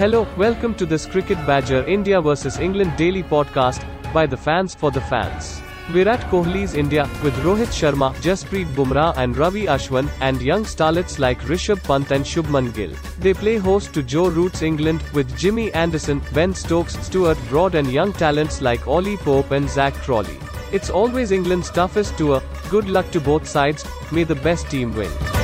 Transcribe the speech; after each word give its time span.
Hello, 0.00 0.26
welcome 0.38 0.74
to 0.76 0.86
this 0.86 1.04
Cricket 1.04 1.36
Badger 1.46 1.84
India 1.84 2.22
vs 2.22 2.58
England 2.58 2.96
daily 2.96 3.22
podcast 3.22 3.82
by 4.14 4.24
the 4.24 4.34
fans 4.34 4.74
for 4.74 4.90
the 4.90 5.00
fans. 5.02 5.60
We're 5.92 6.08
at 6.08 6.20
Kohli's 6.30 6.72
India 6.72 7.02
with 7.22 7.34
Rohit 7.44 7.74
Sharma, 7.78 8.14
Jasprit 8.26 8.64
Bumrah 8.74 9.14
and 9.18 9.36
Ravi 9.36 9.66
Ashwin 9.66 10.08
and 10.22 10.40
young 10.40 10.64
starlets 10.64 11.18
like 11.18 11.42
Rishabh 11.42 11.82
Pant 11.84 12.10
and 12.12 12.24
Shubman 12.24 12.72
Gill. 12.72 12.94
They 13.18 13.34
play 13.34 13.58
host 13.58 13.92
to 13.92 14.02
Joe 14.02 14.30
Root's 14.30 14.62
England 14.62 15.02
with 15.12 15.36
Jimmy 15.36 15.70
Anderson, 15.74 16.22
Ben 16.32 16.54
Stokes, 16.54 16.98
Stuart 17.00 17.36
Broad 17.50 17.74
and 17.74 17.92
young 17.92 18.14
talents 18.14 18.62
like 18.62 18.88
Ollie 18.88 19.18
Pope 19.18 19.50
and 19.50 19.68
Zak 19.68 19.92
Crawley. 19.92 20.38
It's 20.72 20.88
always 20.88 21.30
England's 21.30 21.68
toughest 21.68 22.16
tour. 22.16 22.42
Good 22.70 22.88
luck 22.88 23.10
to 23.10 23.20
both 23.20 23.46
sides. 23.46 23.84
May 24.10 24.24
the 24.24 24.36
best 24.36 24.70
team 24.70 24.94
win. 24.94 25.39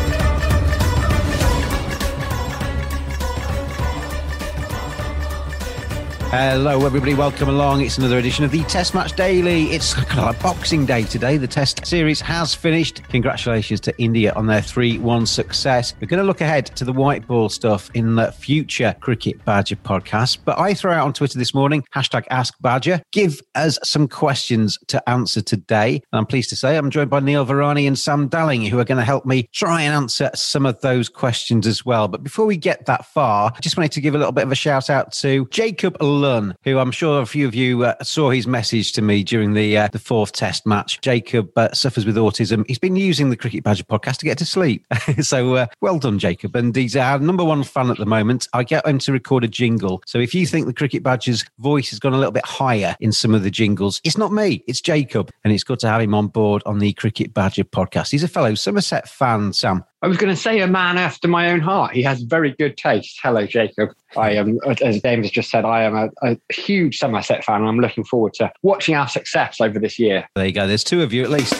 Hello, 6.30 6.84
everybody. 6.84 7.14
Welcome 7.14 7.48
along. 7.48 7.82
It's 7.82 7.98
another 7.98 8.18
edition 8.18 8.44
of 8.44 8.50
the 8.50 8.64
Test 8.64 8.94
Match 8.94 9.12
Daily. 9.12 9.66
It's 9.66 9.94
kind 9.94 10.18
of 10.18 10.24
like 10.24 10.42
Boxing 10.42 10.84
Day 10.84 11.04
today. 11.04 11.36
The 11.36 11.46
Test 11.46 11.86
series 11.86 12.20
has 12.20 12.52
finished. 12.52 13.00
Congratulations 13.10 13.78
to 13.82 13.96
India 13.96 14.32
on 14.34 14.48
their 14.48 14.60
3 14.60 14.98
1 14.98 15.24
success. 15.24 15.94
We're 16.00 16.08
going 16.08 16.18
to 16.18 16.26
look 16.26 16.40
ahead 16.40 16.66
to 16.66 16.84
the 16.84 16.92
white 16.92 17.28
ball 17.28 17.48
stuff 17.48 17.90
in 17.94 18.16
the 18.16 18.32
future 18.32 18.96
Cricket 19.00 19.42
Badger 19.44 19.76
podcast. 19.76 20.38
But 20.44 20.58
I 20.58 20.74
throw 20.74 20.92
out 20.92 21.06
on 21.06 21.12
Twitter 21.12 21.38
this 21.38 21.54
morning 21.54 21.84
hashtag 21.94 22.24
Ask 22.28 22.54
Badger. 22.60 23.00
Give 23.12 23.40
us 23.54 23.78
some 23.84 24.08
questions 24.08 24.78
to 24.88 25.08
answer 25.08 25.40
today. 25.40 26.02
And 26.12 26.18
I'm 26.18 26.26
pleased 26.26 26.50
to 26.50 26.56
say 26.56 26.76
I'm 26.76 26.90
joined 26.90 27.08
by 27.08 27.20
Neil 27.20 27.46
Varani 27.46 27.86
and 27.86 27.96
Sam 27.96 28.26
Dalling, 28.26 28.62
who 28.66 28.80
are 28.80 28.84
going 28.84 28.98
to 28.98 29.04
help 29.04 29.26
me 29.26 29.48
try 29.52 29.82
and 29.82 29.94
answer 29.94 30.32
some 30.34 30.66
of 30.66 30.80
those 30.80 31.08
questions 31.08 31.68
as 31.68 31.86
well. 31.86 32.08
But 32.08 32.24
before 32.24 32.46
we 32.46 32.56
get 32.56 32.86
that 32.86 33.06
far, 33.06 33.52
I 33.56 33.60
just 33.60 33.76
wanted 33.76 33.92
to 33.92 34.00
give 34.00 34.16
a 34.16 34.18
little 34.18 34.32
bit 34.32 34.42
of 34.42 34.50
a 34.50 34.56
shout 34.56 34.90
out 34.90 35.12
to 35.12 35.46
Jacob 35.52 35.96
Lunn, 36.16 36.56
who 36.64 36.78
I'm 36.78 36.90
sure 36.90 37.20
a 37.20 37.26
few 37.26 37.46
of 37.46 37.54
you 37.54 37.84
uh, 37.84 37.94
saw 38.02 38.30
his 38.30 38.46
message 38.46 38.92
to 38.92 39.02
me 39.02 39.22
during 39.22 39.54
the 39.54 39.76
uh, 39.76 39.88
the 39.92 39.98
fourth 39.98 40.32
Test 40.32 40.66
match. 40.66 41.00
Jacob 41.00 41.56
uh, 41.56 41.72
suffers 41.72 42.04
with 42.04 42.16
autism. 42.16 42.64
He's 42.66 42.78
been 42.78 42.96
using 42.96 43.30
the 43.30 43.36
Cricket 43.36 43.62
Badger 43.62 43.84
podcast 43.84 44.18
to 44.18 44.24
get 44.24 44.38
to 44.38 44.44
sleep. 44.44 44.84
so 45.20 45.54
uh, 45.54 45.66
well 45.80 45.98
done, 45.98 46.18
Jacob. 46.18 46.56
And 46.56 46.74
he's 46.74 46.96
our 46.96 47.18
number 47.18 47.44
one 47.44 47.62
fan 47.62 47.90
at 47.90 47.98
the 47.98 48.06
moment. 48.06 48.48
I 48.52 48.64
get 48.64 48.86
him 48.86 48.98
to 49.00 49.12
record 49.12 49.44
a 49.44 49.48
jingle. 49.48 50.02
So 50.06 50.18
if 50.18 50.34
you 50.34 50.46
think 50.46 50.66
the 50.66 50.74
Cricket 50.74 51.02
Badger's 51.02 51.44
voice 51.58 51.90
has 51.90 51.98
gone 51.98 52.14
a 52.14 52.18
little 52.18 52.32
bit 52.32 52.46
higher 52.46 52.96
in 53.00 53.12
some 53.12 53.34
of 53.34 53.42
the 53.42 53.50
jingles, 53.50 54.00
it's 54.04 54.18
not 54.18 54.32
me, 54.32 54.64
it's 54.66 54.80
Jacob. 54.80 55.30
And 55.44 55.52
it's 55.52 55.64
good 55.64 55.78
to 55.80 55.88
have 55.88 56.00
him 56.00 56.14
on 56.14 56.28
board 56.28 56.62
on 56.66 56.78
the 56.78 56.92
Cricket 56.94 57.34
Badger 57.34 57.64
podcast. 57.64 58.10
He's 58.10 58.24
a 58.24 58.28
fellow 58.28 58.54
Somerset 58.54 59.08
fan, 59.08 59.52
Sam. 59.52 59.84
I 60.02 60.08
was 60.08 60.18
going 60.18 60.28
to 60.28 60.38
say 60.38 60.60
a 60.60 60.66
man 60.66 60.98
after 60.98 61.26
my 61.26 61.50
own 61.50 61.60
heart. 61.60 61.94
He 61.94 62.02
has 62.02 62.20
very 62.20 62.54
good 62.58 62.76
taste. 62.76 63.18
Hello, 63.22 63.46
Jacob. 63.46 63.94
I 64.14 64.32
am, 64.32 64.58
as 64.66 65.00
James 65.00 65.24
has 65.24 65.30
just 65.30 65.48
said, 65.50 65.64
I 65.64 65.84
am 65.84 65.96
a, 65.96 66.10
a 66.22 66.36
huge 66.52 66.98
Somerset 66.98 67.42
fan, 67.42 67.60
and 67.60 67.68
I'm 67.68 67.80
looking 67.80 68.04
forward 68.04 68.34
to 68.34 68.52
watching 68.62 68.94
our 68.94 69.08
success 69.08 69.58
over 69.58 69.78
this 69.78 69.98
year. 69.98 70.28
There 70.34 70.44
you 70.44 70.52
go. 70.52 70.66
There's 70.66 70.84
two 70.84 71.02
of 71.02 71.14
you 71.14 71.22
at 71.22 71.30
least. 71.30 71.54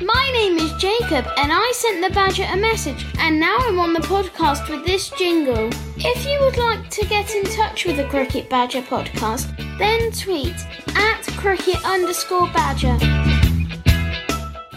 My 0.00 0.30
name 0.32 0.56
is 0.56 0.72
Jacob, 0.80 1.26
and 1.36 1.52
I 1.52 1.72
sent 1.76 2.02
the 2.02 2.14
Badger 2.14 2.46
a 2.50 2.56
message, 2.56 3.04
and 3.18 3.38
now 3.38 3.58
I'm 3.60 3.78
on 3.78 3.92
the 3.92 4.00
podcast 4.00 4.70
with 4.70 4.86
this 4.86 5.10
jingle. 5.10 5.68
If 5.98 6.24
you 6.26 6.40
would 6.40 6.56
like 6.56 6.88
to 6.88 7.04
get 7.04 7.34
in 7.34 7.44
touch 7.44 7.84
with 7.84 7.98
the 7.98 8.04
Cricket 8.04 8.48
Badger 8.48 8.80
podcast, 8.80 9.54
then 9.78 10.10
tweet 10.12 10.56
at 10.96 11.22
cricket 11.36 11.84
underscore 11.84 12.46
badger. 12.54 13.37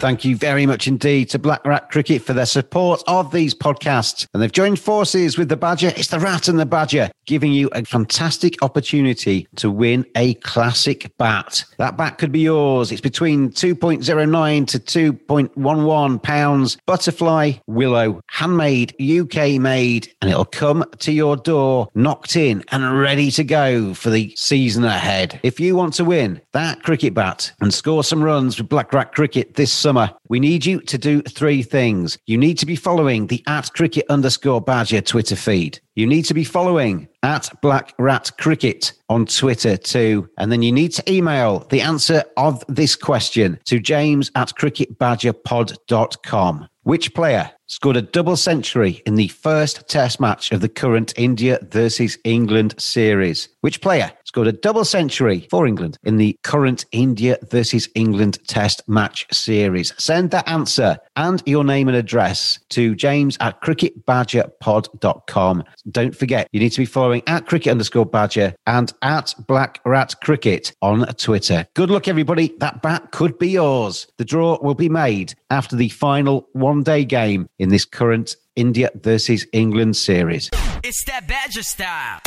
Thank 0.02 0.26
you 0.26 0.36
very 0.36 0.66
much 0.66 0.88
indeed 0.88 1.30
to 1.30 1.38
Black 1.38 1.64
Rat 1.64 1.92
Cricket 1.92 2.24
for 2.24 2.34
their 2.34 2.48
support 2.48 3.04
of 3.06 3.32
these 3.32 3.54
podcasts. 3.54 4.26
And 4.34 4.42
they've 4.42 4.52
joined 4.52 4.80
forces 4.80 5.38
with 5.38 5.48
the 5.48 5.56
Badger. 5.56 5.94
It's 5.96 6.08
the 6.08 6.20
Rat 6.20 6.48
and 6.48 6.58
the 6.60 6.66
Badger, 6.66 7.12
giving 7.28 7.54
you 7.54 7.70
a 7.74 7.86
fantastic 7.86 8.64
opportunity 8.64 9.48
to 9.58 9.70
win 9.70 10.08
a 10.16 10.34
classic 10.34 11.16
bat. 11.20 11.64
That 11.78 11.98
bat 11.98 12.18
could 12.18 12.32
be 12.32 12.40
yours. 12.40 12.92
It's 12.92 13.00
between 13.00 13.52
2.09 13.52 14.68
to 14.70 14.80
2.11 14.80 16.24
pounds. 16.24 16.78
Butterfly, 16.88 17.52
willow, 17.68 18.22
handmade, 18.26 18.96
UK 19.00 19.62
made, 19.62 20.12
and 20.20 20.32
it'll 20.32 20.46
come 20.46 20.84
to 20.98 21.12
your 21.12 21.38
door, 21.38 21.90
knocked 21.94 22.36
in 22.36 22.64
and 22.72 23.00
ready 23.00 23.30
to 23.30 23.44
go 23.44 23.94
for 23.94 24.10
the 24.10 24.34
season 24.36 24.84
ahead. 24.84 25.40
If 25.44 25.60
you 25.60 25.76
want 25.76 25.94
to 25.94 26.06
win 26.06 26.42
that 26.54 26.82
cricket 26.82 27.14
bat 27.14 27.52
and 27.62 27.72
score 27.72 28.04
some 28.04 28.24
runs 28.24 28.58
with 28.58 28.68
Black 28.68 28.92
Rat 28.94 29.14
Cricket 29.14 29.54
this 29.54 29.72
summer, 29.72 29.91
we 30.30 30.40
need 30.40 30.66
you 30.66 30.80
to 30.82 30.98
do 30.98 31.22
three 31.22 31.64
things. 31.64 32.18
You 32.26 32.38
need 32.38 32.58
to 32.60 32.66
be 32.66 32.76
following 32.76 33.28
the 33.28 33.44
at 33.48 33.74
cricket 33.74 34.06
underscore 34.10 34.62
badger 34.62 35.02
Twitter 35.02 35.36
feed. 35.36 35.80
You 35.96 36.08
need 36.08 36.24
to 36.24 36.34
be 36.34 36.44
following 36.44 37.08
at 37.24 37.50
Black 37.62 37.94
Rat 38.00 38.32
Cricket 38.40 38.94
on 39.10 39.26
Twitter 39.26 39.78
too. 39.78 40.30
And 40.38 40.52
then 40.52 40.62
you 40.62 40.72
need 40.72 40.92
to 40.94 41.12
email 41.12 41.66
the 41.70 41.82
answer 41.82 42.24
of 42.38 42.64
this 42.68 42.96
question 42.96 43.60
to 43.66 43.80
james 43.80 44.32
at 44.36 44.54
cricketbadgerpod.com. 44.56 46.68
Which 46.84 47.14
player 47.14 47.52
scored 47.68 47.98
a 47.98 48.02
double 48.02 48.36
century 48.36 49.04
in 49.06 49.14
the 49.14 49.28
first 49.28 49.88
test 49.88 50.20
match 50.20 50.52
of 50.52 50.62
the 50.62 50.70
current 50.70 51.14
India 51.16 51.60
versus 51.70 52.18
England 52.24 52.74
series? 52.80 53.50
Which 53.62 53.80
player 53.80 54.12
scored 54.26 54.48
a 54.48 54.52
double 54.52 54.84
century 54.84 55.48
for 55.52 55.68
England 55.68 56.00
in 56.04 56.18
the 56.18 56.36
current 56.42 56.86
India 56.92 57.38
versus 57.52 57.88
England 57.94 58.40
test 58.48 58.82
match 58.88 59.28
series? 59.32 59.94
Send 60.00 60.32
that 60.32 60.50
answer 60.50 60.98
and 61.16 61.44
your 61.46 61.64
name 61.64 61.88
and 61.88 61.96
address 61.96 62.58
to 62.70 62.96
james 62.96 63.38
at 63.40 63.62
cricketbadgerpod.com. 63.62 65.64
Don't 65.92 66.16
forget, 66.16 66.48
you 66.52 66.60
need 66.60 66.72
to 66.72 66.82
be 66.82 66.86
following 66.86 67.22
at 67.28 67.46
cricket 67.46 67.70
underscore 67.70 68.08
badger 68.08 68.56
and 68.66 68.92
at 69.04 69.36
black 69.48 69.80
rat 69.86 70.16
cricket 70.24 70.74
on 70.82 71.06
Twitter. 71.14 71.68
Good 71.76 71.92
luck, 71.92 72.08
everybody. 72.08 72.56
That 72.58 72.82
bat 72.82 73.12
could 73.12 73.38
be 73.38 73.50
yours. 73.50 74.08
The 74.18 74.26
draw 74.26 74.58
will 74.64 74.74
be 74.74 74.90
made 74.90 75.36
after 75.52 75.76
the 75.76 75.90
final 75.90 76.48
one 76.54 76.82
day 76.82 77.06
game 77.06 77.48
in 77.60 77.70
this 77.70 77.86
current 77.86 78.36
India 78.56 78.90
versus 78.96 79.46
England 79.54 79.98
series. 79.98 80.50
It's 80.84 81.04
that 81.06 81.28
Badger 81.28 81.62
style. 81.62 82.22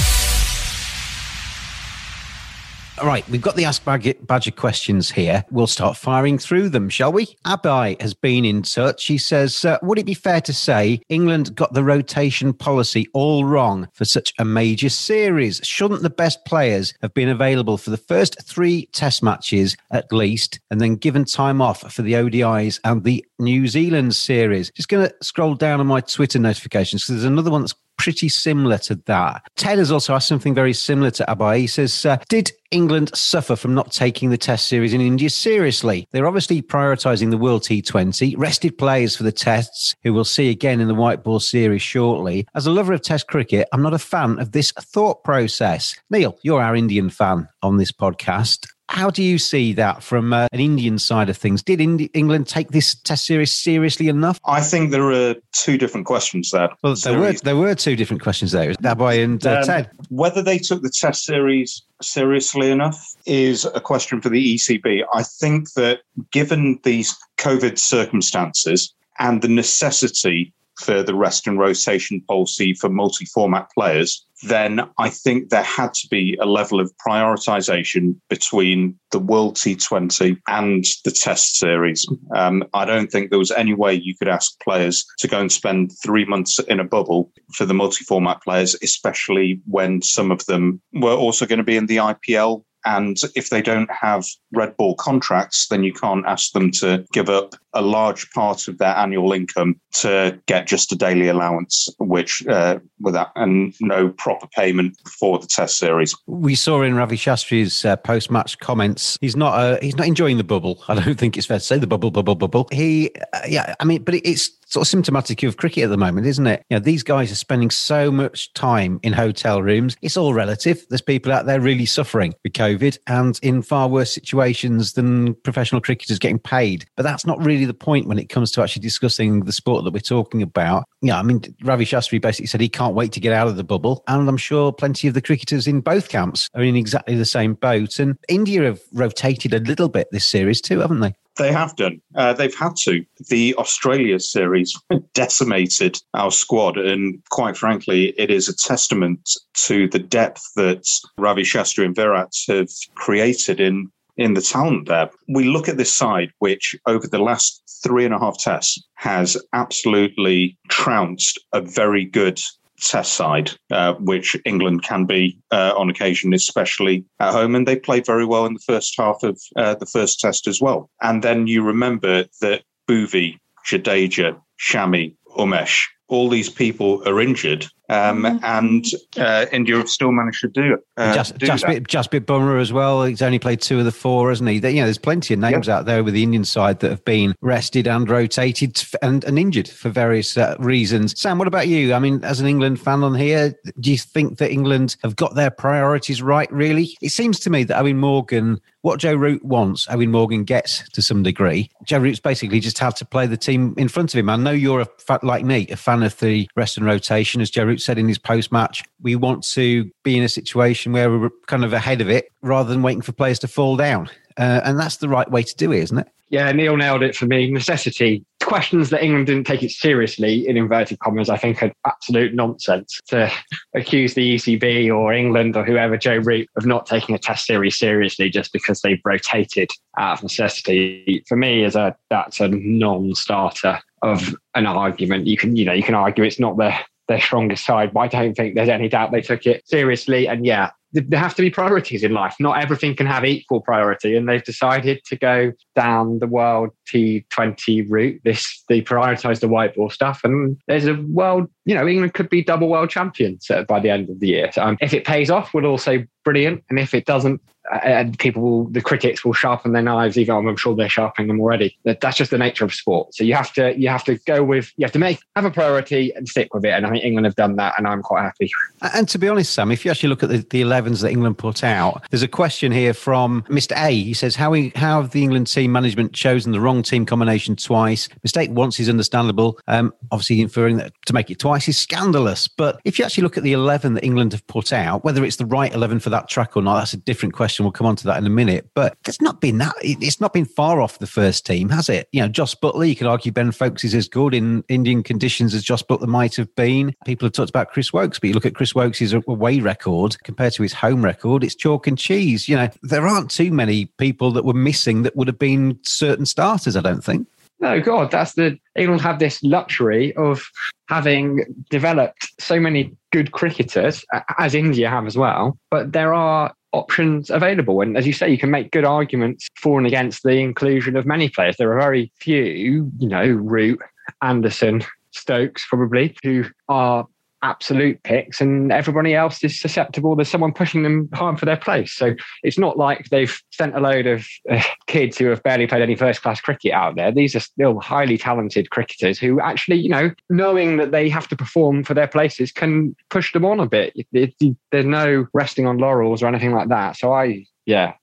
All 3.00 3.09
right, 3.09 3.28
we've 3.28 3.43
got 3.43 3.56
the 3.56 3.65
Ask 3.65 3.84
Badger, 3.84 4.50
questions 4.53 5.10
here. 5.10 5.44
We'll 5.50 5.66
start 5.66 5.97
firing 5.97 6.38
through 6.38 6.69
them, 6.69 6.88
shall 6.88 7.12
we? 7.12 7.27
Abai 7.44 8.00
has 8.00 8.15
been 8.15 8.44
in 8.44 8.62
touch. 8.62 9.06
He 9.06 9.19
says, 9.19 9.65
uh, 9.65 9.78
Would 9.82 9.99
it 9.99 10.06
be 10.06 10.15
fair 10.15 10.41
to 10.43 10.53
say 10.53 11.00
England 11.09 11.56
got 11.56 11.72
the 11.72 11.83
rotation 11.83 12.53
policy 12.53 13.09
all 13.12 13.44
wrong 13.47 13.88
for 13.94 14.04
such 14.04 14.33
a 14.38 14.44
major 14.44 14.88
series? 14.88 15.60
Shouldn't 15.65 16.03
the 16.03 16.10
best 16.10 16.44
players 16.44 16.94
have 17.03 17.12
been 17.15 17.28
available 17.28 17.78
for 17.78 17.91
the 17.91 17.97
first 17.97 18.41
three 18.44 18.87
test 18.93 19.25
matches 19.25 19.77
at 19.91 20.13
least, 20.13 20.60
and 20.71 20.80
then 20.80 20.95
given 20.95 21.24
time 21.24 21.60
off 21.60 21.92
for 21.92 22.03
the 22.03 22.13
ODIs 22.13 22.78
and 22.84 23.03
the 23.03 23.24
New 23.41 23.66
Zealand 23.66 24.15
series? 24.15 24.71
Just 24.71 24.89
going 24.89 25.09
to 25.09 25.15
scroll 25.21 25.57
down 25.57 25.80
on 25.80 25.89
my 25.89 26.01
Twitter 26.01 26.39
notifications 26.39 27.03
because 27.03 27.22
there's 27.22 27.33
another 27.33 27.51
one 27.51 27.63
that's 27.63 27.74
pretty 27.97 28.29
similar 28.29 28.79
to 28.79 28.97
that. 29.07 29.43
Ted 29.57 29.79
has 29.79 29.93
also 29.93 30.15
asked 30.15 30.29
something 30.29 30.55
very 30.55 30.73
similar 30.73 31.11
to 31.13 31.25
Abai. 31.29 31.59
He 31.59 31.67
says, 31.67 32.05
uh, 32.05 32.19
Did 32.29 32.53
England 32.71 33.11
suffer 33.17 33.57
from 33.57 33.75
not 33.75 33.93
taking 33.93 34.31
the 34.31 34.39
test 34.39 34.69
series 34.69 34.93
in 34.95 35.01
India 35.01 35.31
seriously? 35.31 36.09
They're 36.11 36.27
obviously 36.27 36.63
prioritising 36.63 37.31
the 37.31 37.39
World 37.39 37.63
T20, 37.63 38.35
rested 38.37 38.77
players 38.79 39.17
for 39.17 39.23
the 39.23 39.33
tests, 39.33 39.95
who 40.03 40.13
we'll 40.13 40.25
see 40.25 40.51
again 40.51 40.81
in 40.81 40.89
the 40.89 40.95
white 40.95 41.25
ball 41.25 41.41
series 41.41 41.83
shortly. 41.83 42.47
As 42.55 42.67
a 42.67 42.73
lover 42.73 42.93
of 42.93 43.03
test 43.03 43.29
cricket, 43.29 43.69
I'm 43.73 43.83
not 43.83 43.95
a 43.95 43.99
fan 43.99 44.39
of 44.39 44.53
this 44.53 44.73
thought 44.73 45.25
process. 45.25 45.95
Neil, 46.11 46.39
you're 46.43 46.63
our 46.63 46.77
Indian 46.77 47.11
fan 47.11 47.49
on 47.63 47.77
this 47.77 47.93
podcast. 47.93 48.67
How 48.95 49.11
do 49.11 49.25
you 49.25 49.39
see 49.39 49.73
that 49.73 50.05
from 50.05 50.33
uh, 50.33 50.47
an 50.53 50.61
Indian 50.61 51.01
side 51.01 51.29
of 51.29 51.37
things? 51.37 51.65
Did 51.65 51.81
Indi- 51.81 52.11
England 52.15 52.47
take 52.47 52.69
this 52.71 52.95
Test 52.95 53.27
series 53.27 53.51
seriously 53.51 54.07
enough? 54.07 54.39
I 54.47 54.61
think 54.61 54.93
there 54.93 55.11
are 55.11 55.35
two 55.51 55.77
different 55.77 56.07
questions 56.07 56.53
there. 56.53 56.69
Well, 56.81 56.95
there 56.95 57.19
were 57.19 57.33
there 57.33 57.57
were 57.57 57.75
two 57.75 57.97
different 57.97 58.23
questions 58.23 58.53
there. 58.53 58.73
Daboy 58.75 59.25
and 59.25 59.45
uh, 59.45 59.59
Um, 59.59 59.65
Ted. 59.65 59.91
Whether 60.11 60.43
they 60.43 60.59
took 60.59 60.83
the 60.83 60.91
Test 60.91 61.25
series 61.25 61.83
seriously 62.01 62.71
enough 62.71 63.05
is 63.27 63.65
a 63.65 63.81
question 63.81 64.21
for 64.21 64.29
the 64.29 64.55
ECB. 64.55 65.03
I 65.13 65.25
think 65.25 65.73
that 65.73 66.03
given 66.31 66.79
these 66.85 67.17
COVID 67.39 67.81
circumstances 67.81 68.95
and 69.19 69.43
the 69.43 69.49
necessity 69.49 70.53
for 70.79 71.03
the 71.03 71.17
rest 71.17 71.49
and 71.49 71.59
rotation 71.59 72.21
policy 72.29 72.75
for 72.75 72.89
multi 72.89 73.25
format 73.25 73.69
players, 73.77 74.25
then 74.45 74.81
I 74.99 75.11
think 75.11 75.51
there 75.51 75.63
had 75.63 75.95
to 75.95 76.09
be 76.09 76.37
a 76.41 76.47
level 76.47 76.81
of 76.81 76.93
prioritization 77.07 78.17
between 78.29 78.99
the 79.11 79.19
World 79.19 79.57
T20 79.57 80.39
and 80.49 80.85
the 81.05 81.11
Test 81.11 81.57
series. 81.57 82.07
Um, 82.35 82.65
I 82.75 82.85
don't 82.85 83.11
think 83.11 83.31
there 83.31 83.39
was 83.39 83.51
any 83.51 83.75
way 83.75 83.95
you 83.95 84.17
could 84.17 84.29
ask 84.29 84.59
players 84.61 85.05
to 85.19 85.29
go 85.29 85.41
and 85.41 85.51
spend 85.51 85.93
three 86.03 86.25
months 86.25 86.59
in 86.59 86.81
a 86.81 86.85
bubble 86.85 87.33
for 87.55 87.65
the 87.65 87.75
multi 87.75 88.05
format 88.05 88.43
players, 88.43 88.77
especially 88.83 89.61
when 89.67 90.03
some 90.03 90.31
of 90.31 90.45
them 90.47 90.81
were 90.93 91.15
also 91.15 91.47
going 91.47 91.59
to 91.59 91.65
be 91.65 91.77
in 91.77 91.87
the 91.87 91.97
IPL. 91.97 92.65
And 92.87 93.17
if 93.35 93.49
they 93.49 93.63
don't 93.63 93.91
have 93.91 94.27
red 94.53 94.77
ball 94.77 94.95
contracts, 94.97 95.69
then 95.69 95.85
you 95.85 95.93
can't 95.93 96.27
ask 96.27 96.53
them 96.53 96.71
to 96.73 97.07
give 97.13 97.31
up 97.31 97.55
a 97.74 97.82
large 97.82 98.30
part 98.30 98.68
of 98.68 98.78
their 98.78 98.97
annual 98.97 99.32
income 99.32 99.80
to 99.94 100.41
get 100.47 100.66
just 100.66 100.92
a 100.92 100.97
daily 100.97 101.28
allowance, 101.28 101.88
which 101.98 102.47
uh, 102.47 102.78
without 103.00 103.28
and 103.36 103.74
no 103.80 104.10
proper 104.10 104.47
payment 104.48 104.97
for 105.18 105.38
the 105.38 105.47
Test 105.47 105.78
series. 105.78 106.15
We 106.26 106.54
saw 106.54 106.82
in 106.82 106.94
Ravi 106.94 107.16
Shastri's 107.16 107.84
uh, 107.84 107.97
post-match 107.97 108.59
comments, 108.59 109.18
he's 109.21 109.36
not 109.36 109.54
uh, 109.54 109.78
he's 109.80 109.97
not 109.97 110.06
enjoying 110.06 110.38
the 110.38 110.44
bubble. 110.44 110.82
I 110.88 110.94
don't 110.94 111.18
think 111.18 111.36
it's 111.36 111.47
fair 111.47 111.59
to 111.59 111.65
say 111.65 111.78
the 111.78 111.86
bubble, 111.86 112.10
bubble, 112.10 112.34
bubble. 112.34 112.68
He, 112.72 113.10
uh, 113.32 113.41
yeah, 113.48 113.74
I 113.80 113.84
mean, 113.84 114.03
but 114.03 114.15
it's 114.15 114.50
sort 114.66 114.86
of 114.86 114.88
symptomatic 114.88 115.42
of 115.44 115.56
cricket 115.56 115.84
at 115.84 115.91
the 115.91 115.97
moment, 115.97 116.26
isn't 116.26 116.47
it? 116.47 116.65
You 116.68 116.76
know, 116.76 116.80
these 116.80 117.03
guys 117.03 117.30
are 117.30 117.36
spending 117.36 117.71
so 117.71 118.10
much 118.10 118.53
time 118.54 118.98
in 119.03 119.12
hotel 119.12 119.62
rooms. 119.62 119.97
It's 120.03 120.16
all 120.16 120.34
relative. 120.34 120.84
There's 120.88 121.00
people 121.00 121.32
out 121.32 121.47
there 121.47 121.60
really 121.60 121.86
suffering 121.86 122.34
with 122.42 122.54
COVID 122.54 122.98
and 123.06 123.38
in 123.42 123.62
far 123.62 123.88
worse 123.88 124.12
situations 124.12 124.94
than 124.94 125.34
professional 125.34 125.80
cricketers 125.80 126.18
getting 126.18 126.38
paid. 126.38 126.86
But 126.97 127.04
that's 127.04 127.26
not 127.26 127.44
really 127.44 127.64
the 127.65 127.75
point 127.75 128.07
when 128.07 128.19
it 128.19 128.28
comes 128.28 128.51
to 128.53 128.63
actually 128.63 128.83
discussing 128.83 129.41
the 129.45 129.53
sport 129.53 129.84
that 129.84 129.93
we're 129.93 130.01
talking 130.01 130.43
about. 130.43 130.84
Yeah, 131.03 131.19
I 131.19 131.22
mean, 131.22 131.43
Ravi 131.63 131.84
Shastri 131.84 132.21
basically 132.21 132.47
said 132.47 132.61
he 132.61 132.69
can't 132.69 132.95
wait 132.95 133.13
to 133.13 133.21
get 133.21 133.33
out 133.33 133.49
of 133.49 133.57
the 133.57 133.65
bubble. 133.65 134.03
And 134.09 134.28
I'm 134.28 134.37
sure 134.37 134.72
plenty 134.72 135.09
of 135.09 135.15
the 135.15 135.22
cricketers 135.22 135.66
in 135.66 135.81
both 135.81 136.09
camps 136.09 136.49
are 136.55 136.63
in 136.63 136.77
exactly 136.77 137.15
the 137.15 137.25
same 137.25 137.55
boat. 137.55 137.99
And 137.99 138.16
India 138.28 138.63
have 138.63 138.81
rotated 138.93 139.55
a 139.55 139.61
little 139.61 139.89
bit 139.89 140.09
this 140.13 140.27
series 140.27 140.61
too, 140.61 140.81
haven't 140.81 141.01
they? 141.01 141.15
They 141.37 141.53
have 141.53 141.75
done. 141.77 142.01
Uh, 142.15 142.33
they've 142.33 142.55
had 142.55 142.77
to. 142.84 143.05
The 143.28 143.55
Australia 143.57 144.21
series 144.21 144.78
decimated 145.15 145.99
our 146.15 146.31
squad. 146.31 146.78
And 146.78 147.22
quite 147.31 147.57
frankly, 147.57 148.15
it 148.17 148.31
is 148.31 148.49
a 148.49 148.57
testament 148.57 149.28
to 149.65 149.89
the 149.89 149.99
depth 149.99 150.43
that 150.57 150.87
Ravi 151.19 151.43
Shastri 151.43 151.84
and 151.84 151.95
Virat 151.95 152.33
have 152.49 152.69
created 152.95 153.60
in, 153.60 153.91
in 154.16 154.34
the 154.34 154.41
talent 154.41 154.89
there. 154.89 155.11
We 155.28 155.45
look 155.45 155.69
at 155.69 155.77
this 155.77 155.93
side, 155.93 156.31
which 156.39 156.77
over 156.87 157.07
the 157.07 157.19
last 157.19 157.63
three 157.83 158.05
and 158.05 158.15
a 158.15 158.19
half 158.19 158.39
tests 158.39 158.83
has 158.95 159.37
absolutely 159.53 160.57
trounced 160.69 161.39
a 161.53 161.61
very 161.61 162.05
good 162.05 162.41
test 162.81 163.15
side, 163.15 163.51
uh, 163.71 163.95
which 163.95 164.37
England 164.45 164.83
can 164.83 165.05
be 165.05 165.39
uh, 165.51 165.72
on 165.77 165.89
occasion, 165.91 166.34
especially 166.34 167.05
at 167.21 167.33
home. 167.33 167.55
And 167.55 167.66
they 167.66 167.77
played 167.77 168.07
very 168.07 168.25
well 168.25 168.47
in 168.47 168.55
the 168.55 168.61
first 168.66 168.95
half 168.99 169.22
of 169.22 169.41
uh, 169.57 169.75
the 169.75 169.87
first 169.87 170.21
test 170.21 170.47
as 170.47 170.60
well. 170.60 170.91
And 171.01 171.22
then 171.22 171.47
you 171.47 171.63
remember 171.63 172.25
that 172.41 172.63
Bhuvi, 172.89 173.39
Jadeja, 173.67 174.39
Shami, 174.60 175.15
Umesh, 175.37 175.81
all 176.09 176.28
these 176.28 176.51
people 176.51 177.03
are 177.09 177.21
injured. 177.21 177.66
Um, 177.91 178.24
and 178.42 178.86
uh, 179.18 179.45
India 179.53 179.77
have 179.77 179.91
still 179.91 180.10
managed 180.10 180.41
to 180.41 180.48
do 180.48 180.72
it. 180.72 180.80
Uh, 180.97 181.15
just, 181.15 181.36
do 181.36 181.45
just, 181.47 181.66
bit, 181.66 181.86
just 181.86 182.10
bit 182.10 182.24
Bumrah 182.27 182.59
as 182.59 182.72
well. 182.72 183.04
He's 183.04 183.21
only 183.21 183.39
played 183.39 183.60
two 183.60 183.78
of 183.78 183.84
the 183.84 183.92
four, 183.92 184.30
hasn't 184.30 184.48
he? 184.48 184.59
There- 184.59 184.71
You 184.71 184.80
know, 184.80 184.86
there's 184.86 184.97
plenty 184.97 185.34
of 185.34 185.41
names 185.41 185.68
out 185.68 185.84
there 185.84 186.03
with 186.03 186.15
the 186.15 186.22
Indian 186.22 186.47
side 186.47 186.80
that 186.80 186.91
have 186.91 187.04
been 187.04 187.34
rested 187.42 187.86
and 187.86 188.09
rotated 188.09 188.83
and, 189.03 189.22
and 189.24 189.39
injured 189.39 189.68
for 189.68 189.91
various 189.91 190.34
uh, 190.39 190.56
reasons. 190.59 191.21
Sam, 191.21 191.36
what 191.36 191.47
about 191.47 191.68
you? 191.68 191.92
I 191.92 191.98
mean, 191.98 192.24
as 192.24 192.41
an 192.41 192.47
England 192.47 192.80
fan 192.80 193.03
on 193.03 193.15
here, 193.15 193.54
do 193.78 193.91
you 193.91 193.98
think 193.98 194.39
that 194.39 194.50
England 194.50 194.97
have 195.03 195.16
got 195.16 195.34
their 195.34 195.50
priorities 195.50 196.22
right? 196.22 196.50
Really, 196.50 196.97
it 197.03 197.10
seems 197.10 197.39
to 197.41 197.50
me 197.50 197.65
that 197.65 197.77
Eoin 197.84 197.97
Morgan, 197.97 198.62
what 198.80 198.98
Joe 198.98 199.15
Root 199.15 199.45
wants, 199.45 199.86
Eoin 199.89 200.09
Morgan 200.09 200.45
gets 200.45 200.89
to 200.89 201.03
some 201.03 201.22
degree. 201.22 201.71
Joe 201.84 201.98
Root's 201.98 202.18
basically 202.21 202.60
just 202.60 202.78
had 202.78 202.97
to 202.97 203.04
play 203.04 203.27
the 203.27 203.36
team 203.36 203.74
in 203.77 203.89
front 203.89 204.15
of 204.15 204.18
him. 204.18 204.30
I 204.30 204.36
know 204.36 204.53
you're 204.53 204.80
a 204.80 204.86
fa- 204.98 205.21
like 205.22 205.45
me, 205.45 205.68
a 205.68 205.77
fan 205.77 205.94
of 206.03 206.19
the 206.19 206.49
rest 206.57 206.77
and 206.77 206.87
rotation, 206.87 207.41
as 207.41 207.51
Joe 207.51 207.65
Root 207.65 207.81
said 207.81 207.99
in 207.99 208.09
his 208.09 208.19
post 208.19 208.51
match. 208.51 208.83
We 209.03 209.17
want 209.17 209.45
to 209.51 209.91
be 210.03 210.17
in 210.17 210.23
a 210.23 210.29
situation 210.29 210.93
where 210.93 211.11
we're 211.11 211.31
kind 211.47 211.65
of 211.65 211.73
ahead 211.73 212.01
of 212.01 212.11
it 212.11 212.31
rather 212.43 212.71
than 212.73 212.83
waiting 212.83 213.03
for 213.03 213.13
players 213.13 213.39
to 213.41 213.49
fall 213.49 213.77
down. 213.77 214.09
Uh, 214.37 214.61
and 214.65 214.79
that's 214.79 214.97
the 214.97 215.09
right 215.09 215.31
way 215.31 215.43
to 215.43 215.55
do 215.57 215.73
it, 215.73 215.81
isn't 215.81 215.99
it? 215.99 216.09
Yeah, 216.31 216.51
Neil 216.53 216.77
nailed 216.77 217.03
it 217.03 217.15
for 217.15 217.27
me. 217.27 217.51
Necessity. 217.51 218.25
Questions 218.45 218.91
that 218.91 219.03
England 219.03 219.27
didn't 219.27 219.47
take 219.47 219.63
it 219.63 219.71
seriously, 219.71 220.47
in 220.47 220.57
inverted 220.57 220.99
commas, 220.99 221.31
I 221.31 221.37
think 221.37 221.63
are 221.63 221.73
absolute 221.87 222.35
nonsense. 222.35 223.01
To 223.09 223.31
accuse 223.75 224.15
the 224.15 224.37
ECB 224.37 224.95
or 224.95 225.13
England 225.13 225.57
or 225.57 225.65
whoever, 225.65 225.97
Joe 225.97 226.19
Root, 226.19 226.49
of 226.57 226.67
not 226.67 226.87
taking 226.87 227.15
a 227.15 227.19
test 227.19 227.47
series 227.47 227.79
seriously 227.79 228.29
just 228.31 228.53
because 228.53 228.81
they've 228.81 229.01
rotated 229.05 229.71
out 229.99 230.19
of 230.19 230.23
necessity, 230.23 231.25
for 231.27 231.37
me, 231.37 231.65
is 231.65 231.75
a 231.75 231.97
that's 232.11 232.41
a 232.41 232.49
non-starter 232.49 233.81
of 234.03 234.35
an 234.55 234.67
argument. 234.67 235.27
You 235.27 235.37
can, 235.37 235.57
you 235.57 235.65
know, 235.65 235.73
you 235.73 235.83
can 235.83 235.95
argue 235.95 236.25
it's 236.25 236.39
not 236.39 236.59
their 236.59 236.79
their 237.09 237.21
strongest 237.21 237.65
side, 237.65 237.92
but 237.92 238.01
I 238.01 238.09
don't 238.09 238.34
think 238.34 238.54
there's 238.54 238.68
any 238.68 238.89
doubt 238.89 239.12
they 239.12 239.21
took 239.21 239.47
it 239.47 239.66
seriously. 239.68 240.27
And 240.27 240.47
yeah, 240.47 240.71
there 240.92 241.18
have 241.18 241.34
to 241.34 241.42
be 241.42 241.51
priorities 241.51 242.04
in 242.04 242.12
life. 242.12 242.36
Not 242.39 242.62
everything 242.62 242.95
can 242.95 243.06
have 243.06 243.24
equal 243.24 243.60
priority. 243.60 244.16
And 244.16 244.28
they've 244.28 244.45
decided 244.45 245.03
to 245.06 245.16
go 245.16 245.53
down 245.74 246.21
the 246.21 246.27
world 246.27 246.71
T20 246.92 247.86
route. 247.89 248.21
This 248.24 248.62
they 248.68 248.80
prioritize 248.80 249.41
the 249.41 249.48
white 249.48 249.74
ball 249.74 249.91
stuff. 249.91 250.21
And 250.22 250.56
there's 250.68 250.86
a 250.86 250.95
world, 250.95 251.48
you 251.65 251.74
know, 251.74 251.86
England 251.86 252.15
could 252.15 252.30
be 252.30 252.45
double 252.45 252.68
world 252.68 252.91
champions 252.91 253.50
by 253.68 253.80
the 253.80 253.91
end 253.91 254.09
of 254.09 254.21
the 254.21 254.28
year. 254.28 254.53
So, 254.53 254.62
um, 254.62 254.78
if 254.80 254.95
it 254.95 255.04
pays 255.04 255.30
off, 255.30 255.53
we'll 255.53 255.66
all 255.66 255.78
say 255.78 256.07
brilliant. 256.25 256.62
And 256.71 256.78
if 256.78 256.95
it 256.95 257.07
doesn't, 257.07 257.40
and 257.73 258.19
people 258.19 258.43
will, 258.43 258.64
the 258.64 258.81
critics 258.81 259.25
will 259.25 259.33
sharpen 259.33 259.73
their 259.73 259.83
knives. 259.83 260.19
Even 260.19 260.47
I'm 260.47 260.57
sure 260.57 260.75
they're 260.75 260.88
sharpening 260.88 261.28
them 261.28 261.40
already. 261.40 261.76
That's 261.85 262.16
just 262.16 262.31
the 262.31 262.38
nature 262.38 262.64
of 262.64 262.75
sport. 262.75 263.14
So 263.14 263.25
you 263.25 263.35
have 263.35 263.52
to, 263.55 263.78
you 263.78 263.88
have 263.88 264.05
to 264.05 264.16
go 264.26 264.45
with, 264.45 264.73
you 264.76 264.85
have 264.85 264.93
to 264.93 264.99
make, 264.99 265.21
have 265.37 265.45
a 265.45 265.50
priority 265.50 266.12
and 266.14 266.28
stick 266.28 266.52
with 266.52 266.64
it. 266.64 266.71
And 266.71 266.87
I 266.87 266.90
think 266.90 267.05
England 267.05 267.25
have 267.26 267.37
done 267.37 267.57
that. 267.57 267.75
And 267.78 267.87
I'm 267.87 268.02
quite 268.02 268.23
happy. 268.23 268.50
And 268.95 269.09
to 269.09 269.19
be 269.19 269.28
honest, 269.28 269.52
Sam, 269.52 269.71
if 269.71 269.85
you 269.85 269.90
actually 269.90 270.11
look 270.11 270.23
at 270.23 270.28
the, 270.28 270.38
the 270.38 270.62
11s 270.62 271.02
that 271.02 271.11
England 271.11 271.38
put 271.38 271.64
out, 271.64 272.05
there's 272.11 272.23
a 272.23 272.28
question 272.28 272.71
here 272.71 272.93
from 272.93 273.43
Mr. 273.43 273.73
A. 273.76 273.93
He 273.95 274.14
says, 274.14 274.37
how, 274.37 274.50
we, 274.50 274.73
how 274.75 275.00
have 275.00 275.12
the 275.12 275.23
England 275.23 275.47
team 275.47 275.73
management 275.73 276.12
chosen 276.12 276.53
the 276.53 276.61
wrong 276.61 276.83
team 276.83 277.07
combination 277.07 277.57
twice? 277.57 278.09
Mistake 278.23 278.50
once 278.50 278.79
is 278.79 278.88
understandable. 278.88 279.59
Um, 279.69 279.95
obviously, 280.12 280.41
inferring 280.41 280.77
that 280.79 280.93
to 281.07 281.15
make 281.15 281.31
it 281.31 281.38
twice 281.38 281.69
is 281.69 281.79
scandalous. 281.79 282.49
But 282.49 282.81
if 282.85 282.99
you 282.99 283.05
actually 283.05 283.23
look 283.23 283.38
at 283.38 283.43
the 283.43 283.53
11 283.53 283.95
that 283.95 284.05
England 284.05 284.33
have 284.33 284.47
put 284.47 284.73
out, 284.73 285.05
whether 285.05 285.25
it's 285.25 285.37
the 285.37 285.47
right 285.47 285.73
11 285.73 286.00
for 286.00 286.11
that 286.11 286.29
track 286.29 286.57
or 286.57 286.62
not, 286.62 286.79
that's 286.79 286.93
a 286.93 286.99
different 286.99 287.35
question. 287.35 287.54
We'll 287.63 287.73
come 287.73 287.87
on 287.87 287.97
to 287.97 288.05
that 288.05 288.19
in 288.19 288.27
a 288.27 288.31
minute. 288.31 288.69
But 288.75 288.97
it's 289.07 289.21
not 289.21 289.41
been 289.41 289.59
that, 289.59 289.75
it's 289.81 290.21
not 290.21 290.33
been 290.33 290.45
far 290.45 290.81
off 290.81 290.99
the 290.99 291.07
first 291.07 291.47
team, 291.47 291.69
has 291.69 291.89
it? 291.89 292.09
You 292.13 292.23
know, 292.23 292.29
Jos 292.29 292.55
Buttler, 292.55 292.89
you 292.89 292.97
could 292.97 293.07
argue 293.07 293.33
Ben 293.33 293.53
Foakes 293.53 293.85
is 293.85 293.95
as 293.95 294.09
good 294.09 294.35
in 294.35 294.65
Indian 294.69 295.03
conditions 295.03 295.55
as 295.55 295.63
Jos 295.63 295.83
Buttler 295.83 296.09
might 296.09 296.37
have 296.37 296.55
been. 296.55 296.95
People 297.05 297.27
have 297.27 297.33
talked 297.33 297.51
about 297.51 297.71
Chris 297.71 297.93
Woakes, 297.93 298.19
but 298.19 298.29
you 298.29 298.35
look 298.35 298.47
at 298.47 298.55
Chris 298.55 298.75
Woakes' 298.75 299.13
away 299.13 299.61
record 299.61 300.17
compared 300.25 300.53
to 300.55 300.63
his 300.63 300.73
home 300.73 301.05
record, 301.05 301.45
it's 301.45 301.55
chalk 301.55 301.87
and 301.87 301.99
cheese. 301.99 302.49
You 302.49 302.57
know, 302.57 302.69
there 302.83 303.07
aren't 303.07 303.31
too 303.31 303.53
many 303.53 303.87
people 303.99 304.31
that 304.33 304.45
were 304.45 304.55
missing 304.55 305.03
that 305.03 305.17
would 305.17 305.29
have 305.29 305.39
been 305.39 305.79
certain 305.83 306.27
starters, 306.27 306.77
I 306.77 306.81
don't 306.81 307.05
think. 307.05 307.27
No, 307.61 307.81
God, 307.81 308.11
that's 308.11 308.35
the 308.35 308.59
England 308.77 309.01
have 309.03 309.19
this 309.19 309.43
luxury 309.43 310.15
of 310.17 310.45
having 310.89 311.45
developed 311.71 312.29
so 312.39 312.61
many 312.61 312.95
good 313.13 313.33
cricketers, 313.33 314.05
as 314.39 314.55
India 314.55 314.91
have 314.91 315.07
as 315.07 315.17
well. 315.17 315.59
But 315.71 315.93
there 315.93 316.13
are 316.13 316.53
options 316.73 317.31
available, 317.31 317.81
and 317.81 317.97
as 317.97 318.07
you 318.07 318.13
say, 318.13 318.29
you 318.31 318.39
can 318.39 318.51
make 318.51 318.73
good 318.73 318.85
arguments 318.85 319.49
for 319.57 319.79
and 319.79 319.87
against 319.87 320.25
the 320.25 320.39
inclusion 320.39 320.97
of 320.97 321.07
many 321.07 321.29
players. 321.29 321.57
There 321.57 321.73
are 321.73 321.81
very 321.81 322.13
few, 322.19 322.91
you 322.99 323.09
know, 323.09 323.25
Root, 323.25 323.81
Anderson, 324.21 324.83
Stokes, 325.13 325.65
probably, 325.69 326.17
who 326.25 326.45
are 326.69 327.07
absolute 327.45 328.03
picks 328.03 328.41
and 328.41 328.73
everybody 328.73 329.15
else 329.15 329.45
is 329.45 329.61
susceptible. 329.61 330.17
There's 330.17 330.31
someone 330.31 330.53
pushing 330.53 330.83
them 330.83 331.09
hard 331.13 331.39
for 331.39 331.45
their 331.45 331.59
place. 331.59 331.93
So 331.93 332.15
it's 332.43 332.59
not 332.59 332.79
like 332.79 333.11
they've 333.11 333.39
sent 333.53 333.77
a 333.77 333.81
load 333.81 334.07
of 334.07 334.27
uh, 334.51 334.63
kids 334.87 335.19
who 335.19 335.27
have 335.27 335.43
barely 335.43 335.67
played 335.67 335.83
any 335.83 335.95
first 335.95 336.23
class 336.23 336.41
cricket 336.41 336.73
out 336.73 336.97
there. 336.97 337.13
These 337.13 337.37
are 337.37 337.41
still 337.41 337.79
highly 337.81 338.17
talented 338.17 338.71
cricketers 338.71 339.19
who 339.19 339.41
actually 339.41 339.77
you 339.77 339.91
know 339.91 340.11
knowing 340.31 340.79
that 340.79 340.91
they 340.91 341.09
have 341.11 341.29
to 341.29 341.37
perform 341.37 341.85
for 341.85 341.93
their 341.93 342.09
places 342.09 342.51
can 342.51 342.97
push 343.11 343.33
them 343.33 343.45
on 343.45 343.61
a 343.61 343.67
bit. 343.67 343.93
It- 343.95 344.35
it- 344.41 344.57
there's 344.73 344.87
no 344.87 345.27
resting 345.35 345.67
on 345.67 345.79
laurels 345.79 346.23
or 346.23 346.27
anything 346.27 346.53
like 346.53 346.69
that. 346.69 346.97
So 346.97 347.13
i 347.13 347.45
yeah, 347.67 347.95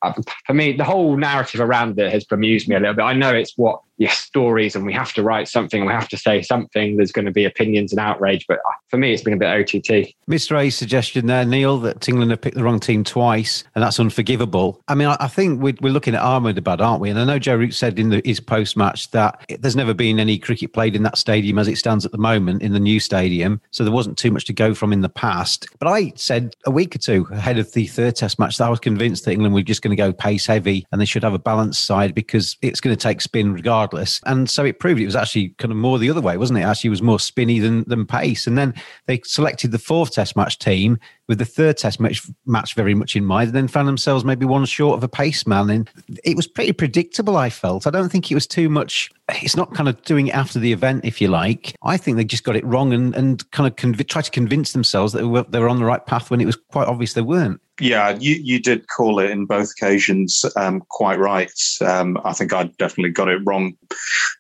for 0.47 0.53
me, 0.55 0.73
the 0.73 0.83
whole 0.83 1.17
narrative 1.17 1.61
around 1.61 1.99
it 1.99 2.11
has 2.11 2.25
bemused 2.25 2.67
me 2.67 2.75
a 2.75 2.79
little 2.79 2.95
bit. 2.95 3.03
I 3.03 3.13
know 3.13 3.29
it's 3.29 3.55
what 3.57 3.81
your 4.01 4.09
stories 4.09 4.75
and 4.75 4.83
we 4.83 4.91
have 4.91 5.13
to 5.13 5.21
write 5.21 5.47
something, 5.47 5.85
we 5.85 5.93
have 5.93 6.09
to 6.09 6.17
say 6.17 6.41
something. 6.41 6.97
There's 6.97 7.11
going 7.11 7.25
to 7.25 7.31
be 7.31 7.45
opinions 7.45 7.93
and 7.93 7.99
outrage, 7.99 8.47
but 8.47 8.57
uh, 8.57 8.71
for 8.87 8.97
me, 8.97 9.13
it's 9.13 9.21
been 9.21 9.33
a 9.33 9.37
bit 9.37 9.47
OTT. 9.47 10.15
Mr. 10.27 10.59
A's 10.59 10.75
suggestion 10.75 11.27
there, 11.27 11.45
Neil, 11.45 11.77
that 11.77 12.09
England 12.09 12.31
have 12.31 12.41
picked 12.41 12.57
the 12.57 12.63
wrong 12.63 12.79
team 12.79 13.03
twice, 13.03 13.63
and 13.75 13.83
that's 13.83 13.99
unforgivable. 13.99 14.81
I 14.87 14.95
mean, 14.95 15.07
I, 15.07 15.27
think 15.27 15.61
we're, 15.61 15.91
looking 15.91 16.15
at 16.15 16.21
Ahmedabad, 16.21 16.81
aren't 16.81 16.99
we? 16.99 17.11
And 17.11 17.19
I 17.19 17.25
know 17.25 17.37
Joe 17.37 17.57
Root 17.57 17.75
said 17.75 17.99
in 17.99 18.09
the, 18.09 18.23
his 18.25 18.39
post 18.39 18.75
match 18.75 19.11
that 19.11 19.45
there's 19.59 19.75
never 19.75 19.93
been 19.93 20.19
any 20.19 20.39
cricket 20.39 20.73
played 20.73 20.95
in 20.95 21.03
that 21.03 21.17
stadium 21.17 21.59
as 21.59 21.67
it 21.67 21.77
stands 21.77 22.03
at 22.03 22.11
the 22.11 22.17
moment 22.17 22.63
in 22.63 22.73
the 22.73 22.79
new 22.79 22.99
stadium, 22.99 23.61
so 23.69 23.83
there 23.83 23.93
wasn't 23.93 24.17
too 24.17 24.31
much 24.31 24.45
to 24.45 24.53
go 24.53 24.73
from 24.73 24.91
in 24.91 25.01
the 25.01 25.09
past. 25.09 25.67
But 25.77 25.89
I 25.89 26.11
said 26.15 26.55
a 26.65 26.71
week 26.71 26.95
or 26.95 26.99
two 26.99 27.27
ahead 27.31 27.59
of 27.59 27.71
the 27.73 27.85
third 27.85 28.15
Test 28.15 28.39
match 28.39 28.57
that 28.57 28.65
I 28.65 28.69
was 28.69 28.79
convinced 28.79 29.25
that 29.25 29.31
England 29.31 29.53
were 29.53 29.61
just 29.61 29.83
going 29.83 29.95
to 29.95 30.01
go 30.01 30.11
pace 30.11 30.47
heavy 30.47 30.87
and 30.91 30.99
they 30.99 31.05
should 31.05 31.23
have 31.23 31.35
a 31.35 31.39
balanced 31.39 31.85
side 31.85 32.15
because 32.15 32.57
it's 32.63 32.79
going 32.79 32.95
to 32.95 33.01
take 33.01 33.21
spin 33.21 33.53
regardless 33.53 33.90
regardless. 33.91 34.21
And 34.25 34.49
so 34.49 34.65
it 34.65 34.79
proved 34.79 34.99
it 34.99 35.05
was 35.05 35.15
actually 35.15 35.49
kind 35.57 35.71
of 35.71 35.77
more 35.77 35.99
the 35.99 36.09
other 36.09 36.21
way, 36.21 36.37
wasn't 36.37 36.59
it? 36.59 36.63
Actually, 36.63 36.89
it 36.89 36.91
was 36.91 37.01
more 37.01 37.19
spinny 37.19 37.59
than, 37.59 37.83
than 37.87 38.05
pace. 38.05 38.47
And 38.47 38.57
then 38.57 38.73
they 39.07 39.21
selected 39.23 39.71
the 39.71 39.79
fourth 39.79 40.13
test 40.13 40.35
match 40.35 40.59
team 40.59 40.99
with 41.31 41.37
the 41.37 41.45
third 41.45 41.77
test 41.77 42.01
match, 42.01 42.21
match 42.45 42.75
very 42.75 42.93
much 42.93 43.15
in 43.15 43.23
mind, 43.23 43.47
and 43.47 43.55
then 43.55 43.69
found 43.69 43.87
themselves 43.87 44.25
maybe 44.25 44.45
one 44.45 44.65
short 44.65 44.97
of 44.97 45.03
a 45.05 45.07
pace 45.07 45.47
man. 45.47 45.69
And 45.69 45.89
it 46.25 46.35
was 46.35 46.45
pretty 46.45 46.73
predictable, 46.73 47.37
I 47.37 47.49
felt. 47.49 47.87
I 47.87 47.89
don't 47.89 48.11
think 48.11 48.29
it 48.29 48.33
was 48.33 48.45
too 48.45 48.67
much. 48.67 49.09
It's 49.41 49.55
not 49.55 49.73
kind 49.73 49.87
of 49.87 50.01
doing 50.03 50.27
it 50.27 50.35
after 50.35 50.59
the 50.59 50.73
event, 50.73 51.05
if 51.05 51.21
you 51.21 51.29
like. 51.29 51.73
I 51.83 51.95
think 51.95 52.17
they 52.17 52.25
just 52.25 52.43
got 52.43 52.57
it 52.57 52.65
wrong 52.65 52.91
and, 52.91 53.15
and 53.15 53.49
kind 53.51 53.65
of 53.65 53.77
conv- 53.77 54.05
tried 54.09 54.25
to 54.25 54.31
convince 54.31 54.73
themselves 54.73 55.13
that 55.13 55.19
they 55.19 55.25
were, 55.25 55.43
they 55.43 55.59
were 55.59 55.69
on 55.69 55.79
the 55.79 55.85
right 55.85 56.05
path 56.05 56.29
when 56.29 56.41
it 56.41 56.45
was 56.45 56.57
quite 56.57 56.89
obvious 56.89 57.13
they 57.13 57.21
weren't. 57.21 57.61
Yeah, 57.81 58.15
you, 58.19 58.35
you 58.35 58.59
did 58.59 58.87
call 58.89 59.17
it 59.17 59.31
in 59.31 59.45
both 59.45 59.71
occasions 59.71 60.45
um, 60.55 60.83
quite 60.89 61.17
right. 61.17 61.51
Um, 61.81 62.19
I 62.23 62.33
think 62.33 62.53
I 62.53 62.65
definitely 62.77 63.09
got 63.09 63.27
it 63.27 63.41
wrong. 63.43 63.75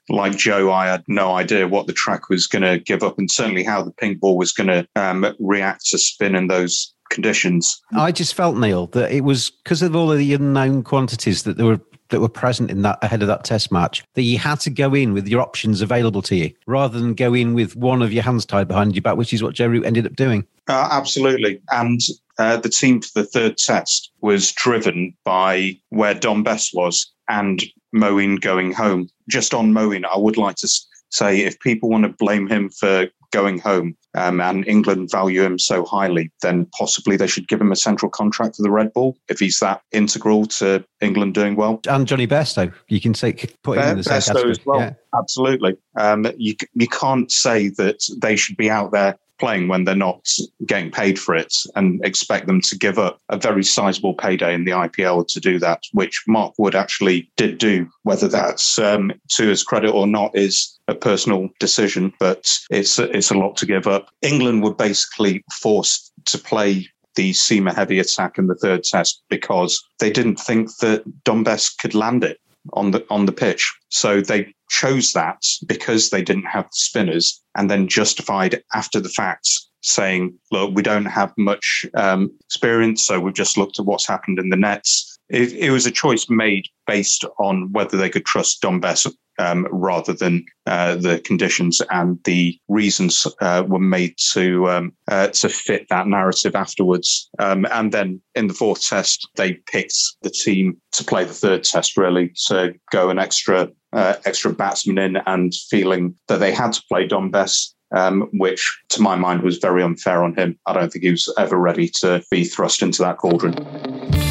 Like 0.09 0.37
Joe, 0.37 0.71
I 0.71 0.85
had 0.87 1.03
no 1.07 1.33
idea 1.33 1.67
what 1.67 1.87
the 1.87 1.93
track 1.93 2.29
was 2.29 2.45
going 2.45 2.61
to 2.61 2.77
give 2.77 3.01
up 3.01 3.17
and 3.17 3.31
certainly 3.31 3.63
how 3.63 3.81
the 3.81 3.91
pink 3.93 4.19
ball 4.19 4.37
was 4.37 4.51
going 4.51 4.67
to 4.67 4.87
um, 4.95 5.25
react 5.39 5.87
to 5.87 5.97
spin 5.97 6.35
in 6.35 6.47
those 6.47 6.80
conditions. 7.11 7.79
I 7.93 8.11
just 8.11 8.33
felt, 8.33 8.57
Neil, 8.57 8.87
that 8.87 9.11
it 9.11 9.21
was 9.21 9.51
because 9.51 9.83
of 9.83 9.95
all 9.95 10.11
of 10.11 10.17
the 10.17 10.33
unknown 10.33 10.81
quantities 10.83 11.43
that 11.43 11.57
there 11.57 11.67
were 11.67 11.79
that 12.09 12.19
were 12.19 12.29
present 12.29 12.69
in 12.69 12.81
that 12.81 12.99
ahead 13.01 13.21
of 13.21 13.27
that 13.27 13.43
test 13.43 13.71
match 13.71 14.03
that 14.15 14.23
you 14.23 14.37
had 14.37 14.59
to 14.59 14.69
go 14.69 14.93
in 14.93 15.13
with 15.13 15.27
your 15.27 15.41
options 15.41 15.81
available 15.81 16.21
to 16.21 16.35
you 16.35 16.51
rather 16.67 16.99
than 16.99 17.13
go 17.13 17.33
in 17.33 17.53
with 17.53 17.75
one 17.75 18.01
of 18.01 18.11
your 18.13 18.21
hands 18.21 18.45
tied 18.45 18.67
behind 18.67 18.93
your 18.95 19.01
back, 19.01 19.15
which 19.15 19.33
is 19.33 19.41
what 19.41 19.55
Joe 19.55 19.67
Root 19.67 19.85
ended 19.85 20.05
up 20.05 20.15
doing. 20.15 20.45
Uh, 20.67 20.89
absolutely. 20.91 21.61
And 21.71 21.99
uh, 22.37 22.57
the 22.57 22.69
team 22.69 23.01
for 23.01 23.21
the 23.21 23.27
third 23.27 23.57
test 23.57 24.11
was 24.21 24.51
driven 24.51 25.15
by 25.23 25.77
where 25.89 26.13
Dom 26.13 26.43
Bess 26.43 26.73
was 26.73 27.11
and 27.29 27.63
Moeen 27.95 28.39
going 28.39 28.73
home. 28.73 29.07
Just 29.29 29.53
on 29.53 29.73
Moeen, 29.73 30.03
I 30.05 30.17
would 30.17 30.37
like 30.37 30.57
to 30.57 30.69
say 31.09 31.41
if 31.41 31.59
people 31.59 31.89
want 31.89 32.03
to 32.03 32.09
blame 32.09 32.47
him 32.47 32.69
for 32.69 33.07
going 33.31 33.59
home 33.59 33.95
um, 34.13 34.41
and 34.41 34.67
England 34.67 35.09
value 35.11 35.43
him 35.43 35.57
so 35.57 35.85
highly, 35.85 36.31
then 36.41 36.67
possibly 36.77 37.17
they 37.17 37.27
should 37.27 37.47
give 37.47 37.61
him 37.61 37.71
a 37.71 37.75
central 37.75 38.09
contract 38.09 38.57
for 38.57 38.63
the 38.63 38.71
red 38.71 38.91
ball 38.93 39.17
if 39.29 39.39
he's 39.39 39.59
that 39.59 39.81
integral 39.91 40.45
to 40.45 40.83
England 41.01 41.33
doing 41.33 41.55
well. 41.55 41.79
And 41.87 42.07
Jonny 42.07 42.27
Bairstow, 42.27 42.73
you 42.87 42.99
can 42.99 43.13
say 43.13 43.33
put 43.63 43.77
him 43.77 43.85
Be- 43.85 43.89
in 43.91 43.97
the 43.97 44.03
same 44.03 44.21
category. 44.21 44.51
as 44.51 44.65
well. 44.65 44.79
Yeah. 44.79 44.93
Absolutely. 45.17 45.77
Um, 45.97 46.25
you 46.37 46.55
you 46.73 46.87
can't 46.87 47.31
say 47.31 47.69
that 47.69 48.01
they 48.21 48.35
should 48.35 48.57
be 48.57 48.69
out 48.69 48.91
there 48.91 49.17
playing 49.41 49.67
when 49.67 49.83
they're 49.83 49.95
not 49.95 50.25
getting 50.67 50.91
paid 50.91 51.19
for 51.19 51.35
it 51.35 51.53
and 51.75 51.99
expect 52.05 52.45
them 52.47 52.61
to 52.61 52.77
give 52.77 52.97
up 52.99 53.19
a 53.29 53.37
very 53.37 53.63
sizable 53.63 54.13
payday 54.13 54.53
in 54.53 54.63
the 54.63 54.71
IPL 54.71 55.27
to 55.27 55.39
do 55.39 55.57
that, 55.59 55.81
which 55.91 56.23
Mark 56.27 56.53
Wood 56.57 56.75
actually 56.75 57.29
did 57.35 57.57
do. 57.57 57.89
Whether 58.03 58.27
that's 58.27 58.77
um, 58.79 59.11
to 59.31 59.47
his 59.47 59.63
credit 59.63 59.89
or 59.89 60.05
not 60.07 60.31
is 60.35 60.79
a 60.87 60.95
personal 60.95 61.49
decision, 61.59 62.13
but 62.19 62.47
it's 62.69 62.99
it's 62.99 63.31
a 63.31 63.37
lot 63.37 63.57
to 63.57 63.65
give 63.65 63.87
up. 63.87 64.09
England 64.21 64.63
were 64.63 64.75
basically 64.75 65.43
forced 65.51 66.13
to 66.25 66.37
play 66.37 66.87
the 67.15 67.31
seamer 67.31 67.75
heavy 67.75 67.99
attack 67.99 68.37
in 68.37 68.47
the 68.47 68.55
third 68.55 68.83
test 68.83 69.23
because 69.29 69.83
they 69.99 70.11
didn't 70.11 70.39
think 70.39 70.69
that 70.77 71.03
Dom 71.25 71.43
could 71.81 71.95
land 71.95 72.23
it 72.23 72.39
on 72.73 72.91
the 72.91 73.05
on 73.09 73.25
the 73.25 73.31
pitch. 73.31 73.73
So 73.89 74.21
they 74.21 74.53
chose 74.69 75.13
that 75.13 75.41
because 75.65 76.09
they 76.09 76.21
didn't 76.21 76.45
have 76.45 76.65
the 76.65 76.69
spinners 76.73 77.41
and 77.55 77.69
then 77.69 77.87
justified 77.87 78.63
after 78.73 78.99
the 78.99 79.09
fact 79.09 79.47
saying, 79.83 80.37
look, 80.51 80.73
we 80.75 80.81
don't 80.81 81.05
have 81.05 81.33
much 81.37 81.85
um, 81.95 82.31
experience, 82.45 83.05
so 83.05 83.19
we've 83.19 83.33
just 83.33 83.57
looked 83.57 83.79
at 83.79 83.85
what's 83.85 84.07
happened 84.07 84.39
in 84.39 84.49
the 84.49 84.55
nets. 84.55 85.17
It, 85.29 85.53
it, 85.53 85.71
was 85.71 85.85
a 85.85 85.91
choice 85.91 86.29
made 86.29 86.65
based 86.85 87.25
on 87.39 87.71
whether 87.71 87.97
they 87.97 88.09
could 88.09 88.25
trust 88.25 88.61
Dom 88.61 88.79
Bess 88.79 89.07
um, 89.41 89.67
rather 89.71 90.13
than 90.13 90.45
uh, 90.67 90.95
the 90.95 91.19
conditions 91.19 91.81
and 91.89 92.19
the 92.25 92.57
reasons 92.67 93.25
uh, 93.41 93.63
were 93.67 93.79
made 93.79 94.15
to 94.33 94.69
um, 94.69 94.93
uh, 95.07 95.27
to 95.27 95.49
fit 95.49 95.87
that 95.89 96.07
narrative 96.07 96.55
afterwards. 96.55 97.29
Um, 97.39 97.65
and 97.71 97.91
then 97.91 98.21
in 98.35 98.47
the 98.47 98.53
fourth 98.53 98.85
test, 98.87 99.27
they 99.35 99.53
picked 99.53 99.97
the 100.21 100.29
team 100.29 100.77
to 100.93 101.03
play 101.03 101.23
the 101.23 101.33
third 101.33 101.63
test 101.63 101.97
really 101.97 102.33
to 102.47 102.73
go 102.91 103.09
an 103.09 103.17
extra 103.17 103.69
uh, 103.93 104.15
extra 104.25 104.53
batsman 104.53 104.99
in 104.99 105.17
and 105.25 105.53
feeling 105.69 106.15
that 106.27 106.39
they 106.39 106.53
had 106.53 106.73
to 106.73 106.83
play 106.87 107.07
Dom 107.07 107.31
Bess 107.31 107.73
um, 107.93 108.29
which 108.31 108.79
to 108.89 109.01
my 109.01 109.15
mind 109.15 109.41
was 109.41 109.57
very 109.57 109.83
unfair 109.83 110.23
on 110.23 110.33
him. 110.35 110.57
I 110.65 110.71
don't 110.71 110.91
think 110.91 111.03
he 111.03 111.11
was 111.11 111.33
ever 111.37 111.57
ready 111.57 111.89
to 111.99 112.23
be 112.31 112.45
thrust 112.45 112.81
into 112.81 113.01
that 113.01 113.17
cauldron. 113.17 114.30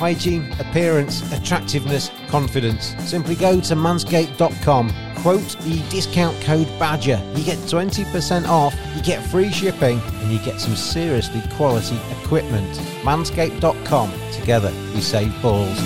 Hygiene, 0.00 0.50
appearance, 0.58 1.30
attractiveness, 1.30 2.10
confidence. 2.28 2.94
Simply 3.00 3.34
go 3.34 3.60
to 3.60 3.74
manscaped.com, 3.74 4.90
quote 5.16 5.58
the 5.58 5.84
discount 5.90 6.40
code 6.40 6.66
BADGER. 6.78 7.22
You 7.36 7.44
get 7.44 7.58
20% 7.58 8.48
off, 8.48 8.74
you 8.96 9.02
get 9.02 9.22
free 9.26 9.50
shipping, 9.50 10.00
and 10.00 10.32
you 10.32 10.38
get 10.38 10.58
some 10.58 10.74
seriously 10.74 11.42
quality 11.52 11.98
equipment. 12.22 12.72
Manscaped.com. 13.02 14.10
Together, 14.32 14.72
we 14.94 15.02
save 15.02 15.42
balls. 15.42 15.78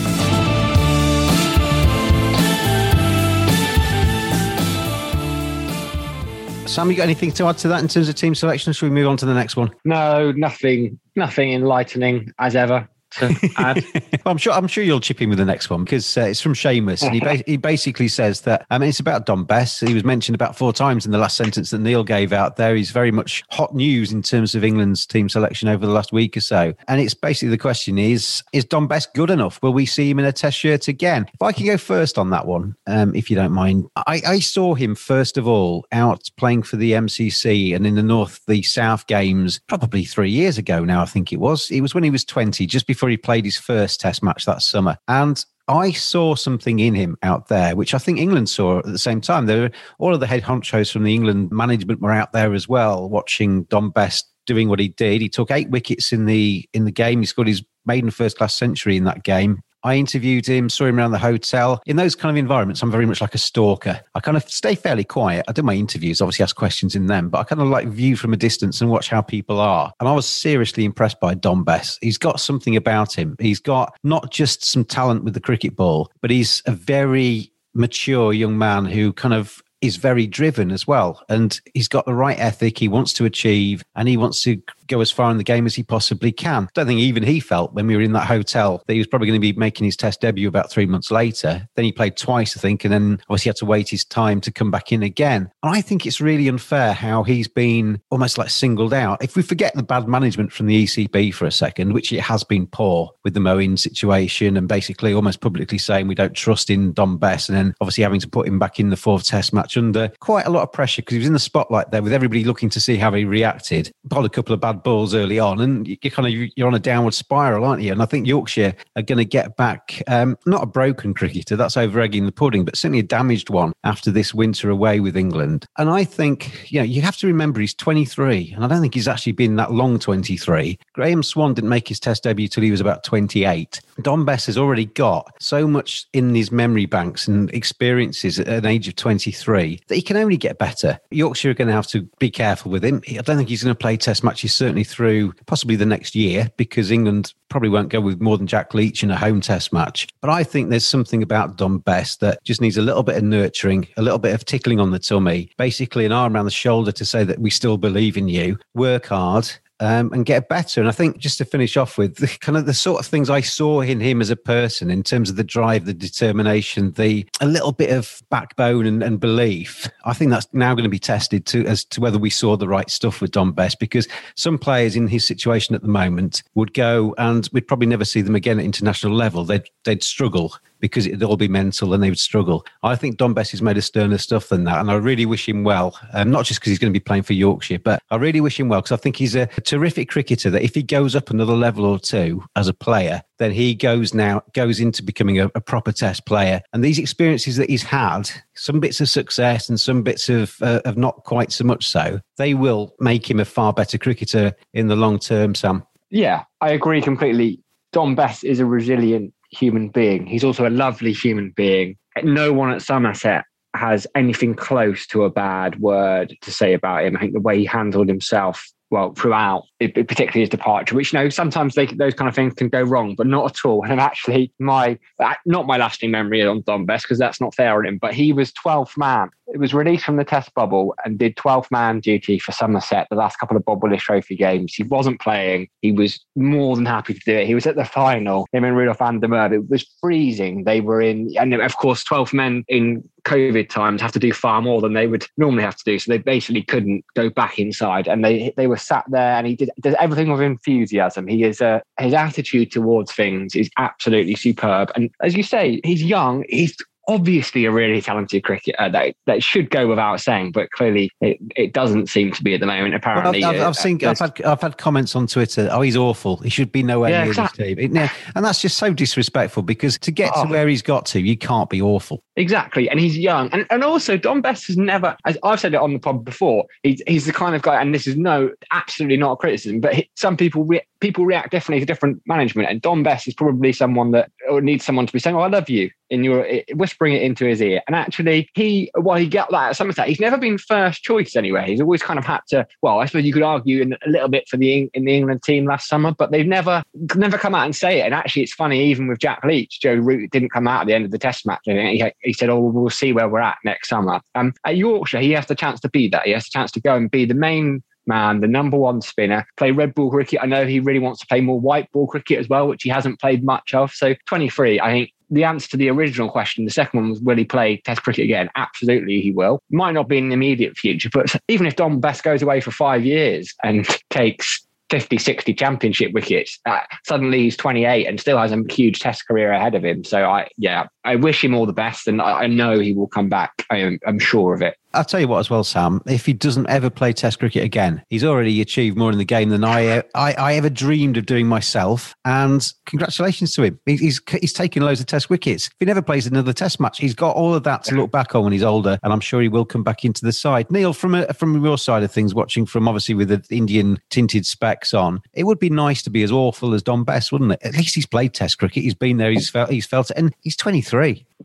Sam, 6.70 6.88
you 6.88 6.96
got 6.96 7.02
anything 7.02 7.32
to 7.32 7.46
add 7.46 7.58
to 7.58 7.68
that 7.68 7.80
in 7.82 7.88
terms 7.88 8.08
of 8.08 8.14
team 8.14 8.36
selection? 8.36 8.72
Should 8.72 8.86
we 8.86 8.94
move 8.94 9.08
on 9.08 9.16
to 9.16 9.26
the 9.26 9.34
next 9.34 9.56
one? 9.56 9.70
No, 9.84 10.30
nothing, 10.30 11.00
nothing 11.16 11.52
enlightening 11.52 12.32
as 12.38 12.54
ever 12.54 12.88
to 13.18 13.50
add? 13.56 13.84
well, 13.94 14.32
I'm 14.32 14.38
sure 14.38 14.52
I'm 14.52 14.66
sure 14.66 14.84
you'll 14.84 15.00
chip 15.00 15.20
in 15.22 15.28
with 15.28 15.38
the 15.38 15.44
next 15.44 15.70
one 15.70 15.84
because 15.84 16.16
uh, 16.16 16.22
it's 16.22 16.40
from 16.40 16.54
Seamus, 16.54 17.02
and 17.02 17.14
he 17.14 17.20
ba- 17.20 17.42
he 17.46 17.56
basically 17.56 18.08
says 18.08 18.42
that 18.42 18.66
I 18.70 18.78
mean 18.78 18.88
it's 18.88 19.00
about 19.00 19.26
Dom 19.26 19.44
Bess. 19.44 19.80
He 19.80 19.94
was 19.94 20.04
mentioned 20.04 20.34
about 20.34 20.56
four 20.56 20.72
times 20.72 21.06
in 21.06 21.12
the 21.12 21.18
last 21.18 21.36
sentence 21.36 21.70
that 21.70 21.78
Neil 21.78 22.04
gave 22.04 22.32
out 22.32 22.56
there. 22.56 22.74
He's 22.74 22.90
very 22.90 23.10
much 23.10 23.42
hot 23.50 23.74
news 23.74 24.12
in 24.12 24.22
terms 24.22 24.54
of 24.54 24.64
England's 24.64 25.06
team 25.06 25.28
selection 25.28 25.68
over 25.68 25.86
the 25.86 25.92
last 25.92 26.12
week 26.12 26.36
or 26.36 26.40
so, 26.40 26.74
and 26.88 27.00
it's 27.00 27.14
basically 27.14 27.48
the 27.48 27.58
question 27.58 27.98
is 27.98 28.42
is 28.52 28.64
Dom 28.64 28.86
Bess 28.86 29.06
good 29.06 29.30
enough? 29.30 29.62
Will 29.62 29.72
we 29.72 29.86
see 29.86 30.10
him 30.10 30.18
in 30.18 30.24
a 30.24 30.32
Test 30.32 30.58
shirt 30.58 30.88
again? 30.88 31.26
If 31.32 31.42
I 31.42 31.52
can 31.52 31.66
go 31.66 31.78
first 31.78 32.18
on 32.18 32.30
that 32.30 32.46
one, 32.46 32.74
um, 32.86 33.14
if 33.14 33.30
you 33.30 33.36
don't 33.36 33.52
mind, 33.52 33.86
I, 33.96 34.20
I 34.26 34.38
saw 34.40 34.74
him 34.74 34.94
first 34.94 35.38
of 35.38 35.46
all 35.46 35.86
out 35.92 36.28
playing 36.36 36.62
for 36.64 36.76
the 36.76 36.92
MCC 36.92 37.74
and 37.74 37.86
in 37.86 37.94
the 37.94 38.02
North 38.02 38.40
the 38.46 38.62
South 38.62 39.06
games 39.06 39.60
probably 39.68 40.04
three 40.04 40.30
years 40.30 40.58
ago 40.58 40.84
now. 40.84 41.02
I 41.02 41.06
think 41.06 41.32
it 41.32 41.40
was. 41.40 41.70
It 41.70 41.80
was 41.80 41.94
when 41.94 42.04
he 42.04 42.10
was 42.10 42.24
20, 42.24 42.66
just 42.66 42.86
before 42.86 43.03
before 43.04 43.10
he 43.10 43.16
played 43.18 43.44
his 43.44 43.58
first 43.58 44.00
Test 44.00 44.22
match 44.22 44.46
that 44.46 44.62
summer. 44.62 44.96
And 45.08 45.44
I 45.68 45.92
saw 45.92 46.36
something 46.36 46.78
in 46.78 46.94
him 46.94 47.18
out 47.22 47.48
there, 47.48 47.76
which 47.76 47.92
I 47.92 47.98
think 47.98 48.18
England 48.18 48.48
saw 48.48 48.78
at 48.78 48.86
the 48.86 48.98
same 48.98 49.20
time. 49.20 49.44
There 49.44 49.60
were 49.60 49.70
all 49.98 50.14
of 50.14 50.20
the 50.20 50.26
head 50.26 50.42
honchos 50.42 50.90
from 50.90 51.04
the 51.04 51.14
England 51.14 51.50
management 51.50 52.00
were 52.00 52.12
out 52.12 52.32
there 52.32 52.54
as 52.54 52.66
well, 52.66 53.10
watching 53.10 53.64
Dom 53.64 53.90
Bess 53.90 54.24
doing 54.46 54.70
what 54.70 54.80
he 54.80 54.88
did. 54.88 55.20
He 55.20 55.28
took 55.28 55.50
eight 55.50 55.68
wickets 55.68 56.14
in 56.14 56.24
the 56.24 56.66
in 56.72 56.86
the 56.86 56.90
game. 56.90 57.20
He 57.20 57.26
scored 57.26 57.48
his 57.48 57.62
maiden 57.84 58.10
first 58.10 58.38
class 58.38 58.56
century 58.56 58.96
in 58.96 59.04
that 59.04 59.22
game. 59.22 59.60
I 59.84 59.96
interviewed 59.96 60.46
him, 60.46 60.68
saw 60.68 60.86
him 60.86 60.98
around 60.98 61.12
the 61.12 61.18
hotel. 61.18 61.82
In 61.86 61.96
those 61.96 62.14
kind 62.14 62.34
of 62.34 62.38
environments, 62.38 62.82
I'm 62.82 62.90
very 62.90 63.06
much 63.06 63.20
like 63.20 63.34
a 63.34 63.38
stalker. 63.38 64.00
I 64.14 64.20
kind 64.20 64.36
of 64.36 64.48
stay 64.48 64.74
fairly 64.74 65.04
quiet. 65.04 65.44
I 65.46 65.52
do 65.52 65.62
my 65.62 65.74
interviews, 65.74 66.20
obviously 66.20 66.42
ask 66.42 66.56
questions 66.56 66.96
in 66.96 67.06
them, 67.06 67.28
but 67.28 67.38
I 67.38 67.44
kind 67.44 67.60
of 67.60 67.68
like 67.68 67.88
view 67.88 68.16
from 68.16 68.32
a 68.32 68.36
distance 68.36 68.80
and 68.80 68.90
watch 68.90 69.10
how 69.10 69.20
people 69.20 69.60
are. 69.60 69.92
And 70.00 70.08
I 70.08 70.12
was 70.12 70.26
seriously 70.26 70.84
impressed 70.84 71.20
by 71.20 71.34
Dom 71.34 71.64
Bess. 71.64 71.98
He's 72.00 72.18
got 72.18 72.40
something 72.40 72.74
about 72.76 73.12
him. 73.12 73.36
He's 73.38 73.60
got 73.60 73.94
not 74.02 74.30
just 74.30 74.64
some 74.64 74.84
talent 74.84 75.22
with 75.22 75.34
the 75.34 75.40
cricket 75.40 75.76
ball, 75.76 76.10
but 76.22 76.30
he's 76.30 76.62
a 76.66 76.72
very 76.72 77.52
mature 77.74 78.32
young 78.32 78.56
man 78.56 78.86
who 78.86 79.12
kind 79.12 79.34
of 79.34 79.62
is 79.84 79.96
very 79.96 80.26
driven 80.26 80.70
as 80.70 80.86
well. 80.86 81.22
And 81.28 81.60
he's 81.74 81.88
got 81.88 82.06
the 82.06 82.14
right 82.14 82.38
ethic. 82.38 82.78
He 82.78 82.88
wants 82.88 83.12
to 83.14 83.26
achieve 83.26 83.84
and 83.94 84.08
he 84.08 84.16
wants 84.16 84.42
to 84.44 84.56
go 84.86 85.00
as 85.00 85.10
far 85.10 85.30
in 85.30 85.36
the 85.36 85.44
game 85.44 85.66
as 85.66 85.74
he 85.74 85.82
possibly 85.82 86.32
can. 86.32 86.64
I 86.64 86.68
don't 86.74 86.86
think 86.86 87.00
even 87.00 87.22
he 87.22 87.40
felt 87.40 87.72
when 87.74 87.86
we 87.86 87.96
were 87.96 88.02
in 88.02 88.12
that 88.12 88.26
hotel 88.26 88.82
that 88.86 88.92
he 88.92 88.98
was 88.98 89.06
probably 89.06 89.28
going 89.28 89.40
to 89.40 89.52
be 89.52 89.58
making 89.58 89.84
his 89.84 89.96
test 89.96 90.20
debut 90.20 90.48
about 90.48 90.70
three 90.70 90.86
months 90.86 91.10
later. 91.10 91.68
Then 91.74 91.84
he 91.84 91.92
played 91.92 92.16
twice, 92.16 92.56
I 92.56 92.60
think, 92.60 92.84
and 92.84 92.92
then 92.92 93.20
obviously 93.28 93.50
had 93.50 93.56
to 93.56 93.66
wait 93.66 93.88
his 93.88 94.04
time 94.04 94.40
to 94.42 94.52
come 94.52 94.70
back 94.70 94.92
in 94.92 95.02
again. 95.02 95.50
And 95.62 95.74
I 95.74 95.80
think 95.80 96.06
it's 96.06 96.20
really 96.20 96.48
unfair 96.48 96.92
how 96.92 97.22
he's 97.22 97.48
been 97.48 98.00
almost 98.10 98.38
like 98.38 98.50
singled 98.50 98.94
out. 98.94 99.22
If 99.22 99.36
we 99.36 99.42
forget 99.42 99.74
the 99.74 99.82
bad 99.82 100.08
management 100.08 100.52
from 100.52 100.66
the 100.66 100.84
ECB 100.84 101.32
for 101.34 101.46
a 101.46 101.52
second, 101.52 101.92
which 101.92 102.12
it 102.12 102.20
has 102.20 102.44
been 102.44 102.66
poor 102.66 103.10
with 103.24 103.34
the 103.34 103.40
Moeen 103.40 103.78
situation 103.78 104.56
and 104.56 104.68
basically 104.68 105.12
almost 105.12 105.40
publicly 105.40 105.78
saying 105.78 106.08
we 106.08 106.14
don't 106.14 106.34
trust 106.34 106.70
in 106.70 106.92
Dom 106.92 107.18
Bess 107.18 107.48
and 107.48 107.56
then 107.56 107.74
obviously 107.80 108.02
having 108.02 108.20
to 108.20 108.28
put 108.28 108.46
him 108.46 108.58
back 108.58 108.78
in 108.78 108.90
the 108.90 108.96
fourth 108.96 109.26
test 109.26 109.52
match 109.52 109.76
under 109.76 110.10
quite 110.20 110.46
a 110.46 110.50
lot 110.50 110.62
of 110.62 110.72
pressure 110.72 111.02
because 111.02 111.14
he 111.14 111.18
was 111.18 111.26
in 111.26 111.32
the 111.32 111.38
spotlight 111.38 111.90
there 111.90 112.02
with 112.02 112.12
everybody 112.12 112.44
looking 112.44 112.70
to 112.70 112.80
see 112.80 112.96
how 112.96 113.12
he 113.12 113.24
reacted. 113.24 113.90
Bowled 114.04 114.26
a 114.26 114.30
couple 114.30 114.54
of 114.54 114.60
bad 114.60 114.73
balls 114.82 115.14
early 115.14 115.38
on, 115.38 115.60
and 115.60 115.86
you're 115.86 116.10
kind 116.10 116.26
of 116.26 116.50
you're 116.56 116.66
on 116.66 116.74
a 116.74 116.78
downward 116.78 117.14
spiral, 117.14 117.64
aren't 117.64 117.82
you? 117.82 117.92
And 117.92 118.02
I 118.02 118.06
think 118.06 118.26
Yorkshire 118.26 118.74
are 118.96 119.02
going 119.02 119.18
to 119.18 119.24
get 119.24 119.56
back 119.56 120.02
um, 120.08 120.36
not 120.46 120.62
a 120.62 120.66
broken 120.66 121.14
cricketer, 121.14 121.56
that's 121.56 121.76
over 121.76 122.00
egging 122.00 122.26
the 122.26 122.32
pudding, 122.32 122.64
but 122.64 122.76
certainly 122.76 122.98
a 122.98 123.04
damaged 123.04 123.50
one 123.50 123.72
after 123.84 124.10
this 124.10 124.34
winter 124.34 124.70
away 124.70 125.00
with 125.00 125.16
England. 125.16 125.66
And 125.78 125.90
I 125.90 126.04
think 126.04 126.70
you 126.72 126.80
know 126.80 126.84
you 126.84 127.02
have 127.02 127.16
to 127.18 127.26
remember 127.26 127.60
he's 127.60 127.74
23, 127.74 128.52
and 128.54 128.64
I 128.64 128.68
don't 128.68 128.80
think 128.80 128.94
he's 128.94 129.08
actually 129.08 129.32
been 129.32 129.56
that 129.56 129.72
long 129.72 129.98
23. 129.98 130.78
Graeme 130.92 131.22
Swann 131.22 131.54
didn't 131.54 131.70
make 131.70 131.88
his 131.88 132.00
Test 132.00 132.24
debut 132.24 132.48
till 132.48 132.62
he 132.62 132.70
was 132.70 132.80
about 132.80 133.04
28. 133.04 133.80
Dom 134.02 134.24
Bess 134.24 134.46
has 134.46 134.58
already 134.58 134.86
got 134.86 135.32
so 135.40 135.66
much 135.66 136.06
in 136.12 136.34
his 136.34 136.50
memory 136.50 136.86
banks 136.86 137.28
and 137.28 137.50
experiences 137.54 138.38
at 138.38 138.48
an 138.48 138.66
age 138.66 138.88
of 138.88 138.96
23 138.96 139.80
that 139.86 139.94
he 139.94 140.02
can 140.02 140.16
only 140.16 140.36
get 140.36 140.58
better. 140.58 140.98
Yorkshire 141.10 141.50
are 141.50 141.54
going 141.54 141.68
to 141.68 141.74
have 141.74 141.86
to 141.88 142.02
be 142.18 142.30
careful 142.30 142.70
with 142.70 142.84
him. 142.84 143.02
I 143.08 143.22
don't 143.22 143.36
think 143.36 143.48
he's 143.48 143.62
going 143.62 143.74
to 143.74 143.78
play 143.78 143.96
Test 143.96 144.24
matches 144.24 144.52
certainly 144.64 144.82
through 144.82 145.30
possibly 145.44 145.76
the 145.76 145.84
next 145.84 146.14
year 146.14 146.50
because 146.56 146.90
England 146.90 147.34
probably 147.50 147.68
won't 147.68 147.90
go 147.90 148.00
with 148.00 148.18
more 148.22 148.38
than 148.38 148.46
Jack 148.46 148.72
Leach 148.72 149.02
in 149.02 149.10
a 149.10 149.16
home 149.16 149.42
Test 149.42 149.74
match. 149.74 150.08
But 150.22 150.30
I 150.30 150.42
think 150.42 150.70
there's 150.70 150.86
something 150.86 151.22
about 151.22 151.58
Dom 151.58 151.80
Bess 151.80 152.16
that 152.16 152.42
just 152.44 152.62
needs 152.62 152.78
a 152.78 152.82
little 152.82 153.02
bit 153.02 153.18
of 153.18 153.24
nurturing, 153.24 153.86
a 153.98 154.02
little 154.02 154.18
bit 154.18 154.34
of 154.34 154.46
tickling 154.46 154.80
on 154.80 154.90
the 154.90 154.98
tummy, 154.98 155.50
basically 155.58 156.06
an 156.06 156.12
arm 156.12 156.34
around 156.34 156.46
the 156.46 156.50
shoulder 156.50 156.92
to 156.92 157.04
say 157.04 157.24
that 157.24 157.40
we 157.40 157.50
still 157.50 157.76
believe 157.76 158.16
in 158.16 158.26
you. 158.26 158.58
Work 158.74 159.08
hard, 159.08 159.52
um, 159.80 160.12
and 160.12 160.24
get 160.24 160.48
better. 160.48 160.80
And 160.80 160.88
I 160.88 160.92
think 160.92 161.18
just 161.18 161.38
to 161.38 161.44
finish 161.44 161.76
off 161.76 161.98
with 161.98 162.16
the 162.16 162.28
kind 162.40 162.56
of 162.56 162.66
the 162.66 162.74
sort 162.74 163.00
of 163.00 163.06
things 163.06 163.30
I 163.30 163.40
saw 163.40 163.80
in 163.80 164.00
him 164.00 164.20
as 164.20 164.30
a 164.30 164.36
person 164.36 164.90
in 164.90 165.02
terms 165.02 165.30
of 165.30 165.36
the 165.36 165.44
drive, 165.44 165.84
the 165.84 165.94
determination, 165.94 166.92
the 166.92 167.26
a 167.40 167.46
little 167.46 167.72
bit 167.72 167.90
of 167.90 168.22
backbone 168.30 168.86
and, 168.86 169.02
and 169.02 169.20
belief. 169.20 169.88
I 170.04 170.12
think 170.12 170.30
that's 170.30 170.48
now 170.52 170.74
going 170.74 170.84
to 170.84 170.90
be 170.90 170.98
tested 170.98 171.46
to 171.46 171.66
as 171.66 171.84
to 171.86 172.00
whether 172.00 172.18
we 172.18 172.30
saw 172.30 172.56
the 172.56 172.68
right 172.68 172.90
stuff 172.90 173.20
with 173.20 173.32
Dom 173.32 173.52
Bess 173.52 173.74
because 173.74 174.08
some 174.36 174.58
players 174.58 174.96
in 174.96 175.08
his 175.08 175.26
situation 175.26 175.74
at 175.74 175.82
the 175.82 175.88
moment 175.88 176.42
would 176.54 176.74
go 176.74 177.14
and 177.18 177.48
we'd 177.52 177.66
probably 177.66 177.86
never 177.86 178.04
see 178.04 178.22
them 178.22 178.34
again 178.34 178.58
at 178.58 178.64
international 178.64 179.14
level. 179.14 179.44
They'd 179.44 179.68
they'd 179.84 180.02
struggle 180.02 180.54
because 180.84 181.06
it'd 181.06 181.22
all 181.22 181.38
be 181.38 181.48
mental 181.48 181.94
and 181.94 182.02
they 182.02 182.10
would 182.10 182.18
struggle. 182.18 182.66
I 182.82 182.94
think 182.94 183.16
Dom 183.16 183.32
Bess 183.32 183.52
has 183.52 183.62
made 183.62 183.78
a 183.78 183.80
sterner 183.80 184.18
stuff 184.18 184.50
than 184.50 184.64
that. 184.64 184.80
And 184.80 184.90
I 184.90 184.96
really 184.96 185.24
wish 185.24 185.48
him 185.48 185.64
well, 185.64 185.98
um, 186.12 186.30
not 186.30 186.44
just 186.44 186.60
because 186.60 186.68
he's 186.68 186.78
going 186.78 186.92
to 186.92 187.00
be 187.00 187.02
playing 187.02 187.22
for 187.22 187.32
Yorkshire, 187.32 187.78
but 187.78 188.02
I 188.10 188.16
really 188.16 188.42
wish 188.42 188.60
him 188.60 188.68
well 188.68 188.82
because 188.82 188.92
I 188.92 189.00
think 189.00 189.16
he's 189.16 189.34
a, 189.34 189.46
terrific 189.64 190.10
cricketer 190.10 190.50
that 190.50 190.60
if 190.60 190.74
he 190.74 190.82
goes 190.82 191.16
up 191.16 191.30
another 191.30 191.54
level 191.54 191.86
or 191.86 191.98
two 191.98 192.44
as 192.54 192.68
a 192.68 192.74
player, 192.74 193.22
then 193.38 193.50
he 193.50 193.74
goes 193.74 194.12
now 194.12 194.42
goes 194.52 194.78
into 194.78 195.02
becoming 195.02 195.40
a, 195.40 195.46
a, 195.54 195.60
proper 195.62 195.90
test 195.90 196.26
player 196.26 196.60
and 196.74 196.84
these 196.84 196.98
experiences 196.98 197.56
that 197.56 197.70
he's 197.70 197.82
had 197.82 198.30
some 198.52 198.78
bits 198.78 199.00
of 199.00 199.08
success 199.08 199.70
and 199.70 199.80
some 199.80 200.02
bits 200.02 200.28
of 200.28 200.56
uh, 200.60 200.80
of 200.84 200.98
not 200.98 201.24
quite 201.24 201.50
so 201.50 201.64
much 201.64 201.88
so 201.88 202.20
they 202.36 202.52
will 202.52 202.94
make 203.00 203.28
him 203.28 203.40
a 203.40 203.44
far 203.44 203.72
better 203.72 203.96
cricketer 203.96 204.52
in 204.74 204.88
the 204.88 204.96
long 204.96 205.18
term 205.18 205.54
sam 205.54 205.82
yeah 206.10 206.44
i 206.60 206.70
agree 206.70 207.00
completely 207.00 207.58
dom 207.92 208.14
bess 208.14 208.44
is 208.44 208.60
a 208.60 208.66
resilient 208.66 209.32
human 209.54 209.88
being. 209.88 210.26
He's 210.26 210.44
also 210.44 210.66
a 210.66 210.70
lovely 210.70 211.12
human 211.12 211.52
being. 211.56 211.96
No 212.22 212.52
one 212.52 212.70
at 212.70 212.82
Somerset 212.82 213.44
has 213.74 214.06
anything 214.14 214.54
close 214.54 215.06
to 215.08 215.24
a 215.24 215.30
bad 215.30 215.80
word 215.80 216.36
to 216.42 216.50
say 216.52 216.74
about 216.74 217.04
him. 217.04 217.16
I 217.16 217.20
think 217.20 217.32
the 217.32 217.40
way 217.40 217.58
he 217.58 217.64
handled 217.64 218.08
himself 218.08 218.70
well 218.90 219.12
throughout, 219.14 219.64
particularly 219.80 220.40
his 220.40 220.48
departure. 220.48 220.94
Which 220.94 221.12
you 221.12 221.18
know 221.18 221.28
sometimes 221.28 221.74
they, 221.74 221.86
those 221.86 222.14
kind 222.14 222.28
of 222.28 222.34
things 222.34 222.54
can 222.54 222.68
go 222.68 222.82
wrong, 222.82 223.14
but 223.14 223.26
not 223.26 223.50
at 223.50 223.64
all. 223.64 223.84
And 223.84 224.00
actually, 224.00 224.52
my 224.58 224.98
uh, 225.22 225.34
not 225.46 225.66
my 225.66 225.76
lasting 225.76 226.10
memory 226.10 226.42
on 226.42 226.62
Dom 226.62 226.86
Bess 226.86 227.02
because 227.02 227.18
that's 227.18 227.40
not 227.40 227.54
fair 227.54 227.78
on 227.78 227.86
him. 227.86 227.98
But 227.98 228.14
he 228.14 228.32
was 228.32 228.52
12th 228.52 228.96
man. 228.96 229.30
It 229.48 229.58
was 229.58 229.74
released 229.74 230.04
from 230.04 230.16
the 230.16 230.24
Test 230.24 230.54
bubble 230.54 230.94
and 231.04 231.18
did 231.18 231.36
12th 231.36 231.70
man 231.70 232.00
duty 232.00 232.38
for 232.38 232.52
Somerset 232.52 233.06
the 233.10 233.16
last 233.16 233.36
couple 233.36 233.56
of 233.56 233.64
Bob 233.64 233.82
Willis 233.82 234.02
Trophy 234.02 234.36
games. 234.36 234.74
He 234.74 234.84
wasn't 234.84 235.20
playing. 235.20 235.68
He 235.82 235.92
was 235.92 236.24
more 236.34 236.76
than 236.76 236.86
happy 236.86 237.14
to 237.14 237.20
do 237.20 237.36
it. 237.36 237.46
He 237.46 237.54
was 237.54 237.66
at 237.66 237.76
the 237.76 237.84
final. 237.84 238.46
Him 238.52 238.64
and 238.64 238.76
Roelof 238.76 238.98
van 238.98 239.20
der 239.20 239.28
Merwe. 239.28 239.54
It 239.54 239.70
was 239.70 239.86
freezing. 240.00 240.64
They 240.64 240.80
were 240.80 241.00
in, 241.00 241.32
and 241.38 241.54
of 241.54 241.76
course, 241.76 242.04
12 242.04 242.32
men 242.32 242.64
in 242.68 243.08
COVID 243.24 243.68
times 243.68 244.02
have 244.02 244.12
to 244.12 244.18
do 244.18 244.32
far 244.32 244.60
more 244.60 244.80
than 244.80 244.92
they 244.92 245.06
would 245.06 245.26
normally 245.36 245.62
have 245.62 245.76
to 245.76 245.84
do. 245.84 245.98
So 245.98 246.12
they 246.12 246.18
basically 246.18 246.62
couldn't 246.62 247.04
go 247.14 247.30
back 247.30 247.58
inside, 247.58 248.06
and 248.06 248.24
they 248.24 248.52
they 248.56 248.66
were 248.66 248.76
sat 248.76 249.04
there, 249.08 249.36
and 249.36 249.46
he 249.46 249.56
did 249.56 249.70
does 249.80 249.94
everything 249.98 250.30
with 250.30 250.40
enthusiasm. 250.40 251.26
He 251.26 251.42
is 251.42 251.60
a 251.60 251.82
his 251.98 252.14
attitude 252.14 252.70
towards 252.70 253.12
things 253.12 253.54
is 253.54 253.70
absolutely 253.78 254.36
superb, 254.36 254.92
and 254.94 255.10
as 255.22 255.34
you 255.34 255.42
say, 255.42 255.80
he's 255.84 256.02
young. 256.02 256.44
He's 256.48 256.76
obviously 257.08 257.64
a 257.64 257.70
really 257.70 258.00
talented 258.00 258.44
cricketer 258.44 258.88
that 258.90 259.14
that 259.26 259.42
should 259.42 259.70
go 259.70 259.86
without 259.86 260.20
saying, 260.20 260.52
but 260.52 260.70
clearly 260.70 261.10
it, 261.20 261.38
it 261.56 261.72
doesn't 261.72 262.08
seem 262.08 262.32
to 262.32 262.42
be 262.42 262.54
at 262.54 262.60
the 262.60 262.66
moment. 262.66 262.94
Apparently, 262.94 263.40
well, 263.40 263.50
I've, 263.50 263.56
I've, 263.56 263.62
I've, 263.62 263.68
uh, 263.68 263.72
seen 263.72 264.04
I've 264.04 264.18
had 264.18 264.42
I've 264.42 264.60
had 264.60 264.78
comments 264.78 265.14
on 265.16 265.26
Twitter. 265.26 265.68
Oh, 265.70 265.80
he's 265.80 265.96
awful. 265.96 266.38
He 266.38 266.50
should 266.50 266.72
be 266.72 266.82
nowhere 266.82 267.10
yeah, 267.10 267.22
near 267.22 267.28
exactly. 267.30 267.74
this 267.74 267.84
team. 267.84 267.96
It, 267.96 268.10
and 268.34 268.44
that's 268.44 268.60
just 268.60 268.76
so 268.76 268.92
disrespectful 268.92 269.62
because 269.62 269.98
to 269.98 270.10
get 270.10 270.32
oh. 270.34 270.44
to 270.44 270.50
where 270.50 270.68
he's 270.68 270.82
got 270.82 271.06
to, 271.06 271.20
you 271.20 271.36
can't 271.36 271.70
be 271.70 271.80
awful. 271.80 272.22
Exactly, 272.36 272.88
and 272.88 272.98
he's 272.98 273.16
young, 273.16 273.48
and 273.50 273.66
and 273.70 273.84
also 273.84 274.16
Dom 274.16 274.42
Bess 274.42 274.66
has 274.66 274.76
never, 274.76 275.16
as 275.24 275.38
I've 275.42 275.60
said 275.60 275.74
it 275.74 275.80
on 275.80 275.92
the 275.92 275.98
pod 275.98 276.24
before, 276.24 276.64
he's 276.82 277.02
he's 277.06 277.26
the 277.26 277.32
kind 277.32 277.54
of 277.54 277.62
guy, 277.62 277.80
and 277.80 277.94
this 277.94 278.06
is 278.06 278.16
no, 278.16 278.50
absolutely 278.72 279.16
not 279.16 279.32
a 279.32 279.36
criticism, 279.36 279.80
but 279.80 279.94
he, 279.94 280.10
some 280.16 280.36
people 280.36 280.64
re- 280.64 280.82
people 281.00 281.26
react 281.26 281.50
differently 281.50 281.80
to 281.80 281.86
different 281.86 282.20
management, 282.26 282.68
and 282.68 282.80
Dom 282.80 283.02
Bess 283.02 283.28
is 283.28 283.34
probably 283.34 283.72
someone 283.72 284.10
that 284.12 284.30
needs 284.60 284.84
someone 284.84 285.06
to 285.06 285.12
be 285.12 285.18
saying, 285.18 285.36
"Oh, 285.36 285.40
I 285.40 285.48
love 285.48 285.68
you," 285.68 285.90
in 286.10 286.24
your 286.24 286.46
whispering 286.74 287.14
it 287.14 287.22
into 287.22 287.46
his 287.46 287.60
ear, 287.62 287.82
and 287.86 287.96
actually 287.96 288.48
he, 288.54 288.90
while 288.94 289.18
he 289.18 289.26
got 289.26 289.50
that 289.50 289.70
at 289.70 289.76
Somerset, 289.76 290.08
he's 290.08 290.20
never 290.20 290.36
been 290.36 290.58
first 290.58 291.02
choice 291.02 291.36
anyway. 291.36 291.66
He's 291.66 291.80
always 291.80 292.02
kind 292.02 292.18
of 292.18 292.24
had 292.24 292.40
to. 292.48 292.66
Well, 292.82 293.00
I 293.00 293.06
suppose 293.06 293.24
you 293.24 293.32
could 293.32 293.42
argue 293.42 293.82
in, 293.82 293.94
a 293.94 294.08
little 294.08 294.28
bit 294.28 294.48
for 294.48 294.56
the 294.56 294.90
in 294.94 295.04
the 295.04 295.16
England 295.16 295.42
team 295.42 295.66
last 295.66 295.88
summer, 295.88 296.12
but 296.12 296.30
they've 296.30 296.46
never 296.46 296.82
never 297.14 297.38
come 297.38 297.54
out 297.54 297.64
and 297.64 297.74
say 297.74 298.00
it. 298.00 298.04
And 298.04 298.14
actually, 298.14 298.42
it's 298.42 298.54
funny, 298.54 298.84
even 298.84 299.08
with 299.08 299.18
Jack 299.18 299.42
Leach, 299.44 299.80
Joe 299.80 299.94
Root 299.94 300.30
didn't 300.30 300.50
come 300.50 300.68
out 300.68 300.82
at 300.82 300.86
the 300.86 300.94
end 300.94 301.04
of 301.04 301.10
the 301.10 301.18
Test 301.18 301.46
match, 301.46 301.62
and 301.66 301.78
he 301.78 302.04
he 302.22 302.32
said, 302.32 302.50
"Oh, 302.50 302.60
we'll 302.60 302.90
see 302.90 303.12
where 303.12 303.28
we're 303.28 303.40
at 303.40 303.58
next 303.64 303.88
summer." 303.88 304.20
Um, 304.34 304.52
at 304.64 304.76
Yorkshire, 304.76 305.20
he 305.20 305.32
has 305.32 305.46
the 305.46 305.54
chance 305.54 305.80
to 305.80 305.88
be 305.88 306.08
that. 306.08 306.24
He 306.24 306.32
has 306.32 306.44
the 306.44 306.50
chance 306.52 306.70
to 306.72 306.80
go 306.80 306.94
and 306.96 307.10
be 307.10 307.24
the 307.24 307.34
main 307.34 307.82
man, 308.06 308.40
the 308.40 308.48
number 308.48 308.76
one 308.76 309.00
spinner, 309.00 309.46
play 309.56 309.70
red 309.70 309.94
ball 309.94 310.10
cricket. 310.10 310.40
I 310.42 310.46
know 310.46 310.66
he 310.66 310.80
really 310.80 310.98
wants 310.98 311.20
to 311.20 311.26
play 311.26 311.40
more 311.40 311.60
white 311.60 311.90
ball 311.92 312.06
cricket 312.06 312.38
as 312.38 312.48
well, 312.48 312.68
which 312.68 312.82
he 312.82 312.90
hasn't 312.90 313.20
played 313.20 313.44
much 313.44 313.74
of. 313.74 313.92
So 313.92 314.14
23, 314.26 314.80
I 314.80 314.90
think 314.90 315.12
the 315.30 315.44
answer 315.44 315.68
to 315.70 315.76
the 315.76 315.90
original 315.90 316.30
question, 316.30 316.64
the 316.64 316.70
second 316.70 317.00
one 317.00 317.10
was, 317.10 317.20
will 317.20 317.36
he 317.36 317.44
play 317.44 317.78
Test 317.84 318.02
cricket 318.02 318.24
again? 318.24 318.48
Absolutely, 318.56 319.20
he 319.20 319.30
will. 319.30 319.60
Might 319.70 319.92
not 319.92 320.08
be 320.08 320.18
in 320.18 320.28
the 320.28 320.34
immediate 320.34 320.76
future, 320.76 321.10
but 321.12 321.34
even 321.48 321.66
if 321.66 321.76
Dom 321.76 322.00
Bess 322.00 322.20
goes 322.20 322.42
away 322.42 322.60
for 322.60 322.70
five 322.70 323.04
years 323.04 323.54
and 323.62 323.86
takes 324.10 324.64
50, 324.90 325.18
60 325.18 325.54
championship 325.54 326.12
wickets. 326.12 326.60
Uh, 326.66 326.80
suddenly 327.04 327.40
he's 327.40 327.56
28 327.56 328.06
and 328.06 328.20
still 328.20 328.38
has 328.38 328.52
a 328.52 328.62
huge 328.68 329.00
test 329.00 329.26
career 329.26 329.50
ahead 329.50 329.74
of 329.74 329.84
him. 329.84 330.04
So 330.04 330.24
I, 330.24 330.48
yeah, 330.56 330.86
I 331.04 331.16
wish 331.16 331.44
him 331.44 331.54
all 331.54 331.66
the 331.66 331.72
best, 331.72 332.08
and 332.08 332.20
I, 332.20 332.42
I 332.42 332.46
know 332.46 332.78
he 332.78 332.92
will 332.92 333.08
come 333.08 333.28
back. 333.28 333.64
I 333.70 333.78
am, 333.78 333.98
I'm 334.06 334.18
sure 334.18 334.54
of 334.54 334.62
it. 334.62 334.76
I'll 334.94 335.04
tell 335.04 335.20
you 335.20 335.28
what, 335.28 335.40
as 335.40 335.50
well, 335.50 335.64
Sam. 335.64 336.00
If 336.06 336.24
he 336.24 336.32
doesn't 336.32 336.68
ever 336.68 336.88
play 336.88 337.12
Test 337.12 337.40
cricket 337.40 337.64
again, 337.64 338.02
he's 338.08 338.24
already 338.24 338.60
achieved 338.60 338.96
more 338.96 339.10
in 339.10 339.18
the 339.18 339.24
game 339.24 339.50
than 339.50 339.64
I 339.64 339.98
I, 340.14 340.34
I 340.34 340.54
ever 340.54 340.70
dreamed 340.70 341.16
of 341.16 341.26
doing 341.26 341.46
myself. 341.46 342.14
And 342.24 342.66
congratulations 342.86 343.54
to 343.54 343.64
him. 343.64 343.80
He's 343.86 344.20
he's 344.40 344.52
taken 344.52 344.82
loads 344.82 345.00
of 345.00 345.06
Test 345.06 345.30
wickets. 345.30 345.66
If 345.66 345.74
he 345.80 345.86
never 345.86 346.02
plays 346.02 346.26
another 346.26 346.52
Test 346.52 346.80
match, 346.80 346.98
he's 346.98 347.14
got 347.14 347.34
all 347.36 347.54
of 347.54 347.64
that 347.64 347.82
to 347.84 347.94
look 347.96 348.10
back 348.10 348.34
on 348.34 348.44
when 348.44 348.52
he's 348.52 348.62
older. 348.62 348.98
And 349.02 349.12
I'm 349.12 349.20
sure 349.20 349.42
he 349.42 349.48
will 349.48 349.64
come 349.64 349.82
back 349.82 350.04
into 350.04 350.24
the 350.24 350.32
side. 350.32 350.70
Neil, 350.70 350.92
from 350.92 351.14
a, 351.14 351.32
from 351.34 351.62
your 351.64 351.78
side 351.78 352.02
of 352.02 352.12
things, 352.12 352.34
watching 352.34 352.64
from 352.64 352.88
obviously 352.88 353.14
with 353.14 353.28
the 353.28 353.44
Indian 353.54 353.98
tinted 354.10 354.46
specs 354.46 354.94
on, 354.94 355.20
it 355.32 355.44
would 355.44 355.58
be 355.58 355.70
nice 355.70 356.02
to 356.02 356.10
be 356.10 356.22
as 356.22 356.30
awful 356.30 356.72
as 356.74 356.82
Dom 356.82 357.04
Bess, 357.04 357.32
wouldn't 357.32 357.52
it? 357.52 357.62
At 357.62 357.74
least 357.74 357.94
he's 357.94 358.06
played 358.06 358.32
Test 358.32 358.58
cricket. 358.58 358.84
He's 358.84 358.94
been 358.94 359.16
there. 359.16 359.30
He's 359.30 359.50
felt 359.50 359.70
he's 359.70 359.86
felt 359.86 360.10
it, 360.10 360.16
and 360.16 360.34
he's 360.42 360.56
23. 360.56 360.93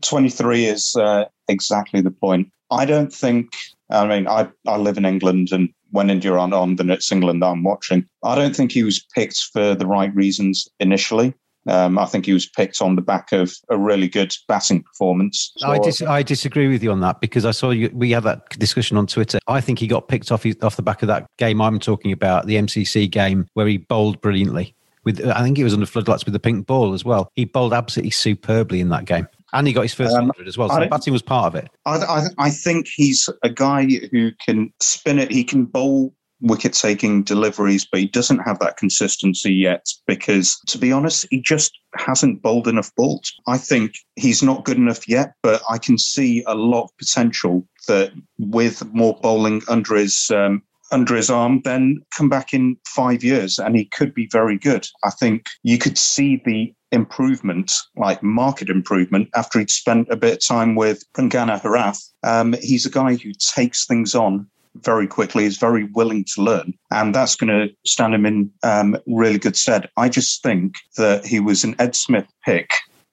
23 0.02 0.66
is 0.66 0.96
uh, 0.96 1.26
exactly 1.48 2.00
the 2.00 2.10
point. 2.10 2.50
I 2.70 2.84
don't 2.84 3.12
think, 3.12 3.52
I 3.90 4.06
mean, 4.06 4.28
I, 4.28 4.48
I 4.66 4.76
live 4.76 4.96
in 4.96 5.04
England 5.04 5.50
and 5.52 5.68
when 5.90 6.10
India 6.10 6.32
aren't 6.32 6.54
on, 6.54 6.76
then 6.76 6.90
it's 6.90 7.10
England 7.10 7.42
that 7.42 7.48
I'm 7.48 7.64
watching. 7.64 8.06
I 8.22 8.34
don't 8.34 8.54
think 8.54 8.72
he 8.72 8.82
was 8.82 9.04
picked 9.14 9.40
for 9.52 9.74
the 9.74 9.86
right 9.86 10.14
reasons 10.14 10.68
initially. 10.78 11.34
Um, 11.66 11.98
I 11.98 12.06
think 12.06 12.24
he 12.24 12.32
was 12.32 12.48
picked 12.48 12.80
on 12.80 12.96
the 12.96 13.02
back 13.02 13.32
of 13.32 13.54
a 13.68 13.76
really 13.76 14.08
good 14.08 14.34
batting 14.48 14.82
performance. 14.82 15.52
So, 15.58 15.68
I, 15.68 15.78
dis- 15.78 16.02
I 16.02 16.22
disagree 16.22 16.68
with 16.68 16.82
you 16.82 16.90
on 16.90 17.00
that 17.00 17.20
because 17.20 17.44
I 17.44 17.50
saw 17.50 17.70
you. 17.70 17.90
We 17.92 18.12
had 18.12 18.22
that 18.22 18.48
discussion 18.58 18.96
on 18.96 19.06
Twitter. 19.06 19.38
I 19.46 19.60
think 19.60 19.78
he 19.78 19.86
got 19.86 20.08
picked 20.08 20.32
off 20.32 20.46
off 20.62 20.76
the 20.76 20.82
back 20.82 21.02
of 21.02 21.08
that 21.08 21.26
game 21.36 21.60
I'm 21.60 21.78
talking 21.78 22.12
about, 22.12 22.46
the 22.46 22.56
MCC 22.56 23.10
game 23.10 23.46
where 23.54 23.66
he 23.66 23.76
bowled 23.76 24.20
brilliantly. 24.22 24.74
With 25.04 25.24
I 25.26 25.42
think 25.42 25.58
he 25.58 25.64
was 25.64 25.74
under 25.74 25.86
floodlights 25.86 26.24
with 26.24 26.32
the 26.32 26.40
pink 26.40 26.66
ball 26.66 26.94
as 26.94 27.04
well. 27.04 27.30
He 27.34 27.44
bowled 27.44 27.74
absolutely 27.74 28.10
superbly 28.10 28.80
in 28.80 28.88
that 28.90 29.04
game. 29.04 29.28
And 29.52 29.66
he 29.66 29.72
got 29.72 29.82
his 29.82 29.94
first 29.94 30.14
um, 30.14 30.28
100 30.28 30.48
as 30.48 30.56
well. 30.56 30.68
So 30.68 30.88
batting 30.88 31.12
was 31.12 31.22
part 31.22 31.46
of 31.46 31.54
it. 31.54 31.70
I, 31.86 31.96
I, 31.96 32.22
I 32.38 32.50
think 32.50 32.86
he's 32.94 33.28
a 33.42 33.50
guy 33.50 33.86
who 34.12 34.30
can 34.44 34.72
spin 34.80 35.18
it. 35.18 35.30
He 35.30 35.44
can 35.44 35.64
bowl 35.64 36.14
wicket 36.40 36.72
taking 36.72 37.22
deliveries, 37.22 37.86
but 37.90 38.00
he 38.00 38.06
doesn't 38.06 38.38
have 38.40 38.58
that 38.60 38.76
consistency 38.76 39.52
yet 39.52 39.84
because, 40.06 40.58
to 40.68 40.78
be 40.78 40.92
honest, 40.92 41.26
he 41.30 41.40
just 41.40 41.78
hasn't 41.96 42.42
bowled 42.42 42.68
enough 42.68 42.94
balls. 42.96 43.32
I 43.46 43.58
think 43.58 43.92
he's 44.16 44.42
not 44.42 44.64
good 44.64 44.76
enough 44.76 45.08
yet, 45.08 45.34
but 45.42 45.62
I 45.68 45.78
can 45.78 45.98
see 45.98 46.42
a 46.46 46.54
lot 46.54 46.84
of 46.84 46.96
potential 46.98 47.66
that 47.88 48.12
with 48.38 48.84
more 48.92 49.18
bowling 49.22 49.62
under 49.68 49.96
his 49.96 50.30
um, 50.34 50.62
under 50.90 51.14
his 51.14 51.30
arm, 51.30 51.60
then 51.64 52.00
come 52.16 52.28
back 52.28 52.52
in 52.52 52.76
five 52.86 53.22
years 53.22 53.58
and 53.58 53.76
he 53.76 53.84
could 53.84 54.14
be 54.14 54.28
very 54.30 54.58
good. 54.58 54.86
I 55.04 55.10
think 55.10 55.46
you 55.62 55.78
could 55.78 55.98
see 55.98 56.42
the 56.44 56.74
improvement, 56.92 57.72
like 57.96 58.22
market 58.22 58.68
improvement, 58.68 59.28
after 59.34 59.58
he'd 59.58 59.70
spent 59.70 60.08
a 60.10 60.16
bit 60.16 60.34
of 60.34 60.46
time 60.46 60.74
with 60.74 61.04
Rangana 61.14 61.60
Herath. 61.60 62.02
Um, 62.22 62.54
he's 62.60 62.86
a 62.86 62.90
guy 62.90 63.14
who 63.14 63.32
takes 63.54 63.86
things 63.86 64.14
on 64.14 64.46
very 64.82 65.06
quickly, 65.06 65.44
is 65.44 65.58
very 65.58 65.84
willing 65.94 66.24
to 66.34 66.42
learn, 66.42 66.72
and 66.92 67.14
that's 67.14 67.34
going 67.34 67.48
to 67.48 67.74
stand 67.84 68.14
him 68.14 68.24
in 68.24 68.50
um, 68.62 68.96
really 69.06 69.38
good 69.38 69.56
stead. 69.56 69.88
I 69.96 70.08
just 70.08 70.42
think 70.42 70.76
that 70.96 71.26
he 71.26 71.40
was 71.40 71.64
an 71.64 71.74
Ed 71.78 71.96
Smith 71.96 72.26
pick 72.44 72.70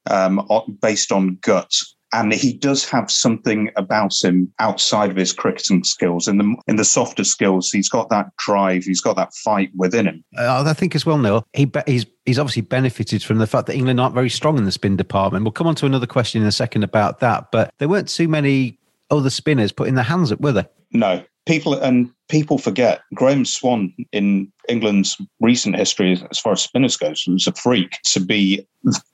um, 0.10 0.48
based 0.82 1.12
on 1.12 1.38
gut 1.42 1.72
and 2.14 2.34
he 2.34 2.54
does 2.54 2.88
have 2.90 3.12
something 3.12 3.70
about 3.76 4.14
him 4.24 4.52
outside 4.60 5.10
of 5.10 5.18
his 5.18 5.34
cricketing 5.34 5.84
skills. 5.84 6.28
In 6.28 6.38
the 6.38 6.56
in 6.68 6.76
the 6.78 6.86
softer 6.86 7.24
skills, 7.24 7.70
he's 7.72 7.90
got 7.90 8.10
that 8.10 8.28
drive, 8.38 8.84
he's 8.84 9.02
got 9.02 9.16
that 9.18 9.34
fight 9.34 9.70
within 9.76 10.08
him. 10.08 10.24
Uh, 10.38 10.64
I 10.66 10.74
think 10.74 10.96
as 10.96 11.06
well, 11.06 11.18
Neil, 11.18 11.46
he 11.54 11.70
he's 11.86 12.06
he's 12.26 12.40
obviously 12.40 12.62
benefited 12.62 13.24
from 13.24 13.38
the 13.40 13.48
fact 13.48 13.68
that 13.68 13.76
England 13.76 14.00
aren't 14.00 14.16
very 14.16 14.30
strong 14.30 14.58
in 14.58 14.66
the 14.66 14.72
spin 14.72 14.96
department. 14.96 15.44
We'll 15.44 15.52
come 15.52 15.68
on 15.68 15.76
to 15.76 15.86
another 15.86 16.08
question 16.08 16.42
in 16.42 16.48
a 16.48 16.52
second 16.52 16.84
about 16.84 17.20
that, 17.20 17.52
but 17.52 17.74
there 17.80 17.90
weren't 17.90 18.10
too 18.10 18.28
many 18.28 18.80
other 19.10 19.30
spinners 19.30 19.72
putting 19.72 19.96
their 19.96 20.04
hands 20.04 20.32
up, 20.32 20.42
were 20.42 20.52
there? 20.52 20.70
No, 20.92 21.24
people 21.48 21.74
and 21.74 22.12
people 22.30 22.58
forget 22.58 23.02
Graeme 23.14 23.46
Swann 23.46 23.94
in 24.12 24.52
England's 24.68 25.18
recent 25.40 25.76
history, 25.76 26.22
as 26.30 26.38
far 26.38 26.52
as 26.52 26.62
spinners 26.62 26.98
goes, 26.98 27.24
was 27.28 27.48
a 27.48 27.54
freak 27.54 27.98
to 28.12 28.20
be 28.20 28.68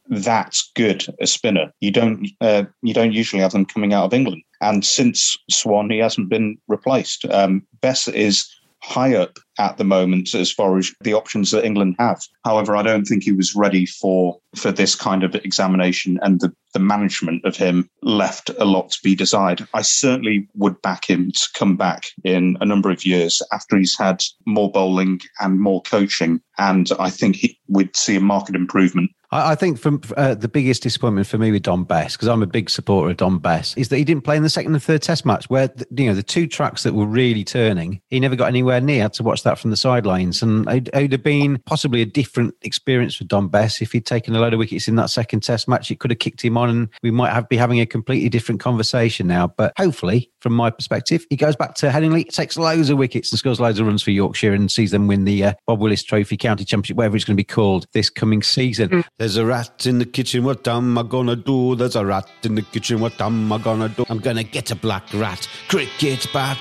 that 0.09 0.55
good 0.75 1.05
a 1.21 1.27
spinner. 1.27 1.71
You 1.79 1.91
don't 1.91 2.27
uh, 2.41 2.63
you 2.81 2.93
don't 2.93 3.13
usually 3.13 3.41
have 3.41 3.51
them 3.51 3.65
coming 3.65 3.93
out 3.93 4.05
of 4.05 4.13
England. 4.13 4.41
And 4.61 4.83
since 4.83 5.37
Swann, 5.49 5.89
he 5.89 5.99
hasn't 5.99 6.29
been 6.29 6.57
replaced. 6.67 7.25
Um, 7.25 7.65
Bess 7.81 8.07
is 8.07 8.45
high 8.83 9.15
up 9.15 9.39
at 9.57 9.77
the 9.77 9.83
moment 9.83 10.35
as 10.35 10.51
far 10.51 10.77
as 10.77 10.91
the 11.01 11.13
options 11.13 11.51
that 11.51 11.65
England 11.65 11.95
have. 11.99 12.21
However, 12.43 12.75
I 12.75 12.83
don't 12.83 13.05
think 13.05 13.23
he 13.23 13.31
was 13.31 13.55
ready 13.55 13.85
for 13.85 14.39
for 14.55 14.71
this 14.71 14.93
kind 14.93 15.23
of 15.23 15.35
examination, 15.35 16.19
and 16.21 16.39
the, 16.41 16.53
the 16.73 16.79
management 16.79 17.43
of 17.45 17.55
him 17.55 17.89
left 18.01 18.49
a 18.59 18.65
lot 18.65 18.91
to 18.91 18.99
be 19.03 19.15
desired. 19.15 19.67
I 19.73 19.81
certainly 19.81 20.47
would 20.55 20.81
back 20.81 21.09
him 21.09 21.31
to 21.31 21.49
come 21.55 21.77
back 21.77 22.07
in 22.23 22.57
a 22.61 22.65
number 22.65 22.91
of 22.91 23.05
years 23.05 23.41
after 23.51 23.77
he's 23.77 23.97
had 23.97 24.23
more 24.45 24.71
bowling 24.71 25.21
and 25.39 25.59
more 25.59 25.81
coaching, 25.83 26.41
and 26.57 26.89
I 26.99 27.09
think 27.09 27.37
he, 27.37 27.57
we'd 27.67 27.95
see 27.95 28.17
a 28.17 28.21
market 28.21 28.55
improvement 28.55 29.11
I, 29.33 29.55
think 29.55 29.79
from 29.79 30.01
uh, 30.15 30.35
the 30.35 30.47
biggest 30.47 30.83
disappointment 30.83 31.27
for 31.27 31.37
me 31.37 31.51
with 31.51 31.63
Dom 31.63 31.83
Bess, 31.83 32.15
because 32.15 32.27
I'm 32.27 32.43
a 32.43 32.47
big 32.47 32.69
supporter 32.69 33.09
of 33.09 33.17
Dom 33.17 33.39
Bess, 33.39 33.75
is 33.75 33.89
that 33.89 33.97
he 33.97 34.03
didn't 34.03 34.23
play 34.23 34.37
in 34.37 34.43
the 34.43 34.49
second 34.49 34.73
and 34.73 34.83
third 34.83 35.01
Test 35.01 35.25
match, 35.25 35.49
where 35.49 35.67
the, 35.67 35.85
you 35.91 36.07
know 36.07 36.15
the 36.15 36.23
two 36.23 36.47
tracks 36.47 36.83
that 36.83 36.93
were 36.93 37.05
really 37.05 37.43
turning, 37.43 38.01
he 38.09 38.19
never 38.19 38.35
got 38.35 38.47
anywhere 38.47 38.79
near. 38.79 39.09
To 39.09 39.23
watch 39.23 39.43
that 39.43 39.59
from 39.59 39.71
the 39.71 39.77
sidelines, 39.77 40.41
and 40.41 40.67
it 40.69 40.89
would 40.93 41.11
have 41.11 41.23
been 41.23 41.61
possibly 41.65 42.01
a 42.01 42.05
different 42.05 42.55
experience 42.61 43.15
for 43.15 43.25
Dom 43.25 43.49
Bess 43.49 43.81
if 43.81 43.91
he'd 43.91 44.05
taken 44.05 44.35
a 44.35 44.39
load 44.39 44.53
of 44.53 44.59
wickets 44.59 44.87
in 44.87 44.95
that 44.95 45.09
second 45.09 45.41
Test 45.41 45.67
match. 45.67 45.91
It 45.91 45.99
could 45.99 46.11
have 46.11 46.19
kicked 46.19 46.43
him 46.43 46.57
on, 46.57 46.69
and 46.69 46.89
we 47.01 47.11
might 47.11 47.31
have 47.31 47.49
be 47.49 47.57
having 47.57 47.79
a 47.79 47.85
completely 47.85 48.29
different 48.29 48.61
conversation 48.61 49.27
now. 49.27 49.47
But 49.47 49.73
hopefully, 49.77 50.31
from 50.41 50.53
my 50.53 50.69
perspective, 50.69 51.25
he 51.29 51.35
goes 51.35 51.55
back 51.55 51.75
to 51.75 51.89
Headingley, 51.89 52.27
takes 52.29 52.57
loads 52.57 52.89
of 52.89 52.97
wickets, 52.97 53.31
and 53.31 53.39
scores 53.39 53.59
loads 53.59 53.79
of 53.79 53.87
runs 53.87 54.03
for 54.03 54.11
Yorkshire, 54.11 54.53
and 54.53 54.71
sees 54.71 54.91
them 54.91 55.07
win 55.07 55.25
the 55.25 55.43
uh, 55.43 55.53
Bob 55.67 55.79
Willis 55.79 56.03
Trophy 56.03 56.37
County 56.37 56.65
Championship, 56.65 56.97
whatever 56.97 57.15
it's 57.15 57.25
going 57.25 57.35
to 57.35 57.39
be 57.39 57.43
called 57.43 57.87
this 57.93 58.09
coming 58.09 58.43
season. 58.43 58.89
Mm. 58.89 59.05
There's 59.23 59.37
a 59.37 59.45
rat 59.45 59.85
in 59.85 59.99
the 59.99 60.05
kitchen. 60.05 60.43
What 60.43 60.67
am 60.67 60.97
I 60.97 61.03
gonna 61.03 61.37
do? 61.37 61.77
There's 61.77 61.95
a 61.95 62.05
rat 62.05 62.29
in 62.43 62.55
the 62.55 62.61
kitchen. 62.61 62.99
What 62.99 63.21
am 63.21 63.53
I 63.53 63.57
gonna 63.57 63.87
do? 63.87 64.03
I'm 64.09 64.19
gonna 64.19 64.43
get 64.43 64.69
a 64.71 64.75
black 64.75 65.03
rat. 65.13 65.47
Cricket 65.69 66.27
bat. 66.33 66.57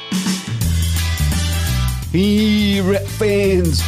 Here 2.13 2.93
it 2.93 3.05
fans. 3.19 3.83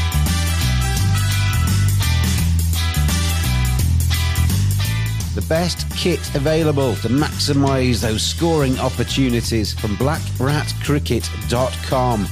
The 5.37 5.43
best 5.49 5.89
kit 5.91 6.35
available 6.35 6.97
to 6.97 7.09
maximise 7.09 8.01
those 8.01 8.25
scoring 8.25 8.77
opportunities 8.81 9.73
from 9.73 9.97
blackratcricket.com. 9.99 12.27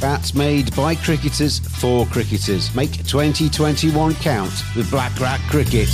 Bats 0.00 0.34
made 0.34 0.74
by 0.76 0.94
cricketers 0.94 1.58
for 1.58 2.06
cricketers. 2.06 2.74
Make 2.74 2.92
2021 3.06 4.14
count 4.14 4.52
with 4.76 4.90
Black 4.90 5.18
Rat 5.18 5.40
Cricket. 5.50 5.88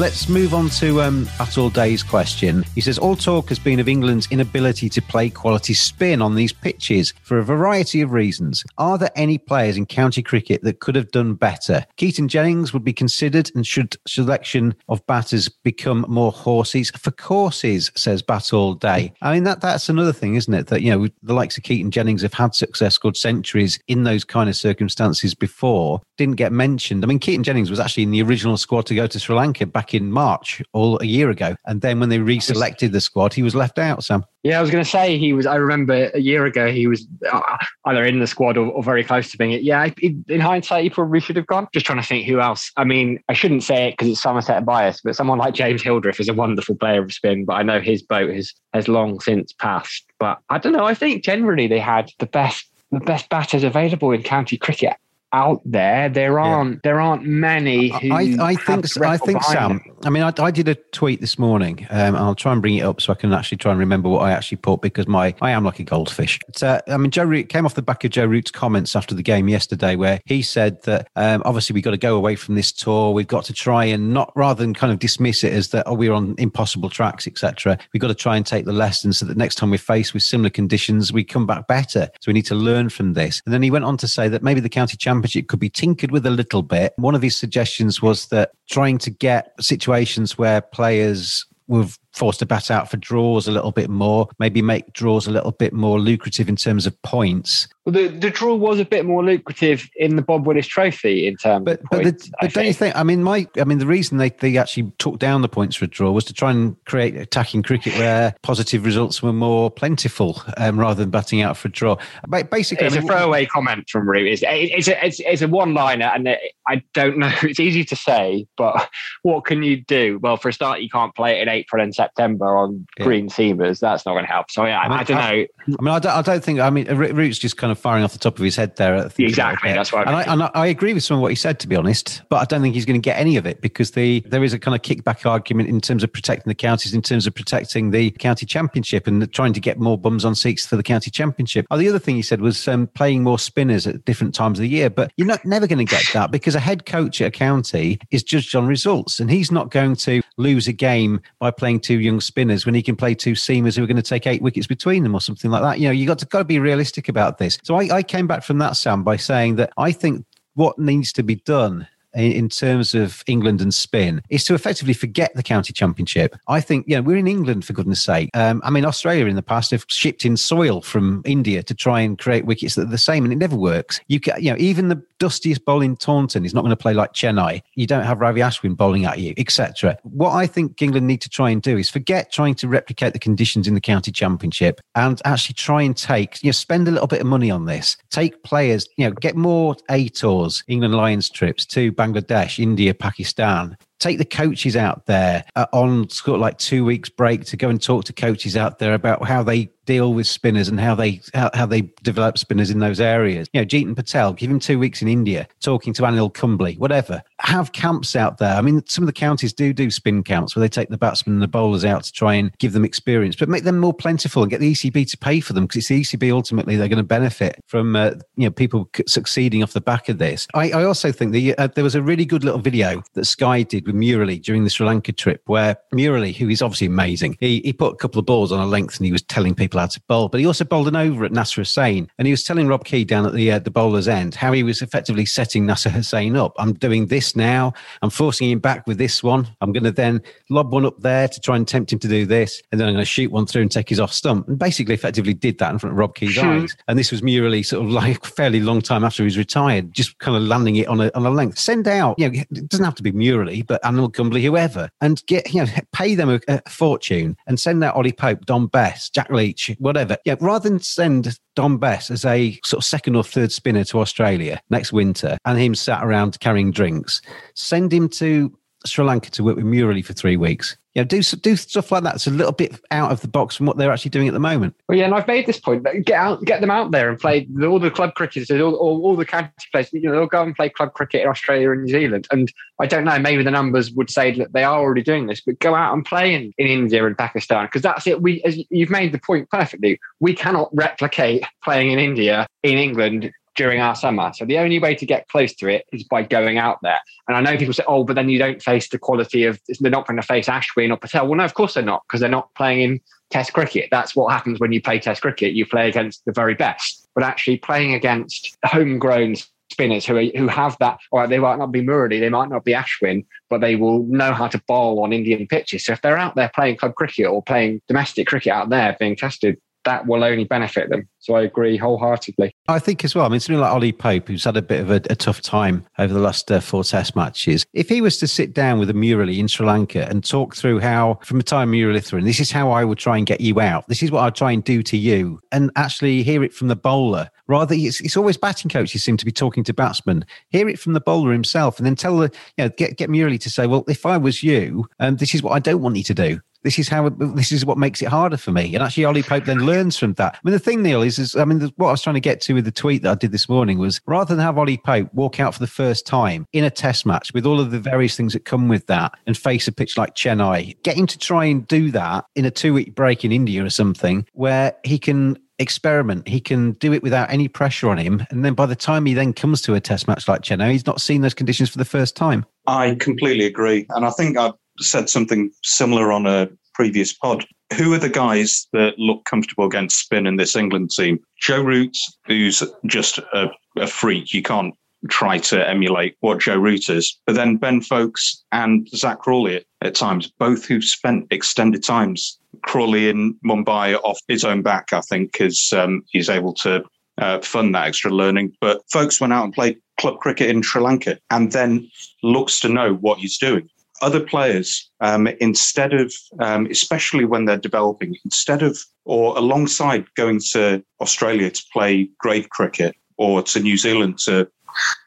Let's 0.00 0.30
move 0.30 0.54
on 0.54 0.70
to 0.70 1.02
um, 1.02 1.28
Battle 1.36 1.68
Day's 1.68 2.02
question. 2.02 2.64
He 2.74 2.80
says, 2.80 2.96
All 2.96 3.14
talk 3.14 3.50
has 3.50 3.58
been 3.58 3.80
of 3.80 3.86
England's 3.86 4.26
inability 4.30 4.88
to 4.88 5.02
play 5.02 5.28
quality 5.28 5.74
spin 5.74 6.22
on 6.22 6.34
these 6.34 6.54
pitches 6.54 7.12
for 7.22 7.38
a 7.38 7.44
variety 7.44 8.00
of 8.00 8.12
reasons. 8.12 8.64
Are 8.78 8.96
there 8.96 9.10
any 9.14 9.36
players 9.36 9.76
in 9.76 9.84
county 9.84 10.22
cricket 10.22 10.62
that 10.62 10.80
could 10.80 10.96
have 10.96 11.10
done 11.10 11.34
better? 11.34 11.84
Keaton 11.98 12.28
Jennings 12.28 12.72
would 12.72 12.82
be 12.82 12.94
considered, 12.94 13.50
and 13.54 13.66
should 13.66 13.94
selection 14.08 14.74
of 14.88 15.06
batters 15.06 15.50
become 15.50 16.06
more 16.08 16.32
horses 16.32 16.90
for 16.92 17.10
courses, 17.10 17.92
says 17.94 18.22
Bat 18.22 18.54
All 18.54 18.72
Day. 18.72 19.12
I 19.20 19.34
mean, 19.34 19.44
that 19.44 19.60
that's 19.60 19.90
another 19.90 20.14
thing, 20.14 20.34
isn't 20.34 20.54
it? 20.54 20.68
That, 20.68 20.80
you 20.80 20.96
know, 20.96 21.08
the 21.22 21.34
likes 21.34 21.58
of 21.58 21.64
Keaton 21.64 21.90
Jennings 21.90 22.22
have 22.22 22.32
had 22.32 22.54
success, 22.54 22.94
scored 22.94 23.18
centuries 23.18 23.78
in 23.86 24.04
those 24.04 24.24
kind 24.24 24.48
of 24.48 24.56
circumstances 24.56 25.34
before, 25.34 26.00
didn't 26.16 26.36
get 26.36 26.52
mentioned. 26.52 27.04
I 27.04 27.06
mean, 27.06 27.18
Keaton 27.18 27.44
Jennings 27.44 27.68
was 27.68 27.80
actually 27.80 28.04
in 28.04 28.12
the 28.12 28.22
original 28.22 28.56
squad 28.56 28.86
to 28.86 28.94
go 28.94 29.06
to 29.06 29.18
Sri 29.18 29.36
Lanka 29.36 29.66
back 29.66 29.89
in 29.94 30.10
March 30.10 30.62
all 30.72 30.98
a 31.00 31.04
year 31.04 31.30
ago. 31.30 31.56
And 31.66 31.80
then 31.80 32.00
when 32.00 32.08
they 32.08 32.18
reselected 32.18 32.92
the 32.92 33.00
squad, 33.00 33.32
he 33.32 33.42
was 33.42 33.54
left 33.54 33.78
out, 33.78 34.04
Sam. 34.04 34.24
Yeah, 34.42 34.58
I 34.58 34.62
was 34.62 34.70
going 34.70 34.82
to 34.82 34.88
say 34.88 35.18
he 35.18 35.34
was. 35.34 35.44
I 35.44 35.56
remember 35.56 36.10
a 36.14 36.18
year 36.18 36.46
ago 36.46 36.70
he 36.70 36.86
was 36.86 37.06
uh, 37.30 37.58
either 37.84 38.04
in 38.04 38.20
the 38.20 38.26
squad 38.26 38.56
or, 38.56 38.68
or 38.68 38.82
very 38.82 39.04
close 39.04 39.30
to 39.30 39.38
being 39.38 39.52
it. 39.52 39.62
Yeah, 39.62 39.90
in 40.00 40.40
hindsight, 40.40 40.84
he 40.84 40.90
probably 40.90 41.20
should 41.20 41.36
have 41.36 41.46
gone. 41.46 41.68
Just 41.74 41.84
trying 41.84 42.00
to 42.00 42.06
think 42.06 42.26
who 42.26 42.40
else. 42.40 42.72
I 42.76 42.84
mean, 42.84 43.22
I 43.28 43.34
shouldn't 43.34 43.64
say 43.64 43.88
it 43.88 43.92
because 43.92 44.08
it's 44.08 44.22
Somerset 44.22 44.64
bias, 44.64 45.02
but 45.02 45.14
someone 45.14 45.38
like 45.38 45.52
James 45.52 45.82
Hildreth 45.82 46.20
is 46.20 46.28
a 46.28 46.34
wonderful 46.34 46.74
player 46.74 47.02
of 47.02 47.12
spin. 47.12 47.44
But 47.44 47.54
I 47.54 47.62
know 47.62 47.80
his 47.80 48.02
boat 48.02 48.32
has 48.34 48.54
has 48.72 48.88
long 48.88 49.20
since 49.20 49.52
passed. 49.52 50.04
But 50.18 50.38
I 50.48 50.58
don't 50.58 50.72
know. 50.72 50.86
I 50.86 50.94
think 50.94 51.22
generally 51.22 51.66
they 51.66 51.80
had 51.80 52.10
the 52.18 52.26
best 52.26 52.66
the 52.90 53.00
best 53.00 53.28
batters 53.28 53.62
available 53.62 54.10
in 54.10 54.22
county 54.22 54.56
cricket 54.56 54.96
out 55.32 55.62
there. 55.64 56.08
There 56.08 56.38
aren't 56.38 56.74
yeah. 56.74 56.80
there 56.84 57.00
aren't 57.00 57.24
many. 57.24 57.92
I, 57.92 58.36
I 58.40 58.54
think 58.54 58.96
I 59.02 59.16
think 59.16 59.42
Sam. 59.42 59.80
I 60.02 60.08
mean, 60.08 60.22
I, 60.22 60.32
I 60.38 60.50
did 60.50 60.66
a 60.68 60.74
tweet 60.74 61.20
this 61.20 61.38
morning. 61.38 61.86
Um, 61.90 62.16
I'll 62.16 62.34
try 62.34 62.52
and 62.52 62.62
bring 62.62 62.76
it 62.76 62.82
up 62.82 63.00
so 63.00 63.12
I 63.12 63.16
can 63.16 63.32
actually 63.32 63.58
try 63.58 63.70
and 63.70 63.78
remember 63.78 64.08
what 64.08 64.20
I 64.20 64.32
actually 64.32 64.56
put 64.56 64.80
because 64.80 65.06
my 65.06 65.34
I 65.42 65.50
am 65.50 65.64
like 65.64 65.78
a 65.78 65.84
goldfish. 65.84 66.38
But, 66.46 66.62
uh, 66.62 66.80
I 66.88 66.96
mean, 66.96 67.10
Joe 67.10 67.24
Root 67.24 67.48
came 67.50 67.66
off 67.66 67.74
the 67.74 67.82
back 67.82 68.04
of 68.04 68.10
Joe 68.10 68.24
Root's 68.24 68.50
comments 68.50 68.96
after 68.96 69.14
the 69.14 69.22
game 69.22 69.48
yesterday, 69.48 69.96
where 69.96 70.20
he 70.24 70.40
said 70.40 70.82
that 70.84 71.08
um, 71.16 71.42
obviously 71.44 71.74
we've 71.74 71.84
got 71.84 71.90
to 71.90 71.98
go 71.98 72.16
away 72.16 72.36
from 72.36 72.54
this 72.54 72.72
tour. 72.72 73.12
We've 73.12 73.26
got 73.26 73.44
to 73.44 73.52
try 73.52 73.84
and 73.84 74.14
not 74.14 74.32
rather 74.36 74.62
than 74.62 74.72
kind 74.72 74.92
of 74.92 74.98
dismiss 74.98 75.44
it 75.44 75.52
as 75.52 75.68
that 75.68 75.86
oh 75.86 75.94
we're 75.94 76.12
on 76.12 76.34
impossible 76.38 76.88
tracks, 76.88 77.26
etc. 77.26 77.78
We've 77.92 78.00
got 78.00 78.08
to 78.08 78.14
try 78.14 78.36
and 78.36 78.46
take 78.46 78.64
the 78.64 78.72
lessons 78.72 79.18
so 79.18 79.26
that 79.26 79.36
next 79.36 79.56
time 79.56 79.70
we're 79.70 79.78
faced 79.78 80.14
with 80.14 80.22
similar 80.22 80.50
conditions, 80.50 81.12
we 81.12 81.24
come 81.24 81.46
back 81.46 81.66
better. 81.66 82.08
So 82.20 82.28
we 82.28 82.32
need 82.32 82.46
to 82.46 82.54
learn 82.54 82.88
from 82.88 83.12
this. 83.12 83.42
And 83.44 83.52
then 83.52 83.62
he 83.62 83.70
went 83.70 83.84
on 83.84 83.98
to 83.98 84.08
say 84.08 84.28
that 84.28 84.42
maybe 84.42 84.60
the 84.60 84.70
county 84.70 84.96
championship 84.96 85.48
could 85.48 85.60
be 85.60 85.70
tinkered 85.70 86.10
with 86.10 86.24
a 86.24 86.30
little 86.30 86.62
bit. 86.62 86.94
One 86.96 87.14
of 87.14 87.20
his 87.20 87.36
suggestions 87.36 88.00
was 88.00 88.28
that 88.28 88.52
trying 88.70 88.96
to 88.98 89.10
get 89.10 89.52
situations 89.60 89.89
where 90.38 90.60
players 90.60 91.46
were 91.70 91.86
forced 92.12 92.40
to 92.40 92.46
bat 92.46 92.70
out 92.70 92.90
for 92.90 92.96
draws 92.96 93.46
a 93.46 93.52
little 93.52 93.70
bit 93.70 93.88
more, 93.88 94.28
maybe 94.38 94.60
make 94.60 94.92
draws 94.92 95.26
a 95.26 95.30
little 95.30 95.52
bit 95.52 95.72
more 95.72 96.00
lucrative 96.00 96.48
in 96.48 96.56
terms 96.56 96.86
of 96.86 97.00
points. 97.02 97.68
Well, 97.86 97.94
the, 97.94 98.08
the 98.08 98.30
draw 98.30 98.54
was 98.54 98.78
a 98.78 98.84
bit 98.84 99.06
more 99.06 99.24
lucrative 99.24 99.88
in 99.96 100.16
the 100.16 100.22
Bob 100.22 100.46
Willis 100.46 100.66
Trophy 100.66 101.26
in 101.26 101.36
terms 101.36 101.64
but, 101.64 101.80
of 101.80 101.86
but, 101.90 102.02
points, 102.02 102.26
the, 102.26 102.32
but 102.40 102.52
don't 102.52 102.66
you 102.66 102.74
think? 102.74 102.94
I 102.94 103.02
mean, 103.02 103.22
my, 103.22 103.46
I 103.58 103.64
mean, 103.64 103.78
the 103.78 103.86
reason 103.86 104.18
they, 104.18 104.28
they 104.28 104.58
actually 104.58 104.92
took 104.98 105.18
down 105.18 105.40
the 105.40 105.48
points 105.48 105.76
for 105.76 105.86
a 105.86 105.88
draw 105.88 106.10
was 106.10 106.24
to 106.24 106.34
try 106.34 106.50
and 106.50 106.76
create 106.84 107.16
attacking 107.16 107.62
cricket 107.62 107.94
where 107.94 108.34
positive 108.42 108.84
results 108.84 109.22
were 109.22 109.32
more 109.32 109.70
plentiful 109.70 110.42
um, 110.58 110.78
rather 110.78 111.02
than 111.02 111.10
batting 111.10 111.40
out 111.40 111.56
for 111.56 111.68
a 111.68 111.70
draw. 111.70 111.96
But 112.28 112.50
basically, 112.50 112.86
it's 112.86 112.96
I 112.96 113.00
mean, 113.00 113.08
a 113.08 113.12
throwaway 113.12 113.46
comment 113.46 113.88
from 113.88 114.08
Root. 114.08 114.26
It's, 114.26 114.42
it's, 114.44 114.88
a, 114.88 115.06
it's, 115.06 115.20
it's 115.20 115.40
a 115.40 115.48
one 115.48 115.72
liner, 115.72 116.10
and 116.14 116.28
it, 116.28 116.38
I 116.68 116.82
don't 116.92 117.18
know. 117.18 117.32
It's 117.50 117.58
easy 117.58 117.84
to 117.86 117.96
say, 117.96 118.46
but 118.56 118.88
what 119.22 119.44
can 119.44 119.62
you 119.62 119.82
do? 119.82 120.20
Well, 120.22 120.36
for 120.36 120.50
a 120.50 120.52
start, 120.52 120.82
you 120.82 120.88
can't 120.90 121.14
play 121.14 121.38
it 121.38 121.42
in 121.42 121.48
April 121.48 121.82
and 121.82 121.94
September 121.94 122.56
on 122.56 122.86
Yeah. 122.98 123.04
green 123.04 123.28
seamers. 123.28 123.80
That's 123.80 124.04
not 124.04 124.12
going 124.12 124.24
to 124.26 124.30
help. 124.30 124.50
So 124.50 124.66
yeah, 124.66 124.78
I, 124.78 124.88
mean, 124.88 124.98
I 124.98 125.02
don't 125.02 125.16
know. 125.16 125.22
I 125.22 125.82
mean, 125.82 125.88
I 125.88 125.98
don't, 125.98 126.12
I 126.12 126.22
don't 126.22 126.44
think. 126.44 126.60
I 126.60 126.70
mean, 126.70 126.86
Root's 126.86 127.38
just 127.38 127.56
kind 127.56 127.69
of 127.70 127.78
firing 127.78 128.04
off 128.04 128.12
the 128.12 128.18
top 128.18 128.38
of 128.38 128.44
his 128.44 128.56
head 128.56 128.76
there. 128.76 129.08
Think, 129.08 129.28
Exactly, 129.28 129.72
that's 129.72 129.92
I 129.92 130.02
And 130.02 130.10
I, 130.10 130.22
and 130.22 130.42
I, 130.42 130.50
I 130.54 130.66
agree 130.66 130.94
with 130.94 131.02
some 131.02 131.16
of 131.16 131.22
what 131.22 131.30
he 131.30 131.36
said, 131.36 131.58
to 131.60 131.68
be 131.68 131.76
honest. 131.76 132.22
But 132.28 132.36
I 132.36 132.44
don't 132.44 132.62
think 132.62 132.74
he's 132.74 132.84
going 132.84 133.00
to 133.00 133.04
get 133.04 133.18
any 133.18 133.36
of 133.36 133.46
it 133.46 133.60
because 133.60 133.92
the 133.92 134.20
there 134.26 134.44
is 134.44 134.52
a 134.52 134.58
kind 134.58 134.74
of 134.74 134.82
kickback 134.82 135.28
argument 135.28 135.68
in 135.68 135.80
terms 135.80 136.02
of 136.02 136.12
protecting 136.12 136.48
the 136.48 136.54
counties, 136.54 136.94
in 136.94 137.02
terms 137.02 137.26
of 137.26 137.34
protecting 137.34 137.90
the 137.90 138.10
county 138.12 138.46
championship, 138.46 139.06
and 139.06 139.32
trying 139.32 139.52
to 139.52 139.60
get 139.60 139.78
more 139.78 139.98
bums 139.98 140.24
on 140.24 140.34
seats 140.34 140.66
for 140.66 140.76
the 140.76 140.82
county 140.82 141.10
championship. 141.10 141.66
Oh, 141.70 141.78
the 141.78 141.88
other 141.88 141.98
thing 141.98 142.16
he 142.16 142.22
said 142.22 142.40
was 142.40 142.66
um, 142.68 142.86
playing 142.88 143.22
more 143.22 143.38
spinners 143.38 143.86
at 143.86 144.04
different 144.04 144.34
times 144.34 144.58
of 144.58 144.62
the 144.62 144.68
year. 144.68 144.90
But 144.90 145.12
you're 145.16 145.26
not 145.26 145.44
never 145.44 145.66
going 145.66 145.84
to 145.84 145.90
get 145.90 146.04
that 146.12 146.30
because 146.30 146.54
a 146.54 146.60
head 146.60 146.86
coach 146.86 147.20
at 147.20 147.28
a 147.28 147.30
county 147.30 147.98
is 148.10 148.22
judged 148.22 148.54
on 148.54 148.66
results, 148.66 149.20
and 149.20 149.30
he's 149.30 149.50
not 149.50 149.70
going 149.70 149.96
to 149.96 150.22
lose 150.36 150.68
a 150.68 150.72
game 150.72 151.20
by 151.38 151.50
playing 151.50 151.80
two 151.80 152.00
young 152.00 152.20
spinners 152.20 152.64
when 152.64 152.74
he 152.74 152.82
can 152.82 152.96
play 152.96 153.14
two 153.14 153.32
seamers 153.32 153.76
who 153.76 153.82
are 153.82 153.86
going 153.86 153.96
to 153.96 154.02
take 154.02 154.26
eight 154.26 154.42
wickets 154.42 154.66
between 154.66 155.02
them 155.02 155.14
or 155.14 155.20
something 155.20 155.50
like 155.50 155.62
that. 155.62 155.78
You 155.80 155.88
know, 155.88 155.92
you 155.92 156.06
got 156.06 156.18
to 156.20 156.26
got 156.26 156.38
to 156.38 156.44
be 156.44 156.58
realistic 156.58 157.08
about 157.08 157.38
this. 157.38 157.58
So 157.62 157.76
I, 157.76 157.96
I 157.96 158.02
came 158.02 158.26
back 158.26 158.42
from 158.42 158.58
that, 158.58 158.76
Sam, 158.76 159.02
by 159.02 159.16
saying 159.16 159.56
that 159.56 159.72
I 159.76 159.92
think 159.92 160.24
what 160.54 160.78
needs 160.78 161.12
to 161.14 161.22
be 161.22 161.36
done 161.36 161.86
in, 162.14 162.48
terms 162.48 162.94
of 162.94 163.22
England 163.26 163.60
and 163.60 163.72
spin 163.72 164.20
is 164.28 164.44
to 164.44 164.54
effectively 164.54 164.92
forget 164.92 165.32
the 165.34 165.42
county 165.42 165.72
championship. 165.72 166.36
I 166.48 166.60
think, 166.60 166.86
you 166.88 166.96
know, 166.96 167.02
we're 167.02 167.16
in 167.16 167.28
England 167.28 167.64
for 167.64 167.72
goodness 167.72 168.02
sake. 168.02 168.30
Um, 168.34 168.60
I 168.64 168.70
mean, 168.70 168.84
Australia 168.84 169.26
in 169.26 169.36
the 169.36 169.42
past 169.42 169.70
have 169.70 169.84
shipped 169.88 170.24
in 170.24 170.36
soil 170.36 170.82
from 170.82 171.22
India 171.24 171.62
to 171.62 171.74
try 171.74 172.00
and 172.00 172.18
create 172.18 172.44
wickets 172.44 172.74
that 172.74 172.82
are 172.82 172.90
the 172.90 172.98
same, 172.98 173.24
and 173.24 173.32
it 173.32 173.36
never 173.36 173.56
works. 173.56 174.00
You 174.08 174.20
can, 174.20 174.42
you 174.42 174.50
know, 174.50 174.56
even 174.58 174.88
the 174.88 175.02
dustiest 175.18 175.64
bowling 175.64 175.90
in 175.90 175.96
Taunton 175.96 176.44
is 176.44 176.54
not 176.54 176.62
going 176.62 176.70
to 176.70 176.76
play 176.76 176.94
like 176.94 177.12
Chennai. 177.12 177.62
You 177.74 177.86
don't 177.86 178.04
have 178.04 178.20
Ravi 178.20 178.40
Ashwin 178.40 178.76
bowling 178.76 179.04
at 179.04 179.18
you, 179.18 179.34
etc. 179.36 179.98
What 180.02 180.32
I 180.32 180.46
think 180.46 180.80
England 180.82 181.06
need 181.06 181.20
to 181.22 181.28
try 181.28 181.50
and 181.50 181.62
do 181.62 181.78
is 181.78 181.90
forget 181.90 182.32
trying 182.32 182.54
to 182.56 182.68
replicate 182.68 183.12
the 183.12 183.18
conditions 183.18 183.68
in 183.68 183.74
the 183.74 183.80
county 183.80 184.12
championship 184.12 184.80
and 184.94 185.20
actually 185.24 185.54
try 185.54 185.82
and 185.82 185.96
take, 185.96 186.42
you 186.42 186.48
know, 186.48 186.52
spend 186.52 186.88
a 186.88 186.90
little 186.90 187.06
bit 187.06 187.20
of 187.20 187.26
money 187.26 187.50
on 187.50 187.66
this. 187.66 187.96
Take 188.10 188.42
players, 188.42 188.88
you 188.96 189.08
know, 189.08 189.12
get 189.12 189.36
more 189.36 189.76
A 189.90 190.08
tours, 190.08 190.64
England 190.68 190.94
Lions 190.94 191.28
trips 191.28 191.66
to 191.66 191.92
Bangladesh, 192.00 192.58
India, 192.58 192.94
Pakistan. 192.94 193.76
Take 193.98 194.16
the 194.16 194.24
coaches 194.24 194.76
out 194.76 195.04
there 195.04 195.44
uh, 195.54 195.66
on 195.74 196.08
sort 196.08 196.36
of 196.36 196.40
like 196.40 196.56
two 196.56 196.86
weeks 196.86 197.10
break 197.10 197.44
to 197.46 197.58
go 197.58 197.68
and 197.68 197.82
talk 197.82 198.04
to 198.04 198.14
coaches 198.14 198.56
out 198.56 198.78
there 198.78 198.94
about 198.94 199.26
how 199.26 199.42
they 199.42 199.70
deal 199.90 200.14
with 200.14 200.26
spinners 200.26 200.68
and 200.68 200.78
how 200.78 200.94
they 200.94 201.20
how, 201.34 201.50
how 201.52 201.66
they 201.66 201.82
develop 202.04 202.38
spinners 202.38 202.70
in 202.70 202.78
those 202.78 203.00
areas. 203.00 203.48
You 203.52 203.60
know, 203.60 203.66
Jeetan 203.66 203.96
Patel, 203.96 204.32
give 204.32 204.48
him 204.48 204.60
two 204.60 204.78
weeks 204.78 205.02
in 205.02 205.08
India, 205.08 205.48
talking 205.60 205.92
to 205.94 206.02
Anil 206.02 206.32
Kumble, 206.32 206.72
whatever. 206.74 207.22
Have 207.40 207.72
camps 207.72 208.14
out 208.14 208.38
there. 208.38 208.54
I 208.54 208.60
mean, 208.60 208.84
some 208.86 209.02
of 209.02 209.06
the 209.06 209.12
counties 209.12 209.52
do 209.52 209.72
do 209.72 209.90
spin 209.90 210.22
camps 210.22 210.54
where 210.54 210.60
they 210.60 210.68
take 210.68 210.90
the 210.90 210.98
batsmen 210.98 211.34
and 211.34 211.42
the 211.42 211.48
bowlers 211.48 211.84
out 211.84 212.04
to 212.04 212.12
try 212.12 212.34
and 212.34 212.56
give 212.58 212.72
them 212.72 212.84
experience, 212.84 213.34
but 213.34 213.48
make 213.48 213.64
them 213.64 213.78
more 213.78 213.92
plentiful 213.92 214.42
and 214.42 214.50
get 214.50 214.60
the 214.60 214.72
ECB 214.72 215.10
to 215.10 215.18
pay 215.18 215.40
for 215.40 215.54
them 215.54 215.64
because 215.64 215.78
it's 215.78 215.88
the 215.88 216.00
ECB 216.02 216.32
ultimately 216.32 216.76
they're 216.76 216.88
going 216.88 216.96
to 216.96 217.02
benefit 217.02 217.58
from 217.66 217.96
uh, 217.96 218.12
you 218.36 218.44
know 218.44 218.50
people 218.50 218.88
succeeding 219.08 219.62
off 219.62 219.72
the 219.72 219.80
back 219.80 220.08
of 220.08 220.18
this. 220.18 220.46
I, 220.54 220.70
I 220.70 220.84
also 220.84 221.10
think 221.10 221.32
the, 221.32 221.56
uh, 221.58 221.66
there 221.66 221.84
was 221.84 221.96
a 221.96 222.02
really 222.02 222.24
good 222.24 222.44
little 222.44 222.60
video 222.60 223.02
that 223.14 223.24
Sky 223.24 223.64
did 223.64 223.86
with 223.86 223.96
Murali 223.96 224.40
during 224.40 224.62
the 224.62 224.70
Sri 224.70 224.86
Lanka 224.86 225.10
trip 225.10 225.42
where 225.46 225.76
Murali, 225.92 226.36
who 226.36 226.48
is 226.48 226.62
obviously 226.62 226.86
amazing, 226.86 227.36
he, 227.40 227.60
he 227.64 227.72
put 227.72 227.94
a 227.94 227.96
couple 227.96 228.20
of 228.20 228.26
balls 228.26 228.52
on 228.52 228.60
a 228.60 228.66
length 228.66 228.98
and 228.98 229.06
he 229.06 229.12
was 229.12 229.22
telling 229.22 229.56
people 229.56 229.79
how 229.80 229.86
to 229.86 230.00
bowl, 230.02 230.28
but 230.28 230.40
he 230.40 230.46
also 230.46 230.64
bowled 230.64 230.88
an 230.88 230.96
over 230.96 231.24
at 231.24 231.32
Nasser 231.32 231.60
Hussain 231.60 232.10
and 232.18 232.26
he 232.26 232.32
was 232.32 232.44
telling 232.44 232.68
Rob 232.68 232.84
Key 232.84 233.04
down 233.04 233.26
at 233.26 233.32
the 233.32 233.52
uh, 233.52 233.58
the 233.58 233.70
bowler's 233.70 234.08
end 234.08 234.34
how 234.34 234.52
he 234.52 234.62
was 234.62 234.82
effectively 234.82 235.26
setting 235.26 235.66
Nasser 235.66 235.90
Hussain 235.90 236.36
up. 236.36 236.54
I'm 236.58 236.74
doing 236.74 237.06
this 237.06 237.36
now. 237.36 237.72
I'm 238.02 238.10
forcing 238.10 238.50
him 238.50 238.58
back 238.58 238.86
with 238.86 238.98
this 238.98 239.22
one. 239.22 239.48
I'm 239.60 239.72
going 239.72 239.84
to 239.84 239.90
then 239.90 240.22
lob 240.48 240.72
one 240.72 240.86
up 240.86 241.00
there 241.00 241.28
to 241.28 241.40
try 241.40 241.56
and 241.56 241.66
tempt 241.66 241.92
him 241.92 241.98
to 242.00 242.08
do 242.08 242.26
this, 242.26 242.62
and 242.70 242.80
then 242.80 242.88
I'm 242.88 242.94
going 242.94 243.02
to 243.02 243.10
shoot 243.10 243.30
one 243.30 243.46
through 243.46 243.62
and 243.62 243.70
take 243.70 243.88
his 243.88 244.00
off 244.00 244.12
stump. 244.12 244.48
And 244.48 244.58
basically, 244.58 244.94
effectively 244.94 245.34
did 245.34 245.58
that 245.58 245.72
in 245.72 245.78
front 245.78 245.92
of 245.92 245.98
Rob 245.98 246.14
Key's 246.14 246.38
eyes. 246.38 246.76
And 246.88 246.98
this 246.98 247.10
was 247.10 247.22
Murali 247.22 247.64
sort 247.64 247.84
of 247.84 247.90
like 247.90 248.24
fairly 248.24 248.60
long 248.60 248.80
time 248.80 249.04
after 249.04 249.24
he's 249.24 249.38
retired, 249.38 249.92
just 249.92 250.18
kind 250.18 250.36
of 250.36 250.42
landing 250.42 250.76
it 250.76 250.88
on 250.88 251.00
a 251.00 251.10
on 251.14 251.26
a 251.26 251.30
length. 251.30 251.58
Send 251.58 251.86
out, 251.88 252.18
you 252.18 252.30
know, 252.30 252.40
it 252.50 252.68
doesn't 252.68 252.84
have 252.84 252.94
to 252.96 253.02
be 253.02 253.12
Murali, 253.12 253.66
but 253.66 253.82
Anil 253.82 254.12
Kumble, 254.12 254.38
whoever, 254.38 254.90
and 255.00 255.24
get 255.26 255.52
you 255.52 255.64
know 255.64 255.70
pay 255.92 256.14
them 256.14 256.30
a, 256.30 256.40
a 256.48 256.68
fortune 256.70 257.36
and 257.46 257.58
send 257.58 257.82
out 257.84 257.96
Ollie 257.96 258.12
Pope, 258.12 258.46
Dom 258.46 258.66
Bess, 258.66 259.10
Jack 259.10 259.30
Leach, 259.30 259.59
whatever. 259.78 260.16
Yeah, 260.24 260.36
rather 260.40 260.68
than 260.68 260.80
send 260.80 261.38
Dom 261.56 261.78
Bess 261.78 262.10
as 262.10 262.24
a 262.24 262.58
sort 262.64 262.82
of 262.82 262.84
second 262.84 263.16
or 263.16 263.24
third 263.24 263.52
spinner 263.52 263.84
to 263.84 264.00
Australia 264.00 264.60
next 264.70 264.92
winter 264.92 265.38
and 265.44 265.58
him 265.58 265.74
sat 265.74 266.04
around 266.04 266.38
carrying 266.40 266.70
drinks, 266.70 267.20
send 267.54 267.92
him 267.92 268.08
to 268.10 268.56
Sri 268.86 269.04
Lanka 269.04 269.30
to 269.30 269.44
work 269.44 269.56
with 269.56 269.64
Murali 269.64 270.04
for 270.04 270.12
three 270.12 270.36
weeks. 270.36 270.76
You 270.94 271.02
know, 271.02 271.06
do 271.06 271.22
do 271.22 271.54
stuff 271.54 271.92
like 271.92 272.02
that. 272.02 272.16
It's 272.16 272.26
a 272.26 272.30
little 272.30 272.52
bit 272.52 272.80
out 272.90 273.12
of 273.12 273.20
the 273.20 273.28
box 273.28 273.54
from 273.54 273.66
what 273.66 273.76
they're 273.76 273.92
actually 273.92 274.10
doing 274.10 274.26
at 274.26 274.34
the 274.34 274.40
moment. 274.40 274.74
Well, 274.88 274.98
yeah, 274.98 275.04
and 275.04 275.14
I've 275.14 275.28
made 275.28 275.46
this 275.46 275.60
point. 275.60 275.84
Get 275.84 276.16
out, 276.16 276.44
get 276.44 276.60
them 276.60 276.70
out 276.70 276.90
there 276.90 277.08
and 277.08 277.18
play 277.18 277.46
all 277.62 277.78
the 277.78 277.92
club 277.92 278.14
cricketers, 278.14 278.50
all, 278.50 278.74
all, 278.74 279.04
all 279.04 279.14
the 279.14 279.24
county 279.24 279.52
players. 279.70 279.92
You 279.92 280.02
know, 280.02 280.12
they'll 280.12 280.26
go 280.26 280.42
and 280.42 280.54
play 280.54 280.68
club 280.68 280.94
cricket 280.94 281.22
in 281.22 281.28
Australia 281.28 281.70
and 281.70 281.84
New 281.84 281.92
Zealand. 281.92 282.26
And 282.32 282.52
I 282.80 282.86
don't 282.86 283.04
know, 283.04 283.18
maybe 283.20 283.44
the 283.44 283.52
numbers 283.52 283.92
would 283.92 284.10
say 284.10 284.36
that 284.38 284.52
they 284.52 284.64
are 284.64 284.80
already 284.80 285.02
doing 285.02 285.26
this, 285.26 285.40
but 285.40 285.60
go 285.60 285.76
out 285.76 285.94
and 285.94 286.04
play 286.04 286.34
in, 286.34 286.52
in 286.58 286.66
India 286.66 287.06
and 287.06 287.16
Pakistan 287.16 287.66
because 287.66 287.82
that's 287.82 288.08
it. 288.08 288.20
We, 288.20 288.42
as 288.42 288.58
you've 288.70 288.90
made 288.90 289.12
the 289.12 289.20
point 289.20 289.48
perfectly, 289.50 290.00
we 290.18 290.34
cannot 290.34 290.70
replicate 290.72 291.44
playing 291.62 291.92
in 291.92 292.00
India 292.00 292.48
in 292.64 292.78
England 292.78 293.30
during 293.56 293.80
our 293.80 293.94
summer. 293.94 294.32
So 294.34 294.44
the 294.44 294.58
only 294.58 294.78
way 294.78 294.94
to 294.94 295.04
get 295.04 295.28
close 295.28 295.54
to 295.56 295.68
it 295.68 295.84
is 295.92 296.04
by 296.04 296.22
going 296.22 296.58
out 296.58 296.78
there. 296.82 297.00
And 297.28 297.36
I 297.36 297.40
know 297.40 297.58
people 297.58 297.74
say, 297.74 297.84
oh, 297.86 298.04
but 298.04 298.14
then 298.14 298.28
you 298.28 298.38
don't 298.38 298.62
face 298.62 298.88
the 298.88 298.98
quality 298.98 299.44
of, 299.44 299.60
they're 299.80 299.90
not 299.90 300.06
going 300.06 300.20
to 300.20 300.26
face 300.26 300.46
Ashwin 300.46 300.90
or 300.90 300.96
Patel. 300.96 301.26
Well, 301.26 301.36
no, 301.36 301.44
of 301.44 301.54
course 301.54 301.74
they're 301.74 301.82
not, 301.82 302.02
because 302.06 302.20
they're 302.20 302.30
not 302.30 302.54
playing 302.54 302.80
in 302.80 303.00
Test 303.30 303.52
cricket. 303.52 303.88
That's 303.90 304.16
what 304.16 304.32
happens 304.32 304.58
when 304.58 304.72
you 304.72 304.82
play 304.82 304.98
Test 304.98 305.22
cricket. 305.22 305.52
You 305.52 305.64
play 305.66 305.88
against 305.88 306.24
the 306.24 306.32
very 306.32 306.54
best. 306.54 307.08
But 307.14 307.24
actually 307.24 307.58
playing 307.58 307.94
against 307.94 308.56
homegrown 308.64 309.36
spinners 309.70 310.04
who 310.04 310.16
are, 310.16 310.24
who 310.36 310.48
have 310.48 310.76
that, 310.80 310.98
or 311.12 311.26
they 311.26 311.38
might 311.38 311.58
not 311.58 311.70
be 311.70 311.80
Murali, 311.80 312.18
they 312.18 312.28
might 312.28 312.48
not 312.48 312.64
be 312.64 312.72
Ashwin, 312.72 313.24
but 313.48 313.60
they 313.60 313.76
will 313.76 314.02
know 314.04 314.32
how 314.32 314.48
to 314.48 314.60
bowl 314.66 315.02
on 315.04 315.12
Indian 315.12 315.46
pitches. 315.46 315.84
So 315.84 315.92
if 315.92 316.02
they're 316.02 316.18
out 316.18 316.34
there 316.34 316.50
playing 316.54 316.76
club 316.76 316.96
cricket 316.96 317.26
or 317.26 317.42
playing 317.42 317.80
domestic 317.86 318.26
cricket 318.26 318.52
out 318.52 318.70
there 318.70 318.96
being 318.98 319.14
tested, 319.14 319.58
that 319.84 320.06
will 320.06 320.24
only 320.24 320.44
benefit 320.44 320.90
them. 320.90 321.08
So 321.18 321.34
I 321.34 321.42
agree 321.42 321.76
wholeheartedly. 321.76 322.54
I 322.68 322.78
think 322.78 323.04
as 323.04 323.14
well. 323.14 323.26
I 323.26 323.28
mean, 323.28 323.40
something 323.40 323.60
like 323.60 323.72
Ollie 323.72 323.92
Pope, 323.92 324.28
who's 324.28 324.44
had 324.44 324.56
a 324.56 324.62
bit 324.62 324.80
of 324.80 324.90
a, 324.90 325.02
a 325.10 325.16
tough 325.16 325.42
time 325.42 325.86
over 325.98 326.12
the 326.12 326.20
last 326.20 326.50
uh, 326.50 326.60
four 326.60 326.82
Test 326.82 327.14
matches. 327.14 327.66
If 327.72 327.88
he 327.88 328.00
was 328.00 328.18
to 328.18 328.26
sit 328.26 328.54
down 328.54 328.78
with 328.78 328.90
a 328.90 328.94
Murali 328.94 329.38
in 329.38 329.48
Sri 329.48 329.66
Lanka 329.66 330.08
and 330.08 330.24
talk 330.24 330.56
through 330.56 330.80
how, 330.80 331.18
from 331.22 331.38
the 331.38 331.44
time 331.44 331.72
Murali 331.72 332.02
threw, 332.02 332.18
and 332.18 332.26
this 332.26 332.40
is 332.40 332.50
how 332.50 332.70
I 332.70 332.84
would 332.84 332.98
try 332.98 333.18
and 333.18 333.26
get 333.26 333.40
you 333.40 333.60
out. 333.60 333.86
This 333.88 334.02
is 334.02 334.10
what 334.10 334.22
I'd 334.22 334.34
try 334.34 334.52
and 334.52 334.64
do 334.64 334.82
to 334.82 334.96
you, 334.96 335.40
and 335.52 335.70
actually 335.76 336.22
hear 336.22 336.42
it 336.42 336.54
from 336.54 336.68
the 336.68 336.76
bowler. 336.76 337.30
Rather, 337.46 337.74
it's, 337.76 338.00
it's 338.00 338.16
always 338.16 338.36
batting 338.36 338.70
coaches 338.70 339.02
seem 339.02 339.16
to 339.16 339.24
be 339.24 339.32
talking 339.32 339.64
to 339.64 339.74
batsmen. 339.74 340.24
Hear 340.48 340.68
it 340.68 340.78
from 340.78 340.94
the 340.94 341.00
bowler 341.00 341.32
himself, 341.32 341.78
and 341.78 341.86
then 341.86 341.96
tell 341.96 342.16
the 342.16 342.32
you 342.56 342.64
know 342.64 342.68
get 342.70 342.96
get 342.96 343.10
Murali 343.10 343.38
to 343.40 343.50
say, 343.50 343.66
well, 343.66 343.84
if 343.88 344.06
I 344.06 344.16
was 344.16 344.42
you, 344.42 344.86
um, 345.00 345.16
this 345.16 345.34
is 345.34 345.42
what 345.42 345.52
I 345.52 345.58
don't 345.58 345.82
want 345.82 345.96
you 345.96 346.04
to 346.04 346.14
do. 346.14 346.40
This 346.62 346.78
is 346.78 346.88
how 346.88 347.08
this 347.08 347.52
is 347.52 347.64
what 347.64 347.78
makes 347.78 348.02
it 348.02 348.08
harder 348.08 348.36
for 348.36 348.52
me. 348.52 348.74
And 348.74 348.82
actually, 348.82 349.04
Ollie 349.04 349.22
Pope 349.22 349.44
then 349.44 349.66
learns 349.66 349.96
from 349.96 350.14
that. 350.14 350.34
I 350.34 350.38
mean, 350.44 350.52
the 350.52 350.58
thing, 350.58 350.82
Neil, 350.82 351.02
is, 351.02 351.18
is 351.18 351.36
I 351.36 351.44
mean, 351.44 351.60
what 351.76 351.88
I 351.88 351.90
was 351.92 352.02
trying 352.02 352.14
to 352.14 352.20
get 352.20 352.40
to 352.42 352.54
with 352.54 352.64
the 352.64 352.72
tweet 352.72 353.02
that 353.02 353.10
I 353.12 353.14
did 353.14 353.32
this 353.32 353.48
morning 353.48 353.78
was 353.78 354.00
rather 354.06 354.34
than 354.34 354.44
have 354.44 354.58
Ollie 354.58 354.78
Pope 354.78 355.12
walk 355.12 355.40
out 355.40 355.54
for 355.54 355.60
the 355.60 355.66
first 355.66 356.06
time 356.06 356.46
in 356.52 356.64
a 356.64 356.70
test 356.70 357.06
match 357.06 357.32
with 357.34 357.46
all 357.46 357.60
of 357.60 357.70
the 357.70 357.80
various 357.80 358.16
things 358.16 358.32
that 358.32 358.44
come 358.44 358.68
with 358.68 358.86
that 358.86 359.12
and 359.26 359.36
face 359.36 359.68
a 359.68 359.72
pitch 359.72 359.96
like 359.96 360.14
Chennai, 360.14 360.80
get 360.82 360.96
him 360.96 361.06
to 361.06 361.18
try 361.18 361.44
and 361.44 361.66
do 361.66 361.90
that 361.90 362.24
in 362.34 362.44
a 362.44 362.50
two 362.50 362.74
week 362.74 362.94
break 362.94 363.24
in 363.24 363.32
India 363.32 363.64
or 363.64 363.70
something 363.70 364.26
where 364.32 364.74
he 364.84 364.98
can 364.98 365.38
experiment. 365.60 366.26
He 366.26 366.40
can 366.40 366.72
do 366.72 366.92
it 366.92 367.02
without 367.02 367.30
any 367.30 367.46
pressure 367.46 367.88
on 367.90 367.98
him. 367.98 368.26
And 368.30 368.44
then 368.44 368.54
by 368.54 368.66
the 368.66 368.74
time 368.74 369.06
he 369.06 369.14
then 369.14 369.32
comes 369.32 369.60
to 369.62 369.74
a 369.74 369.80
test 369.80 370.08
match 370.08 370.26
like 370.26 370.40
Chennai, 370.40 370.72
he's 370.72 370.86
not 370.86 371.00
seen 371.00 371.20
those 371.20 371.34
conditions 371.34 371.68
for 371.68 371.78
the 371.78 371.84
first 371.84 372.16
time. 372.16 372.46
I 372.66 372.96
completely 372.98 373.44
agree. 373.44 373.86
And 373.90 374.06
I 374.06 374.10
think 374.10 374.36
I've 374.36 374.54
said 374.80 375.08
something 375.08 375.50
similar 375.62 376.12
on 376.12 376.26
a 376.26 376.48
previous 376.74 377.12
pod. 377.12 377.46
Who 377.76 377.92
are 377.94 377.98
the 377.98 378.08
guys 378.08 378.66
that 378.72 378.98
look 378.98 379.24
comfortable 379.24 379.64
against 379.64 379.98
spin 380.00 380.26
in 380.26 380.36
this 380.36 380.56
England 380.56 380.90
team? 380.90 381.20
Joe 381.40 381.62
Root, 381.62 381.96
who's 382.26 382.62
just 382.86 383.18
a, 383.18 383.50
a 383.76 383.86
freak. 383.86 384.34
You 384.34 384.42
can't 384.42 384.74
try 385.08 385.38
to 385.38 385.68
emulate 385.68 386.16
what 386.20 386.40
Joe 386.40 386.58
Root 386.58 386.88
is. 386.88 387.18
But 387.26 387.34
then 387.34 387.56
Ben 387.56 387.80
Foakes 387.80 388.44
and 388.52 388.88
Zak 388.88 389.20
Crawley 389.20 389.64
at 389.82 389.94
times, 389.94 390.30
both 390.38 390.64
who've 390.64 390.84
spent 390.84 391.26
extended 391.30 391.82
times. 391.82 392.38
Crawley 392.62 393.08
in 393.08 393.34
Mumbai 393.46 393.98
off 394.04 394.18
his 394.28 394.44
own 394.44 394.62
back, 394.62 394.92
I 394.92 395.00
think, 395.02 395.40
is 395.40 395.72
um, 395.72 396.02
he's 396.10 396.28
able 396.28 396.52
to 396.54 396.84
uh, 397.18 397.40
fund 397.40 397.74
that 397.74 397.86
extra 397.86 398.10
learning. 398.10 398.52
But 398.60 398.82
Foakes 398.90 399.20
went 399.20 399.32
out 399.32 399.44
and 399.44 399.54
played 399.54 399.80
club 399.98 400.18
cricket 400.18 400.50
in 400.50 400.62
Sri 400.62 400.82
Lanka 400.82 401.18
and 401.30 401.52
then 401.52 401.88
looks 402.22 402.60
to 402.60 402.68
know 402.68 402.94
what 402.94 403.18
he's 403.18 403.38
doing. 403.38 403.68
Other 404.00 404.20
players, 404.20 404.90
um, 405.00 405.26
instead 405.40 405.92
of, 405.92 406.12
um, 406.38 406.66
especially 406.66 407.24
when 407.24 407.44
they're 407.44 407.58
developing, 407.58 408.16
instead 408.24 408.62
of 408.62 408.78
or 409.04 409.36
alongside 409.36 410.04
going 410.14 410.40
to 410.52 410.82
Australia 411.00 411.50
to 411.50 411.62
play 411.72 412.08
grade 412.18 412.48
cricket 412.50 412.94
or 413.16 413.42
to 413.42 413.60
New 413.60 413.76
Zealand 413.76 414.18
to 414.18 414.48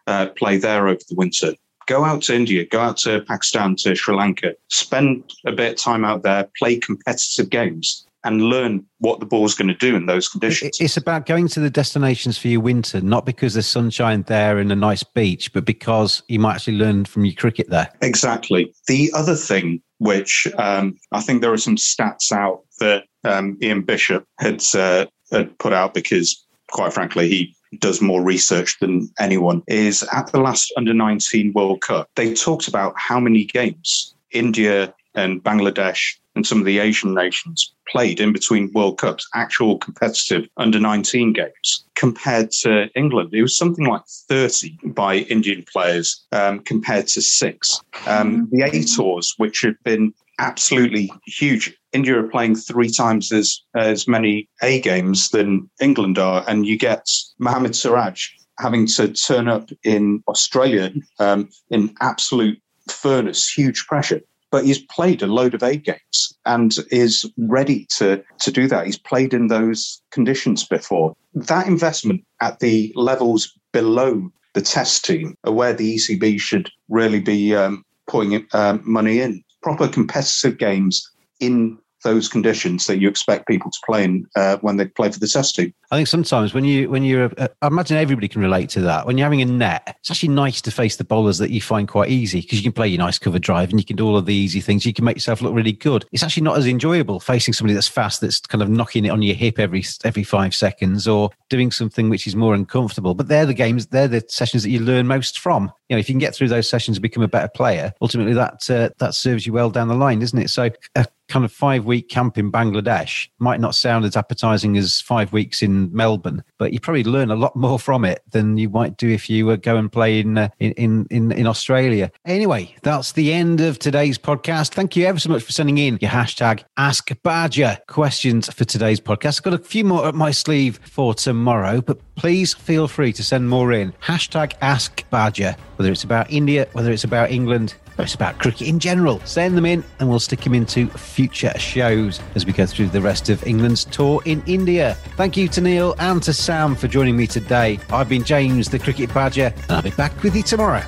uh, 0.08 0.28
play 0.28 0.58
there 0.58 0.88
over 0.88 1.00
the 1.10 1.16
winter. 1.16 1.54
Go 1.88 2.06
out 2.06 2.22
to 2.24 2.36
India, 2.36 2.66
go 2.66 2.80
out 2.80 2.98
to 2.98 3.22
Pakistan, 3.22 3.76
to 3.78 3.96
Sri 3.96 4.16
Lanka, 4.16 4.56
spend 4.70 5.34
a 5.46 5.52
bit 5.52 5.74
of 5.74 5.78
time 5.78 6.06
out 6.06 6.24
there, 6.24 6.50
play 6.58 6.78
competitive 6.78 7.50
games, 7.50 8.06
and 8.24 8.42
learn 8.42 8.86
what 9.00 9.20
the 9.20 9.26
ball's 9.26 9.56
going 9.56 9.68
to 9.68 9.74
do 9.74 9.96
in 9.96 10.06
those 10.06 10.28
conditions. 10.28 10.78
It's 10.80 10.98
about 10.98 11.26
going 11.26 11.48
to 11.50 11.60
the 11.60 11.70
destinations 11.70 12.38
for 12.38 12.48
your 12.48 12.62
winter, 12.62 13.02
not 13.02 13.26
because 13.26 13.54
there's 13.54 13.68
sunshine 13.68 14.24
there 14.24 14.60
and 14.60 14.72
a 14.72 14.76
nice 14.76 15.04
beach, 15.04 15.52
but 15.54 15.66
because 15.66 16.24
you 16.28 16.40
might 16.40 16.56
actually 16.56 16.78
learn 16.78 17.06
from 17.06 17.26
your 17.26 17.36
cricket 17.36 17.70
there. 17.70 17.92
Exactly. 18.02 18.74
The 18.88 19.12
other 19.14 19.36
thing, 19.36 19.82
which 19.98 20.48
um, 20.58 20.98
I 21.12 21.22
think 21.22 21.42
there 21.42 21.54
are 21.54 21.58
some 21.58 21.76
stats 21.76 22.32
out 22.32 22.62
that 22.80 23.04
um, 23.24 23.58
Ian 23.62 23.82
Bishop 23.82 24.26
had, 24.40 24.64
uh, 24.74 25.06
had 25.32 25.58
put 25.60 25.74
out 25.74 25.94
because, 25.94 26.46
quite 26.72 26.94
frankly, 26.94 27.30
he 27.30 27.56
does 27.80 28.02
more 28.02 28.24
research 28.24 28.80
than 28.80 29.10
anyone, 29.20 29.64
is 29.68 30.04
at 30.12 30.32
the 30.32 30.40
last 30.40 30.72
under 30.78 30.94
19 30.94 31.54
World 31.54 31.82
Cup, 31.82 32.08
they 32.16 32.34
talked 32.34 32.68
about 32.68 32.94
how 32.98 33.20
many 33.20 33.46
games 33.46 34.16
India 34.32 34.94
and 35.16 35.44
Bangladesh 35.44 36.18
and 36.36 36.46
some 36.46 36.60
of 36.60 36.66
the 36.66 36.80
Asian 36.80 37.14
nations 37.14 37.74
played 37.88 38.20
in 38.20 38.34
between 38.34 38.72
World 38.74 38.98
Cups, 38.98 39.28
actual 39.34 39.78
competitive 39.78 40.48
under 40.58 40.80
19 40.80 41.34
games, 41.34 41.86
compared 41.96 42.52
to 42.52 42.88
England. 42.96 43.34
It 43.34 43.42
was 43.42 43.58
something 43.58 43.86
like 43.86 44.04
30 44.30 44.78
by 44.86 45.18
Indian 45.18 45.64
players 45.72 46.26
um, 46.32 46.60
compared 46.60 47.08
to 47.10 47.22
six. 47.22 47.80
Um, 48.08 48.48
the 48.52 48.64
A 48.64 48.84
tours, 48.84 49.34
which 49.38 49.62
have 49.62 49.82
been 49.84 50.14
absolutely 50.40 51.12
huge. 51.26 51.76
India 51.92 52.18
are 52.20 52.28
playing 52.28 52.56
three 52.56 52.90
times 52.90 53.32
as 53.32 53.62
as 53.76 54.08
many 54.08 54.50
A 54.64 54.82
games 54.82 55.30
than 55.30 55.70
England 55.80 56.18
are, 56.18 56.44
and 56.48 56.66
you 56.66 56.78
get 56.78 57.08
Mohammad 57.40 57.76
Siraj 57.76 58.30
having 58.60 58.88
to 58.88 59.12
turn 59.14 59.48
up 59.48 59.70
in 59.84 60.24
Australia 60.28 60.92
um, 61.20 61.50
in 61.70 61.94
absolute 62.02 62.60
furnace, 62.90 63.50
huge 63.50 63.86
pressure. 63.88 64.22
But 64.54 64.66
he's 64.66 64.86
played 64.86 65.24
a 65.24 65.26
load 65.26 65.56
of 65.56 65.64
A 65.64 65.78
games 65.78 66.38
and 66.46 66.76
is 66.92 67.26
ready 67.40 67.88
to 67.98 68.24
to 68.42 68.52
do 68.52 68.68
that. 68.68 68.86
He's 68.86 69.00
played 69.00 69.34
in 69.34 69.48
those 69.48 70.00
conditions 70.12 70.64
before. 70.64 71.16
That 71.34 71.66
investment 71.66 72.24
at 72.40 72.60
the 72.60 72.94
levels 72.96 73.52
below 73.72 74.32
the 74.54 74.62
test 74.62 75.06
team 75.06 75.36
are 75.44 75.52
where 75.52 75.74
the 75.74 75.96
ECB 75.96 76.40
should 76.40 76.70
really 76.88 77.20
be 77.20 77.56
um, 77.56 77.84
putting 78.06 78.46
um, 78.54 78.84
money 78.86 79.22
in 79.22 79.44
proper 79.64 79.88
competitive 79.88 80.60
games 80.60 81.10
in 81.40 81.80
those 82.04 82.30
conditions 82.30 82.86
that 82.88 83.00
you 83.00 83.10
expect 83.10 83.48
people 83.48 83.72
to 83.72 83.80
play 83.86 84.04
in 84.04 84.28
uh, 84.36 84.58
when 84.58 84.78
they 84.78 84.86
play 84.86 85.12
for 85.12 85.20
the 85.20 85.28
test 85.28 85.56
team. 85.56 85.74
I 85.92 85.98
think 85.98 86.08
sometimes 86.08 86.54
when 86.54 86.66
you 86.66 86.90
when 86.90 87.04
you're, 87.04 87.32
uh, 87.38 87.48
I 87.62 87.68
imagine 87.68 87.98
everybody 87.98 88.28
can 88.28 88.42
relate 88.42 88.70
to 88.72 88.82
that. 88.82 89.06
When 89.06 89.18
you're 89.18 89.26
having 89.26 89.42
a 89.42 89.46
net, 89.46 89.96
it's 90.00 90.10
actually 90.10 90.30
nice 90.30 90.60
to 90.62 90.72
face 90.72 90.96
the 90.96 91.04
bowlers 91.04 91.38
that 91.38 91.52
you 91.52 91.62
find 91.62 91.88
quite 91.88 92.10
easy 92.10 92.42
because 92.42 92.58
you 92.58 92.64
can 92.64 92.72
play 92.72 92.88
your 92.88 92.98
nice 92.98 93.20
cover 93.20 93.38
drive 93.38 93.70
and 93.70 93.80
you 93.80 93.86
can 93.86 93.96
do 93.96 94.08
all 94.08 94.18
of 94.18 94.26
the 94.26 94.34
easy 94.34 94.60
things. 94.60 94.86
You 94.86 94.94
can 94.94 95.06
make 95.06 95.18
yourself 95.18 95.42
look 95.42 95.54
really 95.54 95.72
good. 95.72 96.06
It's 96.12 96.24
actually 96.24 96.44
not 96.44 96.58
as 96.58 96.66
enjoyable 96.66 97.20
facing 97.20 97.54
somebody 97.54 97.76
that's 97.76 97.88
fast, 97.88 98.22
that's 98.22 98.40
kind 98.40 98.62
of 98.62 98.70
knocking 98.70 99.06
it 99.06 99.10
on 99.10 99.22
your 99.22 99.36
hip 99.36 99.60
every 99.60 99.84
every 100.04 100.24
five 100.24 100.56
seconds, 100.56 101.08
or 101.08 101.30
doing 101.50 101.72
something 101.72 102.10
which 102.10 102.26
is 102.26 102.36
more 102.36 102.56
uncomfortable. 102.56 103.14
But 103.14 103.28
they're 103.28 103.46
the 103.46 103.54
games, 103.54 103.86
they're 103.88 104.08
the 104.08 104.24
sessions 104.28 104.64
that 104.64 104.72
you 104.72 104.80
learn 104.80 105.06
most 105.08 105.40
from. 105.40 105.72
You 105.90 105.96
know, 105.96 106.00
if 106.00 106.10
you 106.10 106.14
can 106.14 106.20
get 106.20 106.34
through 106.34 106.50
those 106.50 106.68
sessions 106.68 106.98
and 106.98 107.04
become 107.04 107.24
a 107.24 107.28
better 107.28 107.50
player, 107.50 107.94
ultimately 108.02 108.34
that 108.34 108.70
uh, 108.70 108.90
that 108.98 109.14
serves 109.14 109.46
you 109.46 109.54
well 109.54 109.70
down 109.70 109.90
the 109.90 109.96
line, 109.96 110.20
doesn't 110.20 110.40
it? 110.40 110.50
So. 110.50 110.70
Uh, 110.96 111.04
kind 111.28 111.46
of 111.46 111.52
five 111.52 111.86
week 111.86 112.10
camp 112.10 112.38
in 112.38 112.52
Bangladesh 112.52 113.28
might 113.40 113.60
not 113.60 113.76
sound 113.76 114.06
as 114.06 114.16
appetizing 114.16 114.78
as 114.78 115.02
five 115.02 115.34
weeks 115.34 115.62
in 115.62 115.94
Melbourne, 115.94 116.44
but 116.58 116.74
you 116.74 116.80
probably 116.80 117.04
learn 117.04 117.32
a 117.32 117.36
lot 117.36 117.56
more 117.56 117.80
from 117.80 118.06
it 118.06 118.22
than 118.32 118.58
you 118.58 118.70
might 118.70 118.98
do 118.98 119.10
if 119.10 119.30
you 119.30 119.46
were 119.46 119.58
go 119.58 119.78
and 119.78 119.92
play 119.92 120.20
in, 120.20 120.38
uh, 120.38 120.50
in, 120.60 121.06
in, 121.10 121.32
in 121.32 121.48
Australia. 121.48 122.12
Anyway, 122.26 122.76
that's 122.84 123.14
the 123.14 123.34
end 123.34 123.62
of 123.62 123.80
today's 123.80 124.18
podcast. 124.18 124.74
Thank 124.74 124.96
you 124.96 125.06
ever 125.06 125.20
so 125.20 125.30
much 125.30 125.44
for 125.44 125.52
sending 125.52 125.78
in 125.78 125.98
your 126.02 126.12
hashtag 126.12 126.64
Ask 126.78 127.12
Badger 127.24 127.78
questions 127.88 128.52
for 128.54 128.66
today's 128.66 129.00
podcast. 129.00 129.40
I've 129.40 129.44
got 129.44 129.54
a 129.54 129.60
few 129.60 129.84
more 129.84 130.06
up 130.06 130.16
my 130.16 130.32
sleeve 130.32 130.80
for 130.84 131.14
tomorrow, 131.14 131.82
but 131.82 132.00
please 132.16 132.54
feel 132.54 132.88
free 132.88 133.14
to 133.14 133.24
send 133.24 133.50
more 133.50 133.72
in. 133.72 133.92
Hashtag 134.04 134.54
Ask 134.62 135.10
Badger, 135.10 135.56
whether 135.78 135.92
it's 135.92 136.04
about 136.04 136.32
India, 136.32 136.68
whether 136.74 136.92
it's 136.92 137.04
about 137.04 137.32
England, 137.32 137.76
it's 138.00 138.16
about 138.16 138.40
cricket 138.40 138.68
in 138.68 138.80
general. 138.80 139.20
Send 139.22 139.56
them 139.56 139.66
in 139.66 139.84
and 140.00 140.10
we'll 140.10 140.20
stick 140.20 140.42
them 140.42 140.54
into 140.54 140.88
future 140.90 141.54
shows 141.58 142.20
as 142.36 142.46
we 142.46 142.54
go 142.54 142.66
through 142.66 142.88
the 142.88 143.02
rest 143.02 143.30
of 143.30 143.46
England's 143.46 143.86
tour 143.86 144.22
in 144.26 144.42
India. 144.48 144.96
Thank 145.16 145.38
you 145.38 145.48
to 145.50 145.62
Neil 145.62 145.96
and 146.00 146.22
to 146.24 146.34
Sam 146.34 146.76
for 146.76 146.88
joining 146.88 147.16
me 147.16 147.28
today. 147.28 147.80
I've 147.92 148.10
been 148.10 148.24
James, 148.24 148.70
the 148.70 148.80
Cricket 148.80 149.14
Badger, 149.14 149.54
and 149.56 149.72
I'll 149.72 149.82
be 149.82 149.92
back 149.92 150.24
with 150.24 150.36
you 150.36 150.44
tomorrow. 150.44 150.84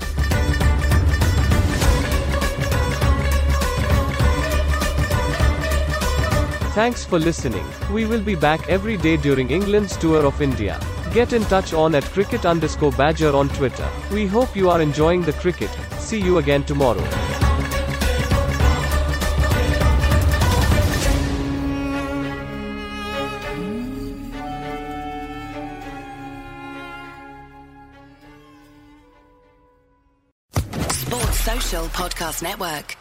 Thanks 6.74 7.06
for 7.06 7.20
listening. 7.20 7.66
We 7.94 8.06
will 8.06 8.22
be 8.22 8.36
back 8.36 8.68
every 8.68 8.98
day 8.98 9.16
during 9.16 9.50
England's 9.50 9.96
tour 9.96 10.26
of 10.26 10.42
India. 10.42 10.78
Get 11.16 11.32
in 11.32 11.44
touch 11.44 11.72
on 11.72 11.96
at 11.96 12.04
cricket 12.04 12.46
underscore 12.46 12.92
badger 12.92 13.34
on 13.34 13.48
Twitter. 13.48 13.90
We 14.12 14.28
hope 14.28 14.54
you 14.54 14.70
are 14.70 14.82
enjoying 14.82 15.22
the 15.22 15.32
cricket. 15.32 15.70
See 15.98 16.20
you 16.20 16.40
again 16.40 16.66
tomorrow. 16.66 17.00
Sports 30.90 31.40
Social 31.40 31.86
Podcast 31.96 32.44
Network. 32.44 32.98